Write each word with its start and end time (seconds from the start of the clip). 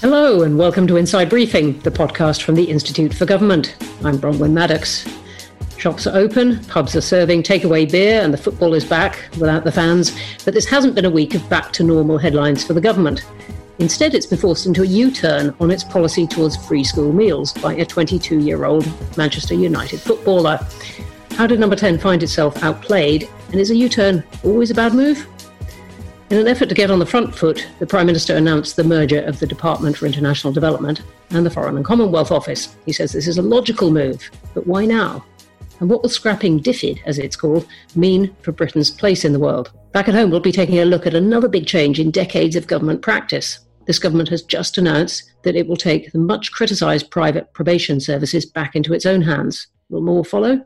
Hello, 0.00 0.44
and 0.44 0.56
welcome 0.56 0.86
to 0.86 0.96
Inside 0.96 1.28
Briefing, 1.28 1.78
the 1.80 1.90
podcast 1.90 2.40
from 2.40 2.54
the 2.54 2.64
Institute 2.64 3.12
for 3.12 3.26
Government. 3.26 3.76
I'm 4.02 4.16
Bronwen 4.16 4.52
Maddox. 4.52 5.06
Shops 5.76 6.06
are 6.06 6.16
open, 6.16 6.64
pubs 6.64 6.96
are 6.96 7.02
serving 7.02 7.42
takeaway 7.42 7.92
beer, 7.92 8.22
and 8.22 8.32
the 8.32 8.38
football 8.38 8.72
is 8.72 8.82
back 8.82 9.28
without 9.32 9.62
the 9.62 9.70
fans. 9.70 10.18
But 10.42 10.54
this 10.54 10.64
hasn't 10.64 10.94
been 10.94 11.04
a 11.04 11.10
week 11.10 11.34
of 11.34 11.46
back 11.50 11.70
to 11.74 11.82
normal 11.82 12.16
headlines 12.16 12.64
for 12.64 12.72
the 12.72 12.80
government. 12.80 13.26
Instead, 13.78 14.14
it's 14.14 14.24
been 14.24 14.38
forced 14.38 14.64
into 14.64 14.84
a 14.84 14.86
U 14.86 15.10
turn 15.10 15.54
on 15.60 15.70
its 15.70 15.84
policy 15.84 16.26
towards 16.26 16.56
free 16.66 16.82
school 16.82 17.12
meals 17.12 17.52
by 17.52 17.74
a 17.74 17.84
22 17.84 18.38
year 18.38 18.64
old 18.64 18.88
Manchester 19.18 19.52
United 19.52 20.00
footballer. 20.00 20.58
How 21.32 21.46
did 21.46 21.60
number 21.60 21.76
10 21.76 21.98
find 21.98 22.22
itself 22.22 22.62
outplayed? 22.62 23.28
And 23.48 23.60
is 23.60 23.70
a 23.70 23.76
U 23.76 23.90
turn 23.90 24.24
always 24.44 24.70
a 24.70 24.74
bad 24.74 24.94
move? 24.94 25.26
In 26.30 26.38
an 26.38 26.46
effort 26.46 26.68
to 26.68 26.76
get 26.76 26.92
on 26.92 27.00
the 27.00 27.06
front 27.06 27.34
foot, 27.34 27.66
the 27.80 27.86
Prime 27.88 28.06
Minister 28.06 28.36
announced 28.36 28.76
the 28.76 28.84
merger 28.84 29.20
of 29.22 29.40
the 29.40 29.48
Department 29.48 29.96
for 29.96 30.06
International 30.06 30.52
Development 30.52 31.02
and 31.30 31.44
the 31.44 31.50
Foreign 31.50 31.74
and 31.74 31.84
Commonwealth 31.84 32.30
Office. 32.30 32.76
He 32.86 32.92
says 32.92 33.10
this 33.10 33.26
is 33.26 33.38
a 33.38 33.42
logical 33.42 33.90
move, 33.90 34.30
but 34.54 34.64
why 34.64 34.86
now? 34.86 35.24
And 35.80 35.90
what 35.90 36.02
will 36.02 36.08
scrapping 36.08 36.60
DFID, 36.60 37.00
as 37.04 37.18
it's 37.18 37.34
called, 37.34 37.66
mean 37.96 38.32
for 38.42 38.52
Britain's 38.52 38.92
place 38.92 39.24
in 39.24 39.32
the 39.32 39.40
world? 39.40 39.72
Back 39.90 40.06
at 40.06 40.14
home, 40.14 40.30
we'll 40.30 40.38
be 40.38 40.52
taking 40.52 40.78
a 40.78 40.84
look 40.84 41.04
at 41.04 41.14
another 41.14 41.48
big 41.48 41.66
change 41.66 41.98
in 41.98 42.12
decades 42.12 42.54
of 42.54 42.68
government 42.68 43.02
practice. 43.02 43.58
This 43.88 43.98
government 43.98 44.28
has 44.28 44.44
just 44.44 44.78
announced 44.78 45.32
that 45.42 45.56
it 45.56 45.66
will 45.66 45.76
take 45.76 46.12
the 46.12 46.20
much 46.20 46.52
criticised 46.52 47.10
private 47.10 47.52
probation 47.54 47.98
services 47.98 48.46
back 48.46 48.76
into 48.76 48.94
its 48.94 49.04
own 49.04 49.22
hands. 49.22 49.66
Will 49.88 50.00
more 50.00 50.24
follow? 50.24 50.64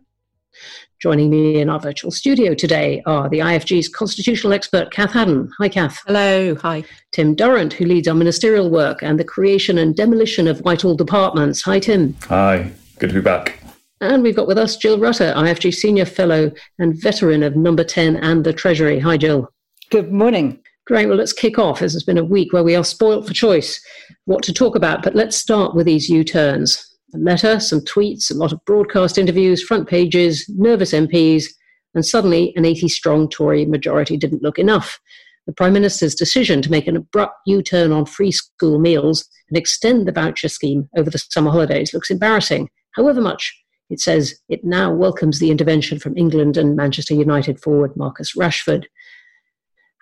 Joining 1.05 1.29
me 1.29 1.61
in 1.61 1.69
our 1.69 1.79
virtual 1.79 2.11
studio 2.11 2.55
today 2.55 3.03
are 3.05 3.29
the 3.29 3.41
IFG's 3.41 3.91
constitutional 3.91 4.55
expert, 4.55 4.91
Cath 4.91 5.13
Haddon. 5.13 5.51
Hi, 5.59 5.69
Cath. 5.69 6.03
Hello. 6.07 6.55
Hi. 6.55 6.83
Tim 7.13 7.35
Durrant, 7.35 7.75
who 7.75 7.85
leads 7.85 8.09
our 8.09 8.15
ministerial 8.15 8.71
work 8.71 9.03
and 9.03 9.21
the 9.21 9.25
creation 9.25 9.77
and 9.77 9.95
demolition 9.95 10.49
of 10.49 10.61
Whitehall 10.61 10.97
departments. 10.97 11.61
Hi, 11.61 11.79
Tim. 11.79 12.17
Hi. 12.29 12.73
Good 13.01 13.11
to 13.11 13.17
be 13.17 13.21
back. 13.21 13.59
And 14.01 14.23
we've 14.23 14.35
got 14.35 14.47
with 14.47 14.57
us 14.57 14.79
Jill 14.79 14.99
Rutter, 14.99 15.35
IFG 15.37 15.75
Senior 15.75 16.07
Fellow 16.07 16.51
and 16.79 16.99
veteran 16.99 17.43
of 17.43 17.55
Number 17.55 17.85
10 17.85 18.17
and 18.17 18.43
the 18.43 18.55
Treasury. 18.55 18.99
Hi, 18.99 19.19
Jill. 19.19 19.53
Good 19.91 20.11
morning. 20.11 20.59
Great. 20.87 21.09
Well, 21.09 21.19
let's 21.19 21.35
kick 21.35 21.59
off. 21.59 21.83
as 21.83 21.93
This 21.93 21.97
has 21.97 22.05
been 22.05 22.17
a 22.17 22.25
week 22.25 22.55
where 22.55 22.65
we 22.65 22.77
are 22.77 22.83
spoilt 22.83 23.27
for 23.27 23.35
choice 23.35 23.79
what 24.25 24.43
to 24.45 24.55
talk 24.55 24.75
about, 24.75 25.03
but 25.03 25.15
let's 25.15 25.37
start 25.37 25.75
with 25.75 25.85
these 25.85 26.09
U 26.09 26.25
turns 26.25 26.94
a 27.15 27.19
letter, 27.19 27.61
some 27.61 27.81
tweets, 27.81 28.31
a 28.31 28.35
lot 28.35 28.53
of 28.53 28.65
broadcast 28.65 29.19
interviews, 29.19 29.63
front 29.63 29.89
pages, 29.89 30.45
nervous 30.49 30.93
MPs, 30.93 31.45
and 31.95 32.05
suddenly 32.05 32.53
an 32.57 32.65
80 32.65 32.89
strong 32.89 33.29
Tory 33.29 33.65
majority 33.65 34.17
didn't 34.17 34.43
look 34.43 34.59
enough. 34.59 34.99
The 35.47 35.53
Prime 35.53 35.75
Minister's 35.75 36.15
decision 36.15 36.63
to 36.63 36.71
make 36.71 36.87
an 36.87 36.97
abrupt 36.97 37.37
U 37.47 37.63
turn 37.63 37.93
on 37.93 38.07
free 38.07 38.33
school 38.33 38.79
meals 38.79 39.25
and 39.49 39.59
extend 39.59 40.09
the 40.09 40.13
voucher 40.13 40.49
scheme 40.49 40.89
over 40.97 41.11
the 41.11 41.19
summer 41.19 41.51
holidays 41.51 41.93
looks 41.93 42.11
embarrassing. 42.11 42.71
However 42.93 43.21
much 43.21 43.55
it 43.91 44.01
says 44.01 44.35
it 44.49 44.65
now 44.65 44.93
welcomes 44.93 45.39
the 45.39 45.51
intervention 45.51 45.99
from 45.99 46.17
England 46.17 46.57
and 46.57 46.75
Manchester 46.75 47.15
United 47.15 47.61
forward 47.61 47.97
Marcus 47.97 48.35
Rashford. 48.35 48.87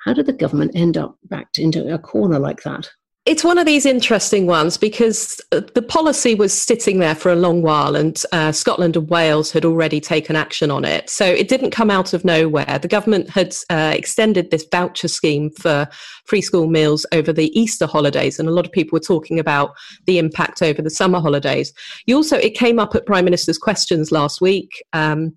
How 0.05 0.13
did 0.13 0.27
the 0.27 0.33
government 0.33 0.73
end 0.75 0.97
up 0.97 1.19
backed 1.25 1.59
into 1.59 1.93
a 1.93 1.99
corner 1.99 2.39
like 2.39 2.63
that? 2.63 2.91
It's 3.25 3.45
one 3.45 3.57
of 3.57 3.67
these 3.67 3.87
interesting 3.87 4.47
ones 4.47 4.77
because 4.77 5.41
uh, 5.53 5.61
the 5.77 5.83
policy 5.83 6.35
was 6.35 6.53
sitting 6.53 6.99
there 6.99 7.15
for 7.15 7.31
a 7.31 7.37
long 7.37 7.63
while 7.63 7.95
and 7.95 8.21
uh, 8.33 8.51
Scotland 8.51 8.97
and 8.97 9.09
Wales 9.09 9.53
had 9.53 9.65
already 9.65 10.01
taken 10.01 10.35
action 10.35 10.73
on 10.73 10.85
it. 10.85 11.09
So 11.09 11.25
it 11.25 11.47
didn't 11.47 11.71
come 11.71 11.89
out 11.89 12.15
of 12.15 12.25
nowhere. 12.25 12.81
The 12.83 12.89
government 12.89 13.31
had 13.31 13.55
uh, 13.71 13.95
extended 13.95 14.51
this 14.51 14.67
voucher 14.73 15.07
scheme 15.07 15.51
for 15.51 15.87
free 16.25 16.41
school 16.41 16.67
meals 16.67 17.07
over 17.13 17.33
the 17.33 17.57
Easter 17.57 17.87
holidays. 17.87 18.41
And 18.41 18.49
a 18.49 18.53
lot 18.53 18.67
of 18.67 18.73
people 18.73 18.97
were 18.97 19.01
talking 19.01 19.39
about 19.39 19.71
the 20.07 20.19
impact 20.19 20.61
over 20.61 20.83
the 20.83 20.91
summer 20.91 21.21
holidays. 21.21 21.73
You 22.07 22.17
also, 22.17 22.39
it 22.39 22.57
came 22.57 22.81
up 22.81 22.97
at 22.97 23.07
Prime 23.07 23.25
Minister's 23.25 23.59
questions 23.59 24.11
last 24.11 24.41
week. 24.41 24.83
Um, 24.95 25.37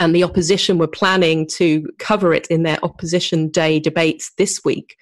and 0.00 0.14
the 0.14 0.24
opposition 0.24 0.78
were 0.78 0.86
planning 0.86 1.46
to 1.48 1.88
cover 1.98 2.34
it 2.34 2.46
in 2.48 2.62
their 2.62 2.78
opposition 2.82 3.48
day 3.48 3.78
debates 3.78 4.32
this 4.36 4.60
week. 4.64 4.96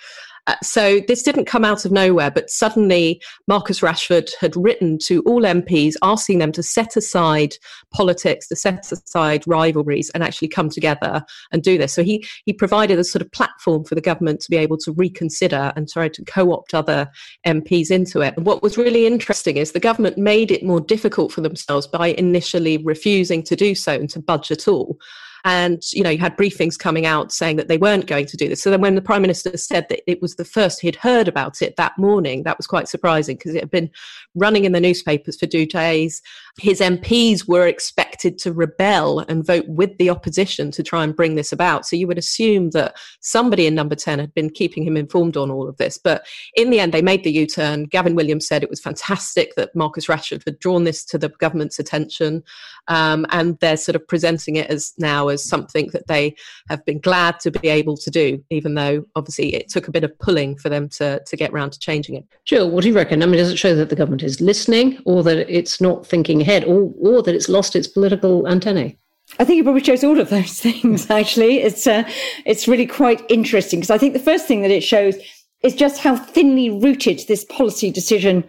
Uh, 0.46 0.56
so 0.62 1.00
this 1.06 1.22
didn't 1.22 1.44
come 1.44 1.64
out 1.64 1.84
of 1.84 1.92
nowhere, 1.92 2.30
but 2.30 2.50
suddenly 2.50 3.22
Marcus 3.46 3.80
Rashford 3.80 4.30
had 4.40 4.56
written 4.56 4.98
to 5.04 5.22
all 5.22 5.42
MPs 5.42 5.94
asking 6.02 6.38
them 6.38 6.52
to 6.52 6.62
set 6.62 6.96
aside 6.96 7.54
politics, 7.92 8.48
to 8.48 8.56
set 8.56 8.90
aside 8.90 9.44
rivalries, 9.46 10.10
and 10.10 10.22
actually 10.22 10.48
come 10.48 10.70
together 10.70 11.24
and 11.52 11.62
do 11.62 11.78
this. 11.78 11.92
So 11.92 12.02
he 12.02 12.26
he 12.44 12.52
provided 12.52 12.98
a 12.98 13.04
sort 13.04 13.22
of 13.22 13.30
platform 13.32 13.84
for 13.84 13.94
the 13.94 14.00
government 14.00 14.40
to 14.40 14.50
be 14.50 14.56
able 14.56 14.78
to 14.78 14.92
reconsider 14.92 15.72
and 15.76 15.88
try 15.88 16.08
to 16.08 16.24
co-opt 16.24 16.74
other 16.74 17.08
MPs 17.46 17.90
into 17.90 18.20
it. 18.20 18.34
And 18.36 18.46
what 18.46 18.62
was 18.62 18.78
really 18.78 19.06
interesting 19.06 19.56
is 19.56 19.72
the 19.72 19.80
government 19.80 20.18
made 20.18 20.50
it 20.50 20.64
more 20.64 20.80
difficult 20.80 21.32
for 21.32 21.40
themselves 21.40 21.86
by 21.86 22.08
initially 22.08 22.78
refusing 22.78 23.42
to 23.44 23.56
do 23.56 23.74
so 23.74 23.92
and 23.92 24.10
to 24.10 24.20
budge 24.20 24.50
at 24.50 24.68
all. 24.68 24.98
And, 25.44 25.82
you 25.92 26.02
know, 26.02 26.10
you 26.10 26.18
had 26.18 26.36
briefings 26.36 26.78
coming 26.78 27.06
out 27.06 27.32
saying 27.32 27.56
that 27.56 27.68
they 27.68 27.78
weren't 27.78 28.06
going 28.06 28.26
to 28.26 28.36
do 28.36 28.48
this. 28.48 28.62
So 28.62 28.70
then 28.70 28.80
when 28.80 28.94
the 28.94 29.02
Prime 29.02 29.22
Minister 29.22 29.56
said 29.56 29.86
that 29.88 30.08
it 30.10 30.20
was 30.20 30.36
the 30.36 30.44
first 30.44 30.80
he'd 30.80 30.96
heard 30.96 31.28
about 31.28 31.62
it 31.62 31.76
that 31.76 31.96
morning, 31.98 32.42
that 32.42 32.58
was 32.58 32.66
quite 32.66 32.88
surprising 32.88 33.36
because 33.36 33.54
it 33.54 33.62
had 33.62 33.70
been 33.70 33.90
running 34.34 34.64
in 34.64 34.72
the 34.72 34.80
newspapers 34.80 35.38
for 35.38 35.46
two 35.46 35.66
days. 35.66 36.22
His 36.58 36.80
MPs 36.80 37.48
were 37.48 37.66
expected 37.66 38.38
to 38.38 38.52
rebel 38.52 39.20
and 39.20 39.46
vote 39.46 39.66
with 39.68 39.96
the 39.98 40.10
opposition 40.10 40.70
to 40.72 40.82
try 40.82 41.04
and 41.04 41.16
bring 41.16 41.34
this 41.34 41.52
about. 41.52 41.86
So 41.86 41.96
you 41.96 42.06
would 42.06 42.18
assume 42.18 42.70
that 42.70 42.96
somebody 43.20 43.66
in 43.66 43.74
number 43.74 43.94
10 43.94 44.18
had 44.18 44.34
been 44.34 44.50
keeping 44.50 44.82
him 44.82 44.96
informed 44.96 45.36
on 45.36 45.50
all 45.50 45.68
of 45.68 45.76
this. 45.78 45.98
But 45.98 46.26
in 46.54 46.70
the 46.70 46.80
end, 46.80 46.92
they 46.92 47.02
made 47.02 47.24
the 47.24 47.32
U 47.32 47.46
turn. 47.46 47.84
Gavin 47.84 48.14
Williamson 48.14 48.50
said 48.50 48.62
it 48.62 48.70
was 48.70 48.80
fantastic 48.80 49.54
that 49.54 49.74
Marcus 49.76 50.06
Rashford 50.06 50.44
had 50.44 50.58
drawn 50.58 50.84
this 50.84 51.04
to 51.04 51.18
the 51.18 51.28
government's 51.28 51.78
attention. 51.78 52.42
Um, 52.88 53.26
and 53.30 53.58
they're 53.60 53.76
sort 53.76 53.96
of 53.96 54.06
presenting 54.08 54.56
it 54.56 54.68
as 54.68 54.92
now 54.98 55.28
as 55.30 55.44
something 55.44 55.88
that 55.92 56.06
they 56.06 56.34
have 56.68 56.84
been 56.84 57.00
glad 57.00 57.40
to 57.40 57.50
be 57.50 57.68
able 57.68 57.96
to 57.96 58.10
do, 58.10 58.42
even 58.50 58.74
though 58.74 59.04
obviously 59.16 59.54
it 59.54 59.68
took 59.68 59.88
a 59.88 59.90
bit 59.90 60.04
of 60.04 60.18
pulling 60.18 60.56
for 60.56 60.68
them 60.68 60.88
to, 60.90 61.22
to 61.24 61.36
get 61.36 61.52
round 61.52 61.72
to 61.72 61.78
changing 61.78 62.16
it. 62.16 62.24
Jill, 62.44 62.70
what 62.70 62.82
do 62.82 62.88
you 62.88 62.94
reckon? 62.94 63.22
I 63.22 63.26
mean, 63.26 63.36
does 63.36 63.50
it 63.50 63.58
show 63.58 63.74
that 63.74 63.88
the 63.88 63.96
government 63.96 64.22
is 64.22 64.40
listening 64.40 64.98
or 65.04 65.22
that 65.22 65.48
it's 65.48 65.80
not 65.80 66.06
thinking 66.06 66.40
ahead 66.40 66.64
or, 66.64 66.92
or 67.00 67.22
that 67.22 67.34
it's 67.34 67.48
lost 67.48 67.74
its 67.76 67.88
political 67.88 68.46
antennae? 68.46 68.98
I 69.38 69.44
think 69.44 69.60
it 69.60 69.64
probably 69.64 69.84
shows 69.84 70.02
all 70.02 70.20
of 70.20 70.30
those 70.30 70.58
things. 70.60 71.08
Actually, 71.10 71.58
it's 71.58 71.86
uh, 71.86 72.02
it's 72.44 72.66
really 72.66 72.86
quite 72.86 73.22
interesting 73.30 73.80
because 73.80 73.90
I 73.90 73.98
think 73.98 74.12
the 74.12 74.18
first 74.18 74.46
thing 74.46 74.62
that 74.62 74.70
it 74.70 74.82
shows 74.82 75.16
is 75.62 75.74
just 75.74 76.00
how 76.00 76.16
thinly 76.16 76.70
rooted 76.70 77.20
this 77.28 77.44
policy 77.44 77.90
decision 77.90 78.44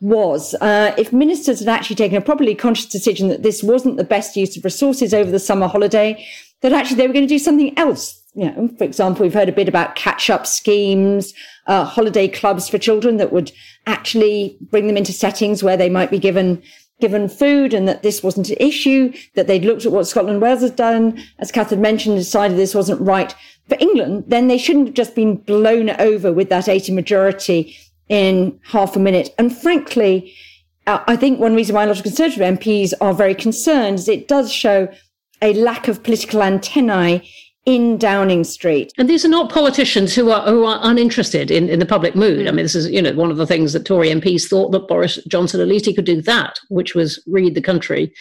was. 0.00 0.54
Uh, 0.60 0.94
if 0.96 1.12
ministers 1.12 1.58
had 1.60 1.68
actually 1.68 1.96
taken 1.96 2.16
a 2.16 2.20
properly 2.20 2.54
conscious 2.54 2.86
decision 2.86 3.28
that 3.28 3.42
this 3.42 3.62
wasn't 3.62 3.96
the 3.96 4.04
best 4.04 4.36
use 4.36 4.56
of 4.56 4.64
resources 4.64 5.12
over 5.12 5.30
the 5.30 5.38
summer 5.38 5.66
holiday, 5.66 6.24
that 6.62 6.72
actually 6.72 6.96
they 6.96 7.06
were 7.06 7.12
going 7.12 7.26
to 7.26 7.34
do 7.34 7.38
something 7.38 7.76
else. 7.78 8.22
You 8.34 8.50
know, 8.50 8.68
for 8.78 8.84
example, 8.84 9.22
we've 9.22 9.34
heard 9.34 9.48
a 9.48 9.52
bit 9.52 9.68
about 9.68 9.96
catch-up 9.96 10.46
schemes, 10.46 11.34
uh, 11.66 11.84
holiday 11.84 12.28
clubs 12.28 12.68
for 12.68 12.78
children 12.78 13.16
that 13.16 13.32
would 13.32 13.50
actually 13.86 14.56
bring 14.60 14.86
them 14.86 14.96
into 14.96 15.12
settings 15.12 15.62
where 15.62 15.76
they 15.76 15.90
might 15.90 16.10
be 16.10 16.18
given 16.18 16.62
given 17.00 17.28
food 17.28 17.72
and 17.72 17.86
that 17.86 18.02
this 18.02 18.24
wasn't 18.24 18.50
an 18.50 18.56
issue, 18.58 19.12
that 19.36 19.46
they'd 19.46 19.64
looked 19.64 19.86
at 19.86 19.92
what 19.92 20.06
Scotland 20.06 20.42
Wales 20.42 20.62
had 20.62 20.74
done, 20.74 21.16
as 21.38 21.52
Catherine 21.52 21.80
mentioned, 21.80 22.16
decided 22.16 22.56
this 22.56 22.74
wasn't 22.74 23.00
right 23.00 23.32
for 23.68 23.76
England, 23.78 24.24
then 24.26 24.48
they 24.48 24.58
shouldn't 24.58 24.86
have 24.88 24.94
just 24.94 25.14
been 25.14 25.36
blown 25.36 25.90
over 26.00 26.32
with 26.32 26.48
that 26.48 26.68
80 26.68 26.92
majority 26.92 27.76
in 28.08 28.58
half 28.64 28.96
a 28.96 28.98
minute. 28.98 29.34
And 29.38 29.56
frankly, 29.56 30.34
uh, 30.86 31.02
I 31.06 31.16
think 31.16 31.38
one 31.38 31.54
reason 31.54 31.74
why 31.74 31.84
a 31.84 31.86
lot 31.86 31.98
of 31.98 32.02
Conservative 32.02 32.58
MPs 32.58 32.92
are 33.00 33.12
very 33.12 33.34
concerned 33.34 33.98
is 33.98 34.08
it 34.08 34.28
does 34.28 34.52
show 34.52 34.88
a 35.42 35.52
lack 35.54 35.88
of 35.88 36.02
political 36.02 36.42
antennae 36.42 37.28
in 37.66 37.98
Downing 37.98 38.44
Street. 38.44 38.92
And 38.96 39.10
these 39.10 39.26
are 39.26 39.28
not 39.28 39.52
politicians 39.52 40.14
who 40.14 40.30
are 40.30 40.48
who 40.48 40.64
are 40.64 40.80
uninterested 40.82 41.50
in, 41.50 41.68
in 41.68 41.78
the 41.78 41.86
public 41.86 42.16
mood. 42.16 42.46
I 42.46 42.50
mean, 42.50 42.64
this 42.64 42.74
is, 42.74 42.88
you 42.88 43.02
know, 43.02 43.12
one 43.12 43.30
of 43.30 43.36
the 43.36 43.46
things 43.46 43.74
that 43.74 43.84
Tory 43.84 44.08
MPs 44.08 44.48
thought 44.48 44.70
that 44.70 44.88
Boris 44.88 45.22
Johnson 45.28 45.60
at 45.60 45.68
least 45.68 45.84
he 45.84 45.94
could 45.94 46.06
do 46.06 46.22
that, 46.22 46.58
which 46.70 46.94
was 46.94 47.22
read 47.26 47.54
the 47.54 47.60
country 47.60 48.12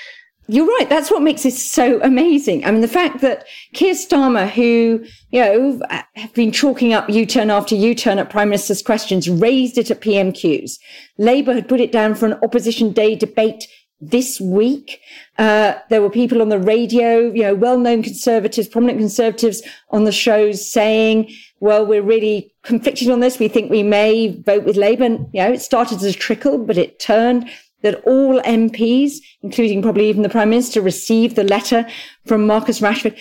you're 0.47 0.65
right. 0.65 0.87
That's 0.87 1.11
what 1.11 1.21
makes 1.21 1.43
this 1.43 1.69
so 1.69 2.01
amazing. 2.01 2.65
I 2.65 2.71
mean, 2.71 2.81
the 2.81 2.87
fact 2.87 3.21
that 3.21 3.45
Keir 3.73 3.93
Starmer, 3.93 4.49
who, 4.49 5.05
you 5.31 5.41
know, 5.41 5.81
have 6.15 6.33
been 6.33 6.51
chalking 6.51 6.93
up 6.93 7.09
U-turn 7.09 7.49
after 7.49 7.75
U-turn 7.75 8.17
at 8.17 8.29
Prime 8.29 8.49
Minister's 8.49 8.81
questions, 8.81 9.29
raised 9.29 9.77
it 9.77 9.91
at 9.91 10.01
PMQs. 10.01 10.79
Labour 11.17 11.53
had 11.53 11.67
put 11.67 11.81
it 11.81 11.91
down 11.91 12.15
for 12.15 12.27
an 12.27 12.39
opposition 12.43 12.93
day 12.93 13.15
debate 13.15 13.67
this 13.99 14.39
week. 14.39 15.01
Uh, 15.37 15.73
there 15.89 16.01
were 16.01 16.09
people 16.09 16.41
on 16.41 16.49
the 16.49 16.59
radio, 16.59 17.31
you 17.31 17.41
know, 17.41 17.55
well-known 17.55 18.03
conservatives, 18.03 18.67
prominent 18.67 18.99
conservatives 18.99 19.61
on 19.89 20.03
the 20.03 20.11
shows 20.11 20.69
saying, 20.69 21.29
well, 21.59 21.85
we're 21.85 22.03
really 22.03 22.53
conflicted 22.63 23.09
on 23.09 23.19
this. 23.19 23.39
We 23.39 23.47
think 23.47 23.71
we 23.71 23.83
may 23.83 24.39
vote 24.43 24.63
with 24.63 24.77
Labour. 24.77 25.05
And, 25.05 25.27
you 25.33 25.41
know, 25.41 25.51
it 25.51 25.61
started 25.61 25.97
as 25.97 26.03
a 26.03 26.13
trickle, 26.13 26.59
but 26.59 26.77
it 26.77 26.99
turned 26.99 27.49
that 27.81 28.01
all 28.05 28.41
MPs, 28.41 29.17
including 29.41 29.81
probably 29.81 30.09
even 30.09 30.23
the 30.23 30.29
Prime 30.29 30.49
Minister, 30.49 30.81
received 30.81 31.35
the 31.35 31.43
letter 31.43 31.87
from 32.25 32.47
Marcus 32.47 32.79
Rashford. 32.79 33.17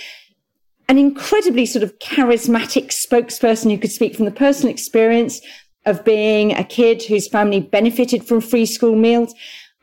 An 0.88 0.98
incredibly 0.98 1.66
sort 1.66 1.82
of 1.82 1.98
charismatic 1.98 2.88
spokesperson 2.88 3.70
who 3.70 3.78
could 3.78 3.92
speak 3.92 4.14
from 4.14 4.24
the 4.24 4.30
personal 4.30 4.72
experience 4.72 5.40
of 5.84 6.04
being 6.04 6.52
a 6.52 6.64
kid 6.64 7.02
whose 7.02 7.28
family 7.28 7.60
benefited 7.60 8.24
from 8.24 8.40
free 8.40 8.66
school 8.66 8.96
meals. 8.96 9.34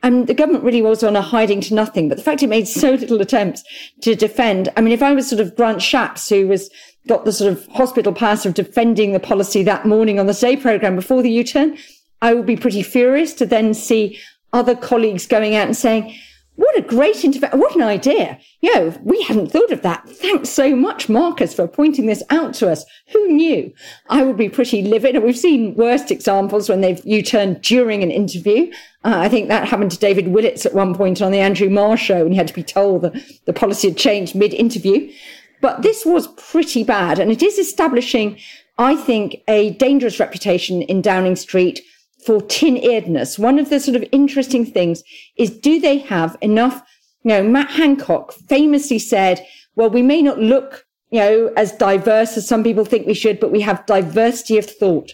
And 0.02 0.26
the 0.26 0.34
government 0.34 0.64
really 0.64 0.82
was 0.82 1.02
on 1.02 1.16
a 1.16 1.22
hiding 1.22 1.62
to 1.62 1.74
nothing. 1.74 2.10
But 2.10 2.18
the 2.18 2.24
fact 2.24 2.42
it 2.42 2.48
made 2.48 2.68
so 2.68 2.92
little 2.92 3.22
attempts 3.22 3.62
to 4.02 4.14
defend. 4.14 4.68
I 4.76 4.82
mean, 4.82 4.92
if 4.92 5.02
I 5.02 5.12
was 5.12 5.28
sort 5.28 5.40
of 5.40 5.56
Grant 5.56 5.78
Shapps, 5.78 6.28
who 6.28 6.46
was 6.46 6.70
got 7.08 7.24
the 7.24 7.32
sort 7.32 7.52
of 7.52 7.66
hospital 7.68 8.12
pass 8.12 8.44
of 8.44 8.54
defending 8.54 9.12
the 9.12 9.20
policy 9.20 9.62
that 9.62 9.86
morning 9.86 10.18
on 10.18 10.26
the 10.26 10.34
Today 10.34 10.56
programme 10.56 10.96
before 10.96 11.22
the 11.22 11.30
U-turn, 11.30 11.78
I 12.20 12.34
would 12.34 12.46
be 12.46 12.56
pretty 12.56 12.82
furious 12.82 13.32
to 13.34 13.46
then 13.46 13.74
see 13.74 14.18
other 14.54 14.74
colleagues 14.74 15.26
going 15.26 15.54
out 15.54 15.66
and 15.66 15.76
saying, 15.76 16.14
what 16.56 16.78
a 16.78 16.82
great 16.82 17.24
intervention. 17.24 17.58
What 17.58 17.74
an 17.74 17.82
idea. 17.82 18.38
You 18.60 18.72
know, 18.72 18.96
we 19.02 19.20
hadn't 19.22 19.50
thought 19.50 19.72
of 19.72 19.82
that. 19.82 20.08
Thanks 20.08 20.50
so 20.50 20.76
much, 20.76 21.08
Marcus, 21.08 21.52
for 21.52 21.66
pointing 21.66 22.06
this 22.06 22.22
out 22.30 22.54
to 22.54 22.70
us. 22.70 22.84
Who 23.08 23.26
knew? 23.26 23.74
I 24.08 24.22
would 24.22 24.36
be 24.36 24.48
pretty 24.48 24.82
livid. 24.82 25.16
And 25.16 25.24
we've 25.24 25.36
seen 25.36 25.74
worst 25.74 26.12
examples 26.12 26.68
when 26.68 26.80
they've 26.80 27.04
U-turned 27.04 27.60
during 27.62 28.04
an 28.04 28.12
interview. 28.12 28.70
Uh, 29.04 29.18
I 29.18 29.28
think 29.28 29.48
that 29.48 29.66
happened 29.66 29.90
to 29.90 29.98
David 29.98 30.28
Willetts 30.28 30.64
at 30.64 30.74
one 30.74 30.94
point 30.94 31.20
on 31.20 31.32
the 31.32 31.40
Andrew 31.40 31.68
Marr 31.68 31.96
show, 31.96 32.22
and 32.22 32.30
he 32.30 32.36
had 32.36 32.48
to 32.48 32.54
be 32.54 32.62
told 32.62 33.02
that 33.02 33.16
the 33.46 33.52
policy 33.52 33.88
had 33.88 33.98
changed 33.98 34.36
mid-interview. 34.36 35.12
But 35.60 35.82
this 35.82 36.06
was 36.06 36.28
pretty 36.36 36.84
bad. 36.84 37.18
And 37.18 37.32
it 37.32 37.42
is 37.42 37.58
establishing, 37.58 38.38
I 38.78 38.94
think, 38.94 39.42
a 39.48 39.70
dangerous 39.70 40.20
reputation 40.20 40.82
in 40.82 41.02
Downing 41.02 41.34
Street 41.34 41.80
for 42.24 42.40
tin 42.40 42.76
earedness. 42.76 43.38
One 43.38 43.58
of 43.58 43.70
the 43.70 43.80
sort 43.80 43.96
of 43.96 44.04
interesting 44.12 44.64
things 44.64 45.02
is 45.36 45.50
do 45.50 45.80
they 45.80 45.98
have 45.98 46.36
enough? 46.40 46.82
You 47.22 47.30
know, 47.30 47.42
Matt 47.42 47.70
Hancock 47.70 48.32
famously 48.32 48.98
said, 48.98 49.46
well, 49.76 49.90
we 49.90 50.02
may 50.02 50.22
not 50.22 50.38
look, 50.38 50.86
you 51.10 51.20
know, 51.20 51.52
as 51.56 51.72
diverse 51.72 52.36
as 52.36 52.48
some 52.48 52.62
people 52.62 52.84
think 52.84 53.06
we 53.06 53.14
should, 53.14 53.40
but 53.40 53.52
we 53.52 53.60
have 53.60 53.86
diversity 53.86 54.58
of 54.58 54.66
thought. 54.66 55.12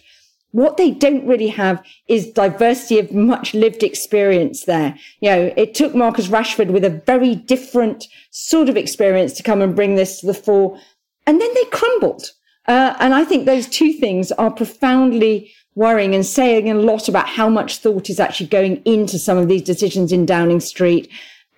What 0.53 0.77
they 0.77 0.91
don't 0.91 1.27
really 1.27 1.49
have 1.49 1.85
is 2.09 2.33
diversity 2.33 2.99
of 2.99 3.13
much 3.13 3.55
lived 3.55 3.83
experience 3.83 4.65
there. 4.65 4.97
You 5.21 5.31
know, 5.31 5.55
it 5.57 5.75
took 5.75 5.95
Marcus 5.95 6.27
Rashford 6.27 6.71
with 6.71 6.85
a 6.85 7.03
very 7.07 7.37
different 7.37 8.09
sort 8.31 8.69
of 8.69 8.77
experience 8.77 9.33
to 9.35 9.45
come 9.45 9.63
and 9.63 9.77
bring 9.77 9.95
this 9.95 10.21
to 10.21 10.27
the 10.27 10.35
fore. 10.35 10.79
And 11.27 11.41
then 11.41 11.55
they 11.55 11.65
crumbled. 11.67 12.33
Uh, 12.67 12.95
and 12.99 13.15
I 13.15 13.25
think 13.25 13.47
those 13.47 13.69
two 13.69 13.93
things 13.93 14.33
are 14.33 14.51
profoundly 14.51 15.53
worrying 15.75 16.15
and 16.15 16.27
saying 16.27 16.71
a 16.71 16.75
lot 16.75 17.09
about 17.09 17.29
how 17.29 17.49
much 17.49 17.79
thought 17.79 18.11
is 18.11 18.21
actually 18.21 18.49
going 18.49 18.83
into 18.85 19.19
some 19.19 19.39
of 19.39 19.49
these 19.49 19.63
decisions 19.63 20.13
in 20.13 20.27
Downing 20.27 20.61
Street 20.61 21.11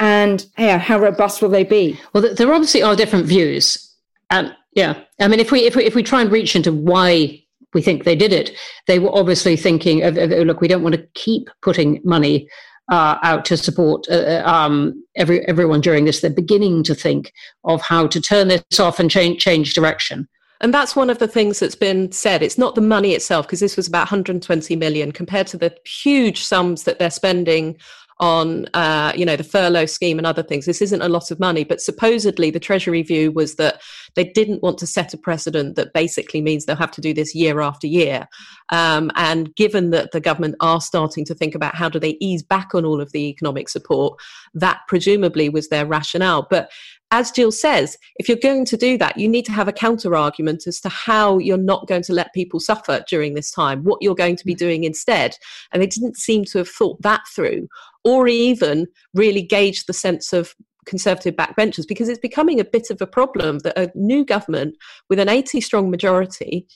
and 0.02 0.44
yeah, 0.58 0.78
how 0.78 0.98
robust 0.98 1.40
will 1.40 1.48
they 1.48 1.62
be? 1.62 1.98
Well, 2.12 2.34
there 2.34 2.52
obviously 2.52 2.82
are 2.82 2.96
different 2.96 3.26
views. 3.26 3.88
And 4.30 4.52
yeah, 4.72 4.98
I 5.20 5.28
mean, 5.28 5.38
if 5.38 5.52
we, 5.52 5.60
if 5.60 5.76
we, 5.76 5.84
if 5.84 5.94
we 5.94 6.02
try 6.02 6.20
and 6.20 6.32
reach 6.32 6.56
into 6.56 6.72
why 6.72 7.40
we 7.72 7.82
think 7.82 8.02
they 8.02 8.16
did 8.16 8.32
it, 8.32 8.50
they 8.88 8.98
were 8.98 9.14
obviously 9.14 9.56
thinking 9.56 10.02
of, 10.02 10.16
of 10.16 10.30
look, 10.30 10.60
we 10.60 10.66
don't 10.66 10.82
want 10.82 10.96
to 10.96 11.06
keep 11.14 11.48
putting 11.60 12.00
money 12.04 12.48
uh, 12.90 13.18
out 13.22 13.44
to 13.44 13.56
support 13.56 14.06
uh, 14.10 14.14
uh, 14.14 14.42
um, 14.44 15.04
every, 15.14 15.46
everyone 15.46 15.80
during 15.80 16.04
this. 16.04 16.20
They're 16.20 16.30
beginning 16.30 16.82
to 16.84 16.96
think 16.96 17.32
of 17.64 17.80
how 17.80 18.08
to 18.08 18.20
turn 18.20 18.48
this 18.48 18.80
off 18.80 18.98
and 18.98 19.10
change, 19.10 19.40
change 19.40 19.72
direction. 19.72 20.28
And 20.62 20.72
that's 20.72 20.94
one 20.94 21.10
of 21.10 21.18
the 21.18 21.26
things 21.26 21.58
that's 21.58 21.74
been 21.74 22.12
said. 22.12 22.42
It's 22.42 22.56
not 22.56 22.76
the 22.76 22.80
money 22.80 23.12
itself, 23.12 23.46
because 23.46 23.60
this 23.60 23.76
was 23.76 23.88
about 23.88 24.02
120 24.02 24.76
million 24.76 25.10
compared 25.10 25.48
to 25.48 25.58
the 25.58 25.76
huge 25.84 26.44
sums 26.44 26.84
that 26.84 27.00
they're 27.00 27.10
spending 27.10 27.76
on 28.22 28.66
uh, 28.72 29.12
you 29.16 29.26
know 29.26 29.34
the 29.34 29.42
furlough 29.42 29.86
scheme 29.86 30.16
and 30.16 30.26
other 30.26 30.44
things. 30.44 30.64
This 30.64 30.80
isn't 30.80 31.02
a 31.02 31.08
lot 31.08 31.32
of 31.32 31.40
money 31.40 31.64
but 31.64 31.80
supposedly 31.80 32.50
the 32.50 32.60
treasury 32.60 33.02
view 33.02 33.32
was 33.32 33.56
that 33.56 33.82
they 34.14 34.24
didn't 34.24 34.62
want 34.62 34.78
to 34.78 34.86
set 34.86 35.12
a 35.12 35.18
precedent 35.18 35.74
that 35.74 35.92
basically 35.92 36.40
means 36.40 36.64
they'll 36.64 36.76
have 36.76 36.92
to 36.92 37.00
do 37.00 37.12
this 37.12 37.34
year 37.34 37.60
after 37.60 37.88
year. 37.88 38.28
Um, 38.68 39.10
and 39.16 39.54
given 39.56 39.90
that 39.90 40.12
the 40.12 40.20
government 40.20 40.54
are 40.60 40.80
starting 40.80 41.24
to 41.26 41.34
think 41.34 41.54
about 41.54 41.74
how 41.74 41.88
do 41.88 41.98
they 41.98 42.16
ease 42.20 42.44
back 42.44 42.74
on 42.74 42.84
all 42.84 43.00
of 43.00 43.10
the 43.12 43.28
economic 43.28 43.68
support 43.68 44.20
that 44.54 44.80
presumably 44.86 45.48
was 45.48 45.68
their 45.68 45.86
rationale. 45.86 46.46
But 46.48 46.70
as 47.12 47.30
Jill 47.30 47.52
says, 47.52 47.98
if 48.16 48.26
you're 48.26 48.38
going 48.38 48.64
to 48.64 48.76
do 48.76 48.96
that, 48.96 49.18
you 49.18 49.28
need 49.28 49.44
to 49.44 49.52
have 49.52 49.68
a 49.68 49.72
counter 49.72 50.16
argument 50.16 50.66
as 50.66 50.80
to 50.80 50.88
how 50.88 51.36
you're 51.36 51.58
not 51.58 51.86
going 51.86 52.02
to 52.04 52.12
let 52.14 52.32
people 52.32 52.58
suffer 52.58 53.04
during 53.06 53.34
this 53.34 53.50
time, 53.50 53.84
what 53.84 54.00
you're 54.00 54.14
going 54.14 54.34
to 54.34 54.46
be 54.46 54.54
mm-hmm. 54.54 54.64
doing 54.64 54.84
instead. 54.84 55.36
And 55.70 55.82
they 55.82 55.86
didn't 55.86 56.16
seem 56.16 56.46
to 56.46 56.58
have 56.58 56.68
thought 56.68 57.00
that 57.02 57.20
through, 57.28 57.68
or 58.02 58.28
even 58.28 58.88
really 59.12 59.42
gauge 59.42 59.84
the 59.84 59.92
sense 59.92 60.32
of 60.32 60.54
conservative 60.86 61.36
backbenchers, 61.36 61.86
because 61.86 62.08
it's 62.08 62.18
becoming 62.18 62.58
a 62.58 62.64
bit 62.64 62.88
of 62.90 63.02
a 63.02 63.06
problem 63.06 63.58
that 63.58 63.78
a 63.78 63.92
new 63.94 64.24
government 64.24 64.76
with 65.10 65.18
an 65.18 65.28
80 65.28 65.60
strong 65.60 65.90
majority 65.90 66.66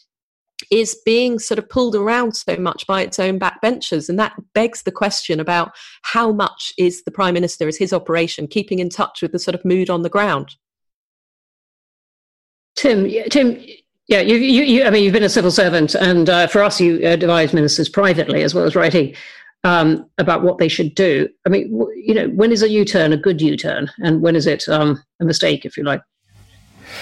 is 0.71 1.01
being 1.05 1.39
sort 1.39 1.59
of 1.59 1.69
pulled 1.69 1.95
around 1.95 2.37
so 2.37 2.57
much 2.57 2.87
by 2.87 3.03
its 3.03 3.19
own 3.19 3.39
backbenchers. 3.39 4.09
And 4.09 4.19
that 4.19 4.35
begs 4.55 4.83
the 4.83 4.93
question 4.93 5.41
about 5.41 5.73
how 6.03 6.33
much 6.33 6.73
is 6.79 7.05
the 7.05 7.11
Prime 7.11 7.35
Minister, 7.35 7.69
is 7.69 7.79
his 7.79 7.93
operation, 7.93 8.47
keeping 8.47 8.79
in 8.79 8.89
touch 8.89 9.23
with 9.23 9.33
the 9.33 9.39
sort 9.39 9.55
of 9.55 9.65
mood 9.65 9.91
on 9.91 10.03
the 10.03 10.09
ground? 10.09 10.55
Tim, 12.77 13.09
Tim, 13.31 13.59
yeah, 14.09 14.21
you, 14.21 14.37
you, 14.37 14.63
you 14.63 14.85
I 14.85 14.91
mean, 14.91 15.03
you've 15.03 15.13
been 15.13 15.23
a 15.23 15.29
civil 15.29 15.51
servant, 15.51 15.95
and 15.95 16.29
uh, 16.29 16.47
for 16.47 16.63
us, 16.63 16.81
you 16.81 17.05
advise 17.07 17.53
ministers 17.53 17.89
privately 17.89 18.43
as 18.43 18.55
well 18.55 18.65
as 18.65 18.77
writing 18.77 19.15
um, 19.65 20.09
about 20.19 20.43
what 20.43 20.59
they 20.59 20.69
should 20.69 20.95
do. 20.95 21.29
I 21.45 21.49
mean, 21.49 21.69
you 21.97 22.15
know, 22.15 22.29
when 22.29 22.53
is 22.53 22.63
a 22.63 22.69
U-turn 22.69 23.13
a 23.13 23.17
good 23.17 23.41
U-turn, 23.41 23.91
and 23.99 24.21
when 24.21 24.37
is 24.37 24.47
it 24.47 24.69
um, 24.69 25.03
a 25.21 25.25
mistake, 25.25 25.65
if 25.65 25.77
you 25.77 25.83
like? 25.83 26.03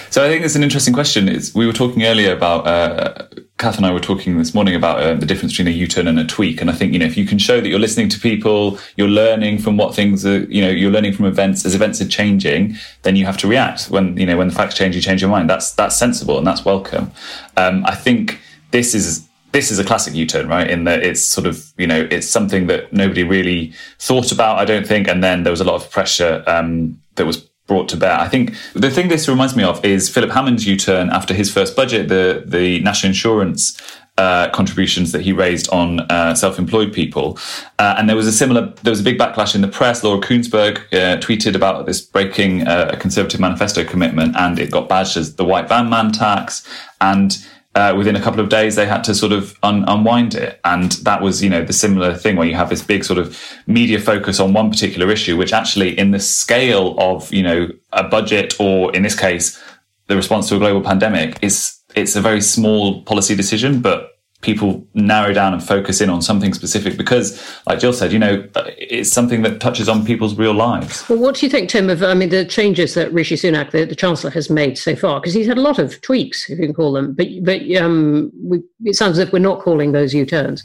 So 0.09 0.23
I 0.23 0.29
think 0.29 0.45
it's 0.45 0.55
an 0.55 0.63
interesting 0.63 0.93
question. 0.93 1.27
It's, 1.27 1.53
we 1.53 1.67
were 1.67 1.73
talking 1.73 2.03
earlier 2.03 2.33
about, 2.33 2.67
uh, 2.67 3.27
Cath 3.57 3.77
and 3.77 3.85
I 3.85 3.91
were 3.91 3.99
talking 3.99 4.37
this 4.37 4.53
morning 4.53 4.75
about 4.75 4.99
uh, 4.99 5.13
the 5.13 5.25
difference 5.25 5.53
between 5.53 5.67
a 5.67 5.77
U-turn 5.77 6.07
and 6.07 6.19
a 6.19 6.25
tweak. 6.25 6.61
And 6.61 6.69
I 6.69 6.73
think, 6.73 6.93
you 6.93 6.99
know, 6.99 7.05
if 7.05 7.17
you 7.17 7.25
can 7.25 7.37
show 7.37 7.61
that 7.61 7.67
you're 7.67 7.79
listening 7.79 8.09
to 8.09 8.19
people, 8.19 8.79
you're 8.97 9.07
learning 9.07 9.59
from 9.59 9.77
what 9.77 9.95
things 9.95 10.25
are, 10.25 10.39
you 10.43 10.61
know, 10.61 10.69
you're 10.69 10.91
learning 10.91 11.13
from 11.13 11.25
events 11.25 11.65
as 11.65 11.73
events 11.75 12.01
are 12.01 12.07
changing, 12.07 12.75
then 13.03 13.15
you 13.15 13.25
have 13.25 13.37
to 13.37 13.47
react. 13.47 13.85
When, 13.85 14.17
you 14.17 14.25
know, 14.25 14.37
when 14.37 14.49
the 14.49 14.55
facts 14.55 14.75
change, 14.75 14.95
you 14.95 15.01
change 15.01 15.21
your 15.21 15.31
mind. 15.31 15.49
That's, 15.49 15.71
that's 15.71 15.95
sensible 15.95 16.37
and 16.37 16.45
that's 16.45 16.65
welcome. 16.65 17.11
Um, 17.57 17.85
I 17.85 17.95
think 17.95 18.39
this 18.71 18.93
is, 18.93 19.27
this 19.53 19.71
is 19.71 19.79
a 19.79 19.85
classic 19.85 20.13
U-turn, 20.13 20.49
right? 20.49 20.69
In 20.69 20.83
that 20.83 21.01
it's 21.03 21.21
sort 21.21 21.47
of, 21.47 21.71
you 21.77 21.87
know, 21.87 22.07
it's 22.11 22.27
something 22.27 22.67
that 22.67 22.91
nobody 22.91 23.23
really 23.23 23.73
thought 23.99 24.33
about, 24.33 24.59
I 24.59 24.65
don't 24.65 24.85
think. 24.85 25.07
And 25.07 25.23
then 25.23 25.43
there 25.43 25.51
was 25.51 25.61
a 25.61 25.63
lot 25.63 25.75
of 25.75 25.89
pressure 25.89 26.43
um, 26.45 26.99
that 27.15 27.25
was 27.25 27.49
brought 27.67 27.89
to 27.89 27.97
bear. 27.97 28.19
I 28.19 28.27
think 28.27 28.53
the 28.73 28.91
thing 28.91 29.07
this 29.07 29.27
reminds 29.27 29.55
me 29.55 29.63
of 29.63 29.83
is 29.83 30.09
Philip 30.09 30.31
Hammond's 30.31 30.65
U-turn 30.67 31.09
after 31.09 31.33
his 31.33 31.51
first 31.51 31.75
budget, 31.75 32.09
the 32.09 32.43
the 32.45 32.79
national 32.81 33.09
insurance 33.09 33.81
uh, 34.17 34.49
contributions 34.51 35.11
that 35.11 35.21
he 35.21 35.33
raised 35.33 35.69
on 35.71 35.99
uh, 35.99 36.33
self-employed 36.33 36.93
people, 36.93 37.37
uh, 37.79 37.95
and 37.97 38.07
there 38.07 38.15
was 38.15 38.27
a 38.27 38.31
similar. 38.31 38.73
There 38.83 38.91
was 38.91 39.01
a 39.01 39.03
big 39.03 39.17
backlash 39.17 39.55
in 39.55 39.61
the 39.61 39.67
press. 39.67 40.03
Laura 40.03 40.21
Kuenssberg 40.21 40.77
uh, 40.93 41.19
tweeted 41.19 41.55
about 41.55 41.85
this 41.85 42.01
breaking 42.01 42.67
uh, 42.67 42.91
a 42.93 42.97
Conservative 42.97 43.39
manifesto 43.39 43.83
commitment, 43.83 44.35
and 44.37 44.57
it 44.59 44.71
got 44.71 44.87
badged 44.87 45.17
as 45.17 45.35
the 45.35 45.45
white 45.45 45.67
van 45.67 45.89
man 45.89 46.11
tax. 46.11 46.65
And 47.01 47.37
uh, 47.75 47.93
within 47.95 48.15
a 48.15 48.21
couple 48.21 48.39
of 48.39 48.49
days, 48.49 48.75
they 48.75 48.85
had 48.85 49.03
to 49.03 49.13
sort 49.13 49.33
of 49.33 49.57
un- 49.61 49.83
unwind 49.87 50.33
it. 50.33 50.59
And 50.63 50.93
that 51.03 51.21
was, 51.21 51.43
you 51.43 51.49
know, 51.49 51.63
the 51.63 51.73
similar 51.73 52.15
thing 52.15 52.37
where 52.37 52.47
you 52.47 52.55
have 52.55 52.69
this 52.69 52.81
big 52.81 53.03
sort 53.03 53.19
of 53.19 53.37
media 53.67 53.99
focus 53.99 54.39
on 54.39 54.53
one 54.53 54.69
particular 54.69 55.11
issue, 55.11 55.35
which 55.35 55.51
actually, 55.51 55.97
in 55.99 56.11
the 56.11 56.19
scale 56.19 56.95
of, 56.97 57.31
you 57.33 57.43
know, 57.43 57.67
a 57.91 58.03
budget 58.03 58.55
or 58.59 58.95
in 58.95 59.03
this 59.03 59.17
case, 59.17 59.61
the 60.07 60.15
response 60.15 60.47
to 60.49 60.55
a 60.55 60.59
global 60.59 60.81
pandemic, 60.81 61.37
is 61.41 61.77
it's 61.95 62.15
a 62.15 62.21
very 62.21 62.41
small 62.41 63.03
policy 63.03 63.35
decision, 63.35 63.81
but 63.81 64.14
people 64.41 64.85
narrow 64.93 65.33
down 65.33 65.53
and 65.53 65.63
focus 65.63 66.01
in 66.01 66.09
on 66.09 66.21
something 66.21 66.53
specific 66.53 66.97
because, 66.97 67.41
like 67.67 67.79
Jill 67.79 67.93
said, 67.93 68.13
you 68.13 68.19
know, 68.19 68.47
it's 68.77 69.11
something 69.11 69.41
that 69.41 69.59
touches 69.59 69.89
on 69.89 70.05
people's 70.05 70.35
real 70.35 70.53
lives. 70.53 71.07
Well, 71.09 71.19
what 71.19 71.35
do 71.35 71.45
you 71.45 71.49
think, 71.49 71.69
Tim, 71.69 71.89
of 71.89 72.03
I 72.03 72.13
mean 72.13 72.29
the 72.29 72.45
changes 72.45 72.93
that 72.93 73.11
Rishi 73.11 73.35
Sunak, 73.35 73.71
the, 73.71 73.85
the 73.85 73.95
Chancellor, 73.95 74.29
has 74.31 74.49
made 74.49 74.77
so 74.77 74.95
far? 74.95 75.19
Because 75.19 75.33
he's 75.33 75.47
had 75.47 75.57
a 75.57 75.61
lot 75.61 75.79
of 75.79 75.99
tweaks, 76.01 76.49
if 76.49 76.59
you 76.59 76.65
can 76.65 76.75
call 76.75 76.93
them, 76.93 77.13
but 77.13 77.27
but 77.41 77.61
um, 77.75 78.31
we, 78.43 78.61
it 78.83 78.95
sounds 78.95 79.17
as 79.17 79.27
if 79.27 79.33
we're 79.33 79.39
not 79.39 79.61
calling 79.61 79.91
those 79.93 80.13
U-turns. 80.13 80.63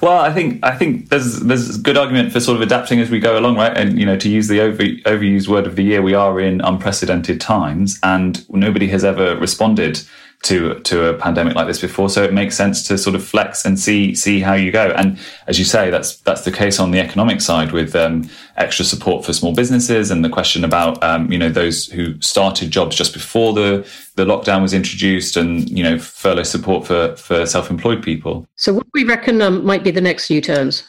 Well, 0.00 0.18
I 0.18 0.32
think 0.32 0.64
I 0.64 0.76
think 0.76 1.08
there's 1.10 1.40
there's 1.40 1.76
a 1.76 1.80
good 1.80 1.96
argument 1.96 2.32
for 2.32 2.40
sort 2.40 2.56
of 2.56 2.62
adapting 2.62 3.00
as 3.00 3.10
we 3.10 3.20
go 3.20 3.38
along, 3.38 3.56
right? 3.56 3.76
And 3.76 3.98
you 3.98 4.06
know, 4.06 4.16
to 4.16 4.28
use 4.28 4.48
the 4.48 4.60
over, 4.60 4.82
overused 4.82 5.48
word 5.48 5.66
of 5.66 5.76
the 5.76 5.84
year, 5.84 6.02
we 6.02 6.14
are 6.14 6.40
in 6.40 6.60
unprecedented 6.60 7.40
times, 7.40 7.98
and 8.02 8.48
nobody 8.50 8.88
has 8.88 9.04
ever 9.04 9.36
responded 9.36 10.02
to 10.44 10.78
to 10.80 11.06
a 11.06 11.14
pandemic 11.14 11.54
like 11.54 11.66
this 11.66 11.80
before. 11.80 12.08
So 12.08 12.22
it 12.22 12.32
makes 12.32 12.56
sense 12.56 12.86
to 12.88 12.96
sort 12.96 13.16
of 13.16 13.24
flex 13.24 13.64
and 13.64 13.78
see 13.78 14.14
see 14.14 14.40
how 14.40 14.54
you 14.54 14.70
go. 14.70 14.92
And 14.96 15.18
as 15.46 15.58
you 15.58 15.64
say, 15.64 15.90
that's 15.90 16.16
that's 16.18 16.42
the 16.42 16.52
case 16.52 16.78
on 16.78 16.90
the 16.90 17.00
economic 17.00 17.40
side 17.40 17.72
with 17.72 17.96
um, 17.96 18.28
extra 18.56 18.84
support 18.84 19.24
for 19.24 19.32
small 19.32 19.54
businesses 19.54 20.10
and 20.10 20.24
the 20.24 20.28
question 20.28 20.64
about 20.64 21.02
um, 21.02 21.30
you 21.32 21.38
know 21.38 21.48
those 21.48 21.86
who 21.86 22.20
started 22.20 22.70
jobs 22.70 22.94
just 22.96 23.12
before 23.12 23.52
the 23.52 23.86
the 24.16 24.24
lockdown 24.24 24.62
was 24.62 24.72
introduced, 24.72 25.36
and 25.36 25.68
you 25.70 25.82
know 25.82 25.98
furlough 25.98 26.44
support 26.44 26.86
for 26.86 27.16
for 27.16 27.46
self 27.46 27.70
employed 27.70 28.02
people. 28.02 28.46
So 28.56 28.72
what 28.72 28.86
we 28.94 29.04
reckon 29.04 29.42
um, 29.42 29.64
might 29.64 29.82
be 29.82 29.90
the 29.90 30.00
next 30.00 30.30
U 30.30 30.40
turns? 30.40 30.84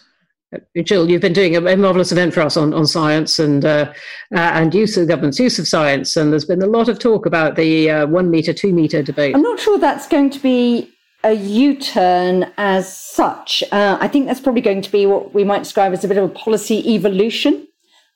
Jill, 0.84 1.10
you've 1.10 1.22
been 1.22 1.34
doing 1.34 1.56
a, 1.56 1.78
marvelous 1.78 2.12
event 2.12 2.34
for 2.34 2.42
us 2.42 2.58
on, 2.58 2.74
on 2.74 2.86
science 2.86 3.40
and 3.40 3.66
uh, 3.66 3.92
uh, 4.34 4.40
and 4.40 4.74
use 4.74 4.98
of 4.98 5.08
government's 5.08 5.40
use 5.40 5.60
of 5.60 5.68
science, 5.68 6.16
and 6.16 6.32
there's 6.32 6.46
been 6.46 6.62
a 6.62 6.68
lot 6.68 6.90
of 6.90 7.00
talk 7.00 7.26
about 7.26 7.56
the 7.56 7.90
uh, 7.90 8.08
one 8.08 8.30
meter, 8.30 8.54
two 8.54 8.74
meter 8.74 9.02
debate. 9.02 9.36
I'm 9.36 9.42
not 9.42 9.60
sure 9.60 9.78
that's 9.78 10.08
going 10.08 10.30
to 10.32 10.40
be 10.40 10.92
a 11.24 11.34
U-turn 11.34 12.52
as 12.58 12.96
such. 12.96 13.64
Uh, 13.72 13.98
I 14.00 14.08
think 14.08 14.28
that's 14.28 14.40
probably 14.40 14.62
going 14.62 14.82
to 14.82 14.92
be 14.92 15.06
what 15.06 15.34
we 15.34 15.44
might 15.44 15.64
describe 15.64 15.92
as 15.94 16.04
a 16.04 16.08
bit 16.08 16.18
of 16.18 16.30
a 16.30 16.34
policy 16.34 16.94
evolution. 16.94 17.68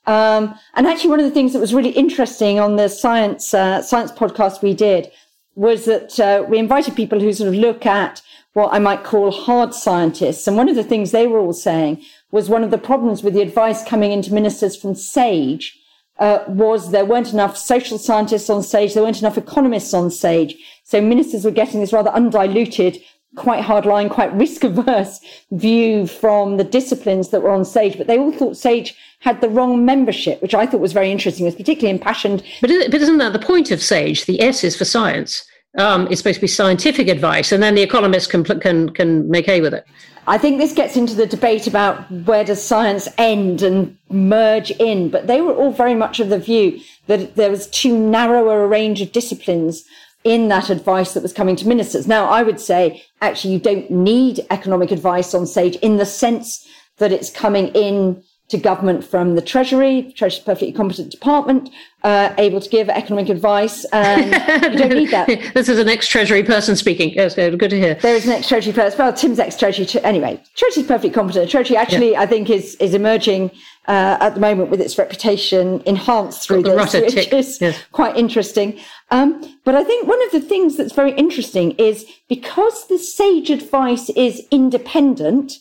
Um, 0.06 0.58
and 0.76 0.88
actually, 0.88 1.10
one 1.10 1.20
of 1.20 1.26
the 1.26 1.32
things 1.32 1.54
that 1.54 1.60
was 1.60 1.74
really 1.74 1.92
interesting 1.92 2.60
on 2.60 2.76
the 2.76 2.88
science 2.88 3.54
uh, 3.54 3.82
science 3.82 4.12
podcast 4.12 4.62
we 4.62 4.74
did 4.74 5.12
was 5.56 5.86
that 5.86 6.48
we 6.50 6.58
invited 6.58 6.96
people 6.96 7.20
who 7.20 7.34
sort 7.34 7.50
of 7.50 7.56
look 7.56 7.86
at 7.86 8.22
what 8.54 8.74
I 8.74 8.80
might 8.80 9.04
call 9.04 9.32
hard 9.32 9.74
scientists. 9.74 10.48
And 10.48 10.58
one 10.58 10.70
of 10.70 10.76
the 10.76 10.84
things 10.84 11.12
they 11.12 11.28
were 11.28 11.40
all 11.40 11.54
saying 11.54 12.04
was 12.32 12.50
one 12.50 12.64
of 12.64 12.72
the 12.72 12.78
problems 12.78 13.24
with 13.24 13.34
the 13.34 13.42
advice 13.42 13.84
coming 13.84 14.12
into 14.12 14.34
ministers 14.34 14.76
from 14.76 14.96
SAGE 14.96 15.80
uh, 16.20 16.44
was 16.48 16.92
there 16.92 17.06
weren't 17.06 17.34
enough 17.34 17.58
social 17.58 17.98
scientists 17.98 18.50
on 18.50 18.62
SAGE, 18.62 18.94
there 18.94 19.04
weren't 19.04 19.22
enough 19.22 19.38
economists 19.38 19.94
on 19.94 20.12
SAGE. 20.12 20.56
So 20.84 21.02
ministers 21.02 21.46
were 21.46 21.52
getting 21.52 21.80
this 21.80 21.94
rather 21.94 22.12
undiluted, 22.12 23.02
quite 23.36 23.64
hardline, 23.64 24.10
quite 24.10 24.34
risk 24.34 24.64
averse 24.64 25.20
view 25.52 26.08
from 26.08 26.58
the 26.58 26.64
disciplines 26.64 27.30
that 27.30 27.42
were 27.42 27.52
on 27.52 27.66
SAGE. 27.66 27.98
But 27.98 28.08
they 28.08 28.18
all 28.18 28.32
thought 28.32 28.58
SAGE 28.58 28.96
had 29.20 29.42
the 29.42 29.50
wrong 29.50 29.86
membership, 29.86 30.42
which 30.42 30.54
I 30.54 30.66
thought 30.66 30.82
was 30.82 30.94
very 30.94 31.12
interesting. 31.12 31.46
It 31.46 31.50
was 31.50 31.56
particularly 31.56 31.98
impassioned. 31.98 32.44
But, 32.62 32.70
but 32.92 33.02
isn't 33.02 33.18
that 33.18 33.34
the 33.34 33.40
point 33.40 33.72
of 33.72 33.82
SAGE? 33.82 34.26
The 34.26 34.42
S 34.42 34.64
is 34.64 34.76
for 34.76 34.86
science. 34.86 35.46
Um, 35.78 36.08
it's 36.10 36.20
supposed 36.20 36.36
to 36.36 36.42
be 36.42 36.48
scientific 36.48 37.08
advice, 37.08 37.52
and 37.52 37.62
then 37.62 37.76
the 37.76 37.84
economists 37.84 38.28
can 38.28 38.44
can 38.44 38.90
can 38.90 39.30
make 39.30 39.46
hay 39.46 39.62
with 39.62 39.74
it. 39.74 39.86
I 40.28 40.38
think 40.38 40.58
this 40.58 40.74
gets 40.74 40.96
into 40.96 41.16
the 41.16 41.26
debate 41.26 41.68
about 41.68 42.10
where 42.12 42.44
does 42.44 42.64
science 42.64 43.08
end 43.18 43.62
and 43.62 43.98
merge 44.10 44.72
in, 44.72 45.10
but 45.10 45.28
they 45.28 45.42
were 45.42 45.54
all 45.54 45.72
very 45.72 45.96
much 45.96 46.20
of 46.20 46.30
the 46.30 46.40
view 46.40 46.80
that 47.08 47.36
there 47.36 47.50
was 47.50 47.68
too 47.68 47.98
narrow 47.98 48.50
a 48.50 48.68
range 48.68 49.02
of 49.02 49.12
disciplines 49.12 49.86
in 50.24 50.48
that 50.50 50.70
advice 50.70 51.14
that 51.14 51.24
was 51.24 51.34
coming 51.34 51.56
to 51.56 51.68
ministers. 51.68 52.08
Now, 52.08 52.26
I 52.26 52.44
would 52.44 52.60
say 52.60 53.04
actually 53.22 53.54
you 53.54 53.60
don't 53.60 53.90
need 53.90 54.46
economic 54.50 54.92
advice 54.92 55.34
on 55.34 55.48
SAGE 55.48 55.78
in 55.78 55.98
the 55.98 56.06
sense 56.06 56.68
that 56.98 57.12
it's 57.12 57.32
coming 57.32 57.68
in 57.70 58.22
to 58.50 58.58
government 58.58 59.04
from 59.04 59.36
the 59.36 59.42
Treasury. 59.42 60.12
Treasury's 60.16 60.44
perfectly 60.44 60.72
competent 60.72 61.12
department, 61.12 61.70
uh, 62.04 62.34
able 62.38 62.60
to 62.60 62.70
give 62.70 62.90
economic 62.90 63.30
advice. 63.30 63.86
And 63.94 64.74
you 64.74 64.80
don't 64.80 64.90
need 64.90 65.12
that. 65.12 65.28
this 65.54 65.70
is 65.70 65.78
an 65.78 65.88
ex-Treasury 65.88 66.44
person 66.44 66.76
speaking. 66.76 67.12
Yes, 67.12 67.36
good 67.36 67.70
to 67.70 67.80
hear. 67.80 67.96
There 67.96 68.16
is 68.16 68.26
an 68.26 68.32
ex-Treasury 68.32 68.74
person. 68.74 68.98
Well, 68.98 69.14
Tim's 69.14 69.40
ex-Treasury. 69.40 69.88
Anyway, 70.04 70.42
Treasury's 70.56 70.88
perfectly 70.88 71.12
competent. 71.12 71.50
Treasury 71.50 71.78
actually, 71.78 72.12
yeah. 72.12 72.22
I 72.22 72.26
think, 72.26 72.50
is 72.50 72.76
is 72.76 72.96
emerging 72.96 73.52
uh, 73.88 74.18
at 74.20 74.34
the 74.34 74.40
moment 74.40 74.72
with 74.72 74.82
its 74.82 74.98
reputation 74.98 75.82
enhanced 75.86 76.48
through 76.48 76.64
this, 76.64 76.94
which 76.94 77.14
tick. 77.14 77.34
is 77.34 77.62
yes. 77.62 77.80
quite 77.92 78.18
interesting. 78.18 78.80
Um, 79.12 79.58
but 79.64 79.76
I 79.76 79.84
think 79.84 80.08
one 80.08 80.24
of 80.26 80.32
the 80.32 80.42
things 80.42 80.78
that's 80.78 80.94
very 80.94 81.12
interesting 81.12 81.72
is 81.72 82.06
because 82.28 82.88
the 82.88 82.98
sage 82.98 83.50
advice 83.50 84.10
is 84.12 84.48
independent 84.52 85.54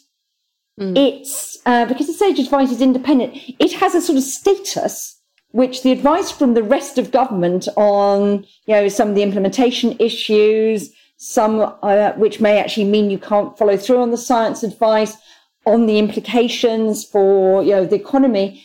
Mm. 0.78 0.96
It's 0.96 1.58
uh, 1.66 1.86
because 1.86 2.06
the 2.06 2.12
sage 2.12 2.38
advice 2.38 2.70
is 2.70 2.80
independent. 2.80 3.36
It 3.58 3.72
has 3.74 3.94
a 3.94 4.00
sort 4.00 4.18
of 4.18 4.24
status 4.24 5.16
which 5.50 5.82
the 5.82 5.92
advice 5.92 6.30
from 6.30 6.54
the 6.54 6.62
rest 6.62 6.98
of 6.98 7.10
government 7.10 7.68
on, 7.76 8.44
you 8.66 8.74
know, 8.74 8.88
some 8.88 9.08
of 9.08 9.14
the 9.14 9.22
implementation 9.22 9.96
issues, 9.98 10.92
some 11.16 11.74
uh, 11.82 12.12
which 12.12 12.40
may 12.40 12.58
actually 12.58 12.84
mean 12.84 13.10
you 13.10 13.18
can't 13.18 13.56
follow 13.56 13.76
through 13.76 14.00
on 14.00 14.10
the 14.10 14.16
science 14.16 14.62
advice, 14.62 15.16
on 15.64 15.86
the 15.86 15.98
implications 15.98 17.04
for, 17.04 17.62
you 17.62 17.72
know, 17.72 17.86
the 17.86 17.96
economy, 17.96 18.64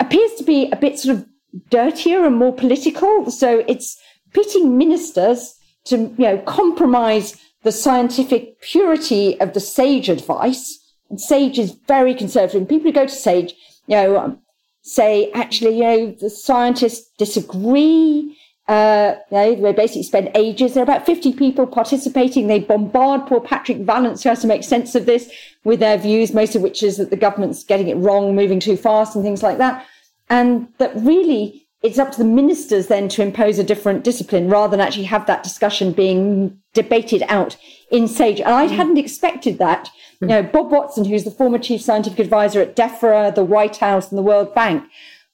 appears 0.00 0.32
to 0.34 0.44
be 0.44 0.70
a 0.70 0.76
bit 0.76 0.98
sort 0.98 1.16
of 1.16 1.26
dirtier 1.68 2.24
and 2.24 2.36
more 2.36 2.54
political. 2.54 3.30
So 3.30 3.64
it's 3.68 3.98
pitting 4.32 4.78
ministers 4.78 5.54
to, 5.84 5.96
you 5.96 6.24
know, 6.24 6.38
compromise 6.38 7.36
the 7.62 7.72
scientific 7.72 8.60
purity 8.62 9.38
of 9.40 9.52
the 9.52 9.60
sage 9.60 10.08
advice 10.08 10.79
and 11.10 11.20
Sage 11.20 11.58
is 11.58 11.76
very 11.86 12.14
conservative. 12.14 12.60
And 12.60 12.68
people 12.68 12.86
who 12.86 12.92
go 12.92 13.06
to 13.06 13.12
Sage, 13.12 13.54
you 13.86 13.96
know, 13.96 14.18
um, 14.18 14.38
say 14.82 15.30
actually, 15.32 15.78
you 15.78 15.82
know, 15.82 16.10
the 16.12 16.30
scientists 16.30 17.10
disagree. 17.18 18.36
Uh, 18.68 19.16
you 19.30 19.36
know, 19.36 19.54
they 19.56 19.72
basically 19.72 20.04
spend 20.04 20.30
ages. 20.36 20.74
There 20.74 20.82
are 20.82 20.84
about 20.84 21.04
50 21.04 21.32
people 21.32 21.66
participating. 21.66 22.46
They 22.46 22.60
bombard 22.60 23.26
poor 23.26 23.40
Patrick 23.40 23.78
Vallance, 23.78 24.22
who 24.22 24.28
has 24.28 24.40
to 24.42 24.46
make 24.46 24.62
sense 24.62 24.94
of 24.94 25.06
this 25.06 25.30
with 25.64 25.80
their 25.80 25.98
views, 25.98 26.32
most 26.32 26.54
of 26.54 26.62
which 26.62 26.82
is 26.82 26.96
that 26.98 27.10
the 27.10 27.16
government's 27.16 27.64
getting 27.64 27.88
it 27.88 27.96
wrong, 27.96 28.36
moving 28.36 28.60
too 28.60 28.76
fast 28.76 29.16
and 29.16 29.24
things 29.24 29.42
like 29.42 29.58
that. 29.58 29.84
And 30.28 30.68
that 30.78 30.94
really 30.94 31.66
it's 31.82 31.98
up 31.98 32.12
to 32.12 32.18
the 32.18 32.24
ministers 32.24 32.88
then 32.88 33.08
to 33.08 33.22
impose 33.22 33.58
a 33.58 33.64
different 33.64 34.04
discipline 34.04 34.48
rather 34.48 34.76
than 34.76 34.86
actually 34.86 35.04
have 35.04 35.26
that 35.26 35.42
discussion 35.42 35.92
being 35.92 36.58
debated 36.74 37.22
out 37.28 37.56
in 37.90 38.06
SAGE. 38.06 38.40
And 38.40 38.50
I 38.50 38.66
mm. 38.66 38.76
hadn't 38.76 38.98
expected 38.98 39.58
that. 39.58 39.88
You 40.20 40.26
know, 40.28 40.42
Bob 40.42 40.70
Watson, 40.70 41.06
who's 41.06 41.24
the 41.24 41.30
former 41.30 41.58
chief 41.58 41.80
scientific 41.80 42.18
advisor 42.18 42.60
at 42.60 42.76
DEFRA, 42.76 43.34
the 43.34 43.44
White 43.44 43.78
House, 43.78 44.10
and 44.10 44.18
the 44.18 44.22
World 44.22 44.54
Bank, 44.54 44.84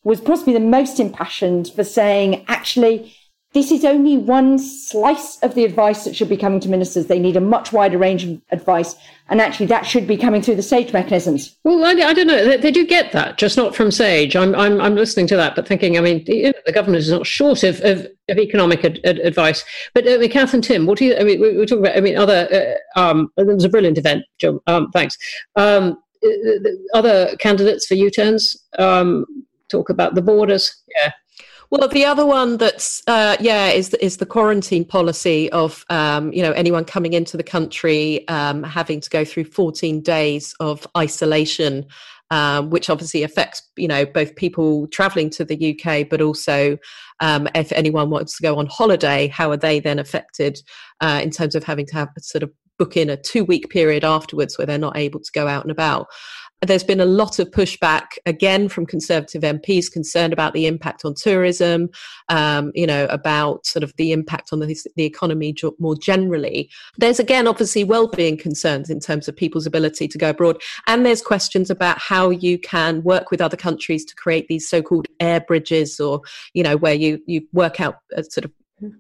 was 0.04 0.20
possibly 0.20 0.52
the 0.52 0.60
most 0.60 1.00
impassioned 1.00 1.68
for 1.68 1.82
saying, 1.82 2.44
actually, 2.46 3.12
this 3.56 3.72
is 3.72 3.86
only 3.86 4.18
one 4.18 4.58
slice 4.58 5.38
of 5.38 5.54
the 5.54 5.64
advice 5.64 6.04
that 6.04 6.14
should 6.14 6.28
be 6.28 6.36
coming 6.36 6.60
to 6.60 6.68
ministers. 6.68 7.06
They 7.06 7.18
need 7.18 7.38
a 7.38 7.40
much 7.40 7.72
wider 7.72 7.96
range 7.96 8.22
of 8.22 8.38
advice. 8.50 8.94
And 9.30 9.40
actually, 9.40 9.64
that 9.66 9.86
should 9.86 10.06
be 10.06 10.18
coming 10.18 10.42
through 10.42 10.56
the 10.56 10.62
SAGE 10.62 10.92
mechanisms. 10.92 11.56
Well, 11.64 11.82
I, 11.82 11.92
I 12.06 12.12
don't 12.12 12.26
know. 12.26 12.44
They, 12.44 12.58
they, 12.58 12.70
do 12.70 12.86
get 12.86 13.12
that, 13.12 13.38
just 13.38 13.56
not 13.56 13.75
from 13.75 13.90
SAGE. 13.90 14.36
I'm, 14.36 14.54
I'm, 14.54 14.78
I'm 14.78 14.94
listening 14.94 15.26
to 15.28 15.36
that, 15.36 15.56
but 15.56 15.66
thinking, 15.66 15.96
I 15.96 16.02
mean, 16.02 16.22
the, 16.26 16.54
the 16.66 16.72
government 16.72 16.98
is 16.98 17.10
not 17.10 17.26
short 17.26 17.62
of, 17.62 17.80
of, 17.80 18.06
of 18.28 18.36
economic 18.36 18.84
ad, 18.84 19.00
ad, 19.04 19.20
advice. 19.20 19.64
But 19.94 20.04
mean, 20.04 20.28
Cath 20.28 20.52
and 20.52 20.62
Tim, 20.62 20.84
what 20.84 20.98
do 20.98 21.06
you, 21.06 21.16
I 21.16 21.25
mean, 21.25 21.40
we, 21.40 21.56
are 21.56 21.64
talking 21.64 21.86
about, 21.86 21.96
I 21.96 22.02
mean, 22.02 22.18
other, 22.18 22.76
uh, 22.94 23.00
um, 23.00 23.30
there 23.38 23.46
was 23.46 23.64
a 23.64 23.70
brilliant 23.70 23.96
event, 23.96 24.26
Joe. 24.36 24.62
Um, 24.66 24.90
thanks. 24.90 25.16
Um, 25.56 25.96
uh, 26.22 26.68
other 26.92 27.34
candidates 27.36 27.86
for 27.86 27.94
U 27.94 28.10
turns 28.10 28.54
um, 28.78 29.25
talk 29.70 29.88
about 29.88 30.14
the 30.14 30.20
borders. 30.20 30.82
Yeah. 30.98 31.12
Well, 31.70 31.88
the 31.88 32.04
other 32.04 32.25
one 32.25 32.58
that's 32.58 33.02
uh, 33.08 33.37
yeah 33.40 33.68
is 33.68 33.92
is 33.94 34.18
the 34.18 34.26
quarantine 34.26 34.85
policy 34.85 35.50
of 35.50 35.85
um, 35.90 36.32
you 36.32 36.42
know 36.42 36.52
anyone 36.52 36.85
coming 36.85 37.12
into 37.12 37.37
the 37.37 37.42
country 37.42 38.26
um, 38.28 38.62
having 38.62 39.00
to 39.00 39.11
go 39.11 39.25
through 39.25 39.44
14 39.44 40.00
days 40.00 40.54
of 40.61 40.87
isolation, 40.96 41.87
um, 42.30 42.70
which 42.70 42.88
obviously 42.88 43.25
affects 43.25 43.62
you 43.76 43.88
know 43.88 44.06
both 44.06 44.37
people 44.37 44.87
travelling 44.88 45.28
to 45.30 45.44
the 45.44 45.76
UK, 45.76 46.08
but 46.08 46.20
also 46.20 46.78
um, 47.20 47.49
if 47.54 47.73
anyone 47.73 48.11
wants 48.11 48.37
to 48.37 48.42
go 48.42 48.56
on 48.56 48.66
holiday, 48.66 49.26
how 49.26 49.50
are 49.50 49.56
they 49.56 49.80
then 49.80 49.99
affected 49.99 50.61
uh, 51.00 51.20
in 51.23 51.30
terms 51.30 51.56
of 51.56 51.64
having 51.64 51.87
to 51.87 51.94
have 51.94 52.11
sort 52.20 52.44
of 52.44 52.50
book 52.78 52.96
in 52.96 53.11
a 53.11 53.16
two 53.16 53.44
week 53.44 53.70
period 53.70 54.04
afterwards 54.04 54.56
where 54.56 54.66
they're 54.66 54.78
not 54.78 54.96
able 54.96 55.20
to 55.20 55.32
go 55.32 55.49
out 55.49 55.62
and 55.62 55.70
about. 55.70 56.06
There's 56.62 56.84
been 56.84 57.00
a 57.00 57.06
lot 57.06 57.38
of 57.38 57.50
pushback 57.50 58.16
again 58.25 58.68
from 58.68 58.86
Conservative 58.86 59.42
MPs 59.42 59.92
concerned 59.92 60.32
about 60.32 60.54
the 60.54 60.66
impact 60.66 61.04
on 61.04 61.14
tourism, 61.14 61.90
um, 62.30 62.72
you 62.75 62.86
know, 62.86 63.06
about 63.10 63.66
sort 63.66 63.82
of 63.82 63.92
the 63.96 64.12
impact 64.12 64.50
on 64.52 64.60
the, 64.60 64.76
the 64.96 65.04
economy 65.04 65.54
more 65.78 65.96
generally. 65.96 66.70
There's 66.96 67.20
again, 67.20 67.46
obviously, 67.46 67.84
well-being 67.84 68.38
concerns 68.38 68.88
in 68.88 69.00
terms 69.00 69.28
of 69.28 69.36
people's 69.36 69.66
ability 69.66 70.08
to 70.08 70.18
go 70.18 70.30
abroad, 70.30 70.60
and 70.86 71.04
there's 71.04 71.22
questions 71.22 71.68
about 71.68 71.98
how 71.98 72.30
you 72.30 72.58
can 72.58 73.02
work 73.02 73.30
with 73.30 73.42
other 73.42 73.56
countries 73.56 74.04
to 74.06 74.14
create 74.14 74.48
these 74.48 74.68
so-called 74.68 75.08
air 75.20 75.40
bridges, 75.40 76.00
or 76.00 76.22
you 76.54 76.62
know, 76.62 76.76
where 76.76 76.94
you 76.94 77.20
you 77.26 77.46
work 77.52 77.80
out 77.80 77.98
a 78.14 78.25
sort 78.25 78.46
of 78.46 78.52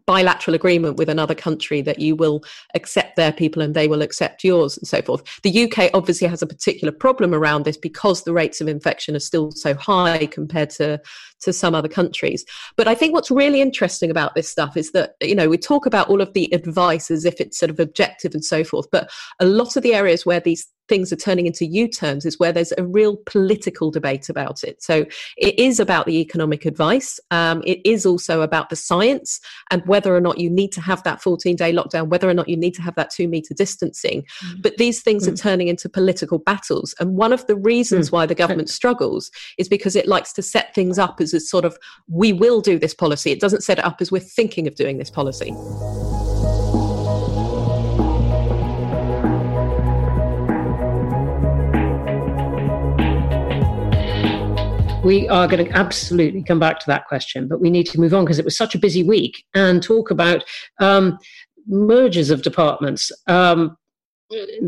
bilateral 0.06 0.54
agreement 0.54 0.96
with 0.96 1.08
another 1.08 1.34
country 1.34 1.82
that 1.82 1.98
you 1.98 2.16
will 2.16 2.42
accept 2.74 3.16
their 3.16 3.32
people 3.32 3.60
and 3.60 3.74
they 3.74 3.88
will 3.88 4.02
accept 4.02 4.42
yours 4.42 4.78
and 4.78 4.88
so 4.88 5.02
forth. 5.02 5.22
The 5.42 5.64
UK 5.64 5.90
obviously 5.92 6.26
has 6.28 6.42
a 6.42 6.46
particular 6.46 6.92
problem 6.92 7.34
around 7.34 7.64
this 7.64 7.76
because 7.76 8.22
the 8.22 8.32
rates 8.32 8.60
of 8.60 8.68
infection 8.68 9.14
are 9.14 9.20
still 9.20 9.50
so 9.50 9.74
high 9.74 10.26
compared 10.26 10.70
to 10.70 11.00
to 11.42 11.52
some 11.52 11.74
other 11.74 11.88
countries. 11.88 12.44
But 12.76 12.88
I 12.88 12.94
think 12.94 13.12
what's 13.12 13.30
really 13.30 13.60
interesting 13.60 14.10
about 14.10 14.34
this 14.34 14.48
stuff 14.48 14.76
is 14.76 14.92
that 14.92 15.14
you 15.20 15.34
know 15.34 15.48
we 15.48 15.58
talk 15.58 15.84
about 15.84 16.08
all 16.08 16.22
of 16.22 16.32
the 16.32 16.48
advice 16.52 17.10
as 17.10 17.24
if 17.24 17.40
it's 17.40 17.58
sort 17.58 17.70
of 17.70 17.78
objective 17.78 18.34
and 18.34 18.44
so 18.44 18.64
forth, 18.64 18.86
but 18.90 19.10
a 19.40 19.44
lot 19.44 19.76
of 19.76 19.82
the 19.82 19.94
areas 19.94 20.24
where 20.24 20.40
these 20.40 20.66
things 20.88 21.12
are 21.12 21.16
turning 21.16 21.46
into 21.46 21.66
U 21.66 21.88
turns 21.88 22.24
is 22.24 22.38
where 22.38 22.52
there's 22.52 22.72
a 22.78 22.84
real 22.84 23.16
political 23.26 23.90
debate 23.90 24.28
about 24.28 24.64
it. 24.64 24.82
So 24.82 25.06
it 25.36 25.58
is 25.58 25.80
about 25.80 26.06
the 26.06 26.20
economic 26.20 26.64
advice. 26.64 27.18
Um, 27.30 27.62
it 27.66 27.80
is 27.84 28.06
also 28.06 28.42
about 28.42 28.70
the 28.70 28.76
science 28.76 29.40
and 29.70 29.84
whether 29.86 30.14
or 30.14 30.20
not 30.20 30.38
you 30.38 30.50
need 30.50 30.72
to 30.72 30.80
have 30.80 31.02
that 31.04 31.22
14 31.22 31.56
day 31.56 31.72
lockdown, 31.72 32.08
whether 32.08 32.28
or 32.28 32.34
not 32.34 32.48
you 32.48 32.56
need 32.56 32.74
to 32.74 32.82
have 32.82 32.94
that 32.96 33.10
two 33.10 33.28
meter 33.28 33.54
distancing. 33.54 34.24
Mm. 34.44 34.62
But 34.62 34.76
these 34.76 35.02
things 35.02 35.26
mm. 35.26 35.32
are 35.32 35.36
turning 35.36 35.68
into 35.68 35.88
political 35.88 36.38
battles. 36.38 36.94
And 37.00 37.16
one 37.16 37.32
of 37.32 37.46
the 37.46 37.56
reasons 37.56 38.08
mm. 38.08 38.12
why 38.12 38.26
the 38.26 38.34
government 38.34 38.70
struggles 38.70 39.30
is 39.58 39.68
because 39.68 39.96
it 39.96 40.06
likes 40.06 40.32
to 40.34 40.42
set 40.42 40.74
things 40.74 40.98
up 40.98 41.20
as 41.20 41.34
a 41.34 41.40
sort 41.40 41.64
of, 41.64 41.78
we 42.08 42.32
will 42.32 42.60
do 42.60 42.78
this 42.78 42.94
policy. 42.94 43.30
It 43.30 43.40
doesn't 43.40 43.62
set 43.62 43.78
it 43.78 43.84
up 43.84 44.00
as 44.00 44.12
we're 44.12 44.20
thinking 44.20 44.66
of 44.66 44.74
doing 44.74 44.98
this 44.98 45.10
policy. 45.10 45.54
We 55.06 55.28
are 55.28 55.46
going 55.46 55.64
to 55.64 55.72
absolutely 55.72 56.42
come 56.42 56.58
back 56.58 56.80
to 56.80 56.86
that 56.88 57.06
question, 57.06 57.46
but 57.46 57.60
we 57.60 57.70
need 57.70 57.86
to 57.86 58.00
move 58.00 58.12
on 58.12 58.24
because 58.24 58.40
it 58.40 58.44
was 58.44 58.56
such 58.56 58.74
a 58.74 58.78
busy 58.78 59.04
week 59.04 59.44
and 59.54 59.80
talk 59.80 60.10
about 60.10 60.44
um, 60.80 61.16
mergers 61.68 62.28
of 62.28 62.42
departments. 62.42 63.12
Um, 63.28 63.76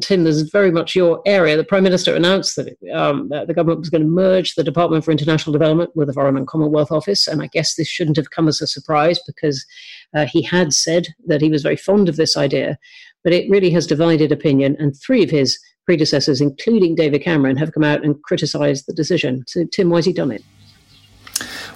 Tim, 0.00 0.22
this 0.22 0.36
is 0.36 0.50
very 0.50 0.70
much 0.70 0.94
your 0.94 1.20
area. 1.26 1.56
The 1.56 1.64
Prime 1.64 1.82
Minister 1.82 2.14
announced 2.14 2.54
that, 2.54 2.76
um, 2.94 3.28
that, 3.30 3.48
the 3.48 3.54
government 3.54 3.80
was 3.80 3.90
going 3.90 4.04
to 4.04 4.08
merge 4.08 4.54
the 4.54 4.62
Department 4.62 5.04
for 5.04 5.10
International 5.10 5.52
Development 5.52 5.90
with 5.96 6.06
the 6.06 6.14
Foreign 6.14 6.36
and 6.36 6.46
Commonwealth 6.46 6.92
Office. 6.92 7.26
And 7.26 7.42
I 7.42 7.48
guess 7.48 7.74
this 7.74 7.88
shouldn't 7.88 8.16
have 8.16 8.30
come 8.30 8.46
as 8.46 8.60
a 8.60 8.68
surprise 8.68 9.20
because 9.26 9.66
uh, 10.14 10.26
he 10.26 10.42
had 10.42 10.72
said 10.72 11.08
that 11.26 11.40
he 11.40 11.50
was 11.50 11.62
very 11.62 11.76
fond 11.76 12.08
of 12.08 12.14
this 12.14 12.36
idea. 12.36 12.78
But 13.24 13.32
it 13.32 13.50
really 13.50 13.70
has 13.70 13.88
divided 13.88 14.30
opinion. 14.30 14.76
And 14.78 14.96
three 14.96 15.24
of 15.24 15.30
his 15.30 15.58
predecessors, 15.88 16.42
including 16.42 16.94
David 16.94 17.22
Cameron, 17.22 17.56
have 17.56 17.72
come 17.72 17.82
out 17.82 18.04
and 18.04 18.22
criticised 18.22 18.84
the 18.86 18.92
decision. 18.92 19.42
So, 19.46 19.64
Tim, 19.64 19.88
why 19.88 19.96
has 19.96 20.04
he 20.04 20.12
done 20.12 20.30
it? 20.30 20.44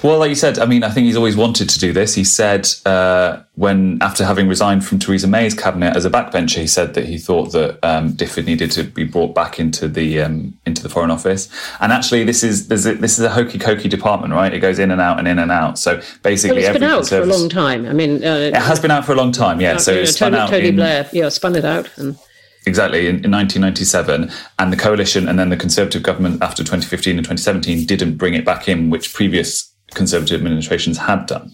Well, 0.02 0.19
like 0.19 0.28
you 0.28 0.35
said, 0.35 0.59
I 0.59 0.66
mean, 0.66 0.85
I 0.85 0.90
think 0.90 1.07
he's 1.07 1.16
always 1.16 1.35
wanted 1.35 1.71
to 1.71 1.78
do 1.78 1.95
this. 1.95 2.14
He 2.14 2.25
said 2.25 2.69
uh, 2.85 3.40
when, 3.54 4.02
after 4.02 4.23
having 4.23 4.49
resigned 4.49 4.85
from 4.85 4.99
Theresa 4.99 5.28
May's 5.28 5.54
cabinet 5.54 5.97
as 5.97 6.04
a 6.04 6.11
backbencher, 6.11 6.59
he 6.59 6.66
said 6.66 6.92
that 6.92 7.07
he 7.07 7.16
thought 7.16 7.52
that 7.52 7.78
um, 7.83 8.12
DFID 8.12 8.45
needed 8.45 8.71
to 8.73 8.83
be 8.83 9.04
brought 9.04 9.35
back 9.35 9.59
into 9.59 9.88
the 9.88 10.21
um, 10.21 10.59
into 10.66 10.83
the 10.83 10.90
Foreign 10.90 11.11
Office. 11.11 11.49
And 11.81 11.90
actually, 11.90 12.25
this 12.25 12.42
is 12.42 12.69
a, 12.71 12.95
this 12.97 13.19
is 13.19 13.25
a 13.25 13.31
hokey 13.31 13.59
cokey 13.59 13.88
department, 13.88 14.35
right? 14.35 14.52
It 14.52 14.61
goes 14.61 14.78
in 14.78 14.90
and 14.90 15.00
out 15.00 15.19
and 15.19 15.26
in 15.26 15.38
and 15.38 15.50
out. 15.50 15.78
So 15.78 16.02
basically, 16.23 16.59
well, 16.59 16.71
it's 16.71 16.78
been 16.78 16.90
out 16.90 17.07
for 17.07 17.23
a 17.23 17.25
long 17.25 17.49
time. 17.49 17.87
I 17.87 17.95
mean, 17.95 18.23
uh, 18.23 18.50
it 18.52 18.57
has 18.57 18.78
been 18.78 18.90
out 18.90 19.07
for 19.07 19.12
a 19.12 19.16
long 19.16 19.33
time. 19.33 19.59
Yeah. 19.59 19.76
Uh, 19.76 19.78
so 19.78 19.92
it's 19.95 20.16
spun 20.16 20.33
Tony, 20.33 20.42
out. 20.42 20.50
Tony 20.50 20.69
in, 20.69 20.76
Blair, 20.76 21.09
yeah, 21.14 21.31
spun 21.31 21.57
it 21.57 21.64
out 21.64 21.88
and. 21.97 22.19
Exactly, 22.64 23.07
in, 23.07 23.25
in, 23.25 23.31
1997. 23.31 24.31
And 24.59 24.73
the 24.73 24.76
coalition 24.76 25.28
and 25.28 25.38
then 25.38 25.49
the 25.49 25.57
Conservative 25.57 26.02
government 26.02 26.42
after 26.42 26.62
2015 26.62 27.16
and 27.16 27.25
2017 27.25 27.87
didn't 27.87 28.16
bring 28.16 28.35
it 28.35 28.45
back 28.45 28.69
in, 28.69 28.90
which 28.90 29.12
previous 29.12 29.73
Conservative 29.95 30.40
administrations 30.40 30.97
had 30.97 31.26
done. 31.26 31.52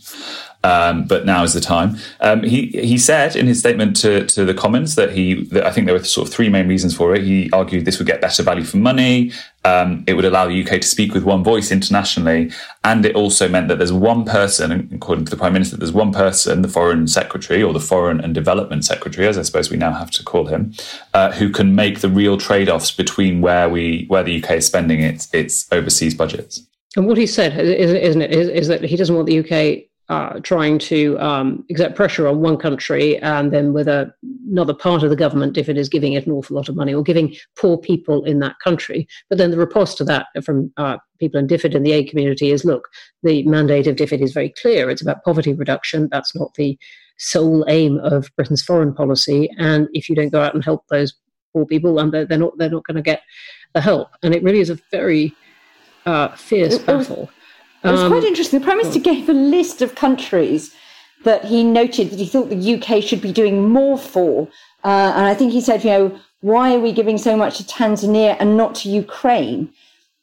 Um, 0.64 1.04
but 1.04 1.24
now 1.24 1.44
is 1.44 1.52
the 1.52 1.60
time. 1.60 1.98
Um, 2.20 2.42
he 2.42 2.66
he 2.66 2.98
said 2.98 3.36
in 3.36 3.46
his 3.46 3.60
statement 3.60 3.94
to, 3.98 4.26
to 4.26 4.44
the 4.44 4.54
Commons 4.54 4.96
that 4.96 5.12
he 5.12 5.44
that 5.52 5.64
I 5.64 5.70
think 5.70 5.86
there 5.86 5.94
were 5.94 6.02
sort 6.02 6.26
of 6.26 6.34
three 6.34 6.48
main 6.48 6.66
reasons 6.66 6.96
for 6.96 7.14
it. 7.14 7.22
He 7.22 7.48
argued 7.52 7.84
this 7.84 7.98
would 7.98 8.08
get 8.08 8.20
better 8.20 8.42
value 8.42 8.64
for 8.64 8.76
money. 8.76 9.30
Um, 9.64 10.02
it 10.08 10.14
would 10.14 10.24
allow 10.24 10.48
the 10.48 10.60
UK 10.60 10.80
to 10.80 10.88
speak 10.88 11.14
with 11.14 11.22
one 11.22 11.44
voice 11.44 11.70
internationally, 11.70 12.50
and 12.82 13.04
it 13.04 13.14
also 13.14 13.48
meant 13.48 13.68
that 13.68 13.78
there's 13.78 13.92
one 13.92 14.24
person, 14.24 14.88
according 14.92 15.26
to 15.26 15.30
the 15.30 15.36
Prime 15.36 15.52
Minister, 15.52 15.76
there's 15.76 15.92
one 15.92 16.12
person, 16.12 16.62
the 16.62 16.68
Foreign 16.68 17.06
Secretary 17.06 17.62
or 17.62 17.72
the 17.72 17.80
Foreign 17.80 18.20
and 18.20 18.34
Development 18.34 18.84
Secretary, 18.84 19.28
as 19.28 19.38
I 19.38 19.42
suppose 19.42 19.70
we 19.70 19.76
now 19.76 19.92
have 19.92 20.10
to 20.12 20.24
call 20.24 20.46
him, 20.46 20.72
uh, 21.14 21.32
who 21.32 21.50
can 21.50 21.74
make 21.74 22.00
the 22.00 22.08
real 22.08 22.36
trade-offs 22.36 22.90
between 22.90 23.40
where 23.40 23.68
we 23.68 24.06
where 24.08 24.24
the 24.24 24.42
UK 24.42 24.52
is 24.52 24.66
spending 24.66 25.02
its 25.02 25.32
its 25.32 25.70
overseas 25.70 26.14
budgets. 26.14 26.62
And 26.96 27.06
what 27.06 27.16
he 27.16 27.26
said, 27.26 27.56
isn't 27.58 28.22
it, 28.22 28.32
is, 28.32 28.48
is 28.48 28.68
that 28.68 28.82
he 28.82 28.96
doesn't 28.96 29.14
want 29.14 29.26
the 29.26 29.38
UK 29.38 29.84
uh, 30.08 30.40
trying 30.40 30.78
to 30.78 31.18
um, 31.20 31.64
exert 31.68 31.94
pressure 31.94 32.26
on 32.26 32.40
one 32.40 32.56
country 32.56 33.18
and 33.18 33.52
then 33.52 33.72
with 33.72 33.86
a, 33.86 34.10
another 34.50 34.72
part 34.72 35.02
of 35.02 35.10
the 35.10 35.16
government 35.16 35.58
if 35.58 35.68
it 35.68 35.76
is 35.76 35.88
giving 35.88 36.14
it 36.14 36.26
an 36.26 36.32
awful 36.32 36.56
lot 36.56 36.68
of 36.68 36.76
money 36.76 36.94
or 36.94 37.02
giving 37.02 37.34
poor 37.58 37.76
people 37.76 38.24
in 38.24 38.38
that 38.38 38.56
country. 38.64 39.06
But 39.28 39.36
then 39.38 39.50
the 39.50 39.58
riposte 39.58 39.98
to 39.98 40.04
that 40.04 40.28
from 40.42 40.72
uh, 40.78 40.96
people 41.18 41.38
in 41.38 41.46
DFID 41.46 41.74
and 41.74 41.84
the 41.84 41.92
aid 41.92 42.08
community 42.08 42.50
is 42.50 42.64
look, 42.64 42.88
the 43.22 43.42
mandate 43.44 43.86
of 43.86 43.96
DFID 43.96 44.22
is 44.22 44.32
very 44.32 44.54
clear. 44.60 44.88
It's 44.88 45.02
about 45.02 45.24
poverty 45.24 45.52
reduction. 45.52 46.08
That's 46.10 46.34
not 46.34 46.54
the 46.54 46.78
sole 47.18 47.64
aim 47.68 47.98
of 47.98 48.30
Britain's 48.36 48.62
foreign 48.62 48.94
policy. 48.94 49.50
And 49.58 49.88
if 49.92 50.08
you 50.08 50.14
don't 50.14 50.30
go 50.30 50.40
out 50.40 50.54
and 50.54 50.64
help 50.64 50.86
those 50.88 51.14
poor 51.52 51.66
people, 51.66 51.98
and 51.98 52.12
they're, 52.12 52.24
they're 52.24 52.38
not, 52.38 52.56
they're 52.56 52.70
not 52.70 52.84
going 52.84 52.96
to 52.96 53.02
get 53.02 53.22
the 53.74 53.80
help. 53.80 54.08
And 54.22 54.34
it 54.34 54.42
really 54.42 54.60
is 54.60 54.70
a 54.70 54.78
very 54.90 55.34
uh, 56.06 56.34
fierce 56.36 56.74
it, 56.74 56.86
battle. 56.86 57.28
It 57.84 57.90
was, 57.90 58.00
um, 58.00 58.10
quite 58.10 58.24
interesting. 58.24 58.60
The 58.60 58.64
Prime 58.64 58.78
Minister 58.78 59.00
gave 59.00 59.28
a 59.28 59.32
list 59.32 59.82
of 59.82 59.94
countries 59.94 60.74
that 61.24 61.44
he 61.44 61.64
noted 61.64 62.10
that 62.10 62.18
he 62.18 62.26
thought 62.26 62.48
the 62.48 62.74
UK 62.74 63.02
should 63.02 63.20
be 63.20 63.32
doing 63.32 63.68
more 63.68 63.98
for. 63.98 64.48
Uh, 64.84 65.12
and 65.16 65.26
I 65.26 65.34
think 65.34 65.52
he 65.52 65.60
said, 65.60 65.84
you 65.84 65.90
know, 65.90 66.20
why 66.40 66.74
are 66.74 66.80
we 66.80 66.92
giving 66.92 67.18
so 67.18 67.36
much 67.36 67.58
to 67.58 67.64
Tanzania 67.64 68.36
and 68.38 68.56
not 68.56 68.74
to 68.76 68.88
Ukraine? 68.88 69.72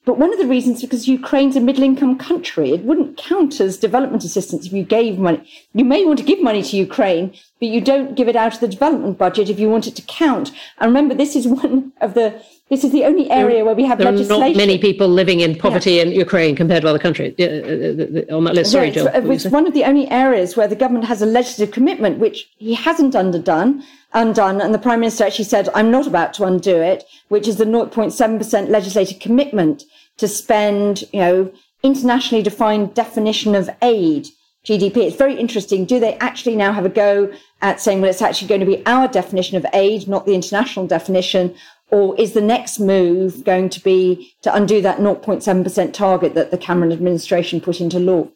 But 0.06 0.20
one 0.20 0.32
of 0.32 0.38
the 0.38 0.46
reasons 0.46 0.78
is 0.78 0.84
because 0.84 1.08
Ukraine's 1.08 1.56
a 1.56 1.60
middle 1.60 1.84
income 1.84 2.18
country. 2.18 2.72
It 2.72 2.86
wouldn't 2.86 3.18
count 3.18 3.60
as 3.60 3.76
development 3.76 4.24
assistance 4.24 4.68
if 4.68 4.72
you 4.72 4.84
gave 4.84 5.18
money. 5.18 5.50
You 5.74 5.84
may 5.84 6.06
want 6.06 6.20
to 6.20 6.26
give 6.26 6.42
money 6.42 6.62
to 6.62 6.78
Ukraine, 6.78 7.34
but 7.60 7.70
you 7.70 7.82
don't 7.82 8.16
give 8.16 8.28
it 8.28 8.36
out 8.36 8.54
of 8.54 8.60
the 8.60 8.68
development 8.68 9.18
budget 9.18 9.50
if 9.50 9.60
you 9.60 9.68
want 9.68 9.88
it 9.88 9.96
to 9.96 10.04
count. 10.04 10.52
And 10.78 10.90
remember, 10.90 11.16
this 11.16 11.36
is 11.36 11.48
one 11.64 11.92
of 12.02 12.14
the 12.14 12.40
this 12.70 12.84
is 12.84 12.92
the 12.92 13.04
only 13.06 13.30
area 13.30 13.64
where 13.64 13.76
we 13.76 13.86
have 13.86 14.00
there 14.00 14.12
legislation. 14.12 14.44
Are 14.44 14.50
not 14.50 14.58
many 14.58 14.80
people 14.80 15.08
living 15.08 15.42
in 15.42 15.56
poverty 15.56 15.94
yeah. 15.94 16.04
in 16.04 16.12
Ukraine 16.12 16.56
compared 16.56 16.82
to 16.82 16.88
other 16.90 16.98
countries 16.98 17.36
uh, 17.40 17.44
uh, 17.44 17.48
uh, 17.48 18.38
on 18.38 18.44
that 18.46 18.56
list. 18.56 18.72
Sorry, 18.72 18.88
yeah, 18.88 18.94
Joe. 18.94 19.06
It's, 19.14 19.46
it's 19.46 19.54
one 19.54 19.68
of 19.68 19.74
the 19.76 19.84
only 19.84 20.10
areas 20.10 20.58
where 20.58 20.68
the 20.68 20.76
government 20.76 21.06
has 21.06 21.22
a 21.22 21.28
legislative 21.28 21.72
commitment, 21.72 22.18
which 22.18 22.50
he 22.58 22.74
hasn't 22.74 23.16
underdone, 23.16 23.84
undone. 24.14 24.62
And 24.62 24.74
the 24.74 24.80
Prime 24.80 25.02
Minister 25.02 25.26
actually 25.26 25.46
said, 25.46 25.70
I'm 25.76 25.92
not 25.92 26.08
about 26.08 26.34
to 26.36 26.46
undo 26.46 26.76
it, 26.76 27.04
which 27.28 27.48
is 27.48 27.58
the 27.58 27.66
0.7% 27.66 28.70
legislative 28.70 29.20
commitment 29.20 29.84
to 30.18 30.28
spend, 30.28 31.04
you 31.14 31.20
know, 31.20 31.52
internationally 31.84 32.44
defined 32.44 32.96
definition 32.96 33.54
of 33.54 33.70
aid. 33.84 34.30
GDP. 34.66 34.98
It's 34.98 35.16
very 35.16 35.36
interesting. 35.36 35.86
Do 35.86 36.00
they 36.00 36.16
actually 36.16 36.56
now 36.56 36.74
have 36.74 36.86
a 36.86 36.90
go 36.90 37.32
at 37.62 37.80
saying, 37.80 38.02
well, 38.02 38.10
it's 38.10 38.24
actually 38.24 38.48
going 38.48 38.62
to 38.62 38.66
be 38.66 38.84
our 38.88 39.08
definition 39.08 39.58
of 39.58 39.66
aid, 39.74 40.08
not 40.08 40.26
the 40.26 40.34
international 40.34 40.88
definition? 40.88 41.54
Or 41.92 42.20
is 42.20 42.34
the 42.34 42.42
next 42.42 42.80
move 42.80 43.44
going 43.44 43.70
to 43.70 43.80
be 43.80 44.34
to 44.42 44.54
undo 44.54 44.82
that 44.82 44.98
0.7% 44.98 45.94
target 45.94 46.34
that 46.34 46.52
the 46.52 46.58
Cameron 46.58 46.92
administration 46.92 47.62
put 47.62 47.80
into 47.80 48.00
law? 48.00 48.28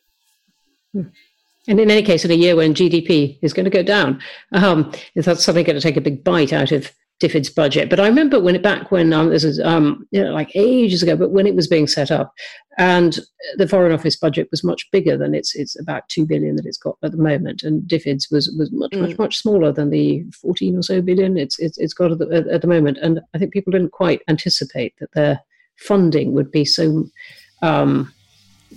And 0.94 1.80
in 1.80 1.92
any 1.92 2.04
case, 2.04 2.26
in 2.26 2.32
a 2.32 2.36
year 2.36 2.56
when 2.56 2.74
GDP 2.74 3.38
is 3.42 3.54
going 3.54 3.66
to 3.66 3.70
go 3.70 3.84
down, 3.84 4.22
um, 4.54 4.92
is 5.16 5.26
that 5.26 5.40
suddenly 5.40 5.64
going 5.64 5.76
to 5.76 5.82
take 5.82 5.98
a 5.98 6.02
big 6.02 6.24
bite 6.24 6.54
out 6.54 6.72
of 6.72 6.92
DFID's 7.20 7.50
budget. 7.50 7.90
But 7.90 8.00
I 8.00 8.08
remember 8.08 8.40
when 8.40 8.56
it 8.56 8.64
back 8.64 8.92
when 8.92 9.12
um, 9.12 9.30
this 9.30 9.44
is 9.44 9.60
um, 9.60 10.08
you 10.12 10.24
know, 10.24 10.32
like 10.32 10.56
ages 10.56 11.04
ago, 11.04 11.16
but 11.18 11.32
when 11.32 11.48
it 11.48 11.56
was 11.56 11.68
being 11.68 11.88
set 11.88 12.12
up, 12.12 12.34
and 12.78 13.20
the 13.58 13.68
Foreign 13.68 13.92
Office 13.92 14.16
budget 14.16 14.48
was 14.52 14.64
much 14.64 14.90
bigger 14.92 15.18
than 15.18 15.36
it's 15.36 15.54
it's 15.56 15.78
about 15.80 16.08
two 16.08 16.26
billion 16.26 16.56
that 16.56 16.66
it's 16.66 16.78
got 16.78 16.96
at 17.04 17.12
the 17.12 17.18
moment, 17.18 17.62
and 17.64 17.84
DFID's 17.84 18.30
was 18.32 18.54
was 18.58 18.72
much 18.72 18.92
mm. 18.92 19.02
much 19.02 19.18
much 19.18 19.38
smaller 19.38 19.72
than 19.72 19.90
the 19.90 20.24
fourteen 20.42 20.78
or 20.78 20.82
so 20.82 21.02
billion 21.02 21.38
it's 21.38 21.60
it's, 21.60 21.78
it's 21.78 21.94
got 21.94 22.12
at 22.12 22.20
the, 22.20 22.48
at 22.52 22.62
the 22.62 22.68
moment. 22.68 22.98
And 23.02 23.20
I 23.34 23.38
think 23.38 23.52
people 23.52 23.72
didn't 23.72 23.92
quite 23.92 24.22
anticipate 24.30 24.94
that 25.00 25.12
their 25.14 25.42
funding 25.76 26.34
would 26.34 26.52
be 26.52 26.64
so 26.64 27.06
um, 27.62 28.14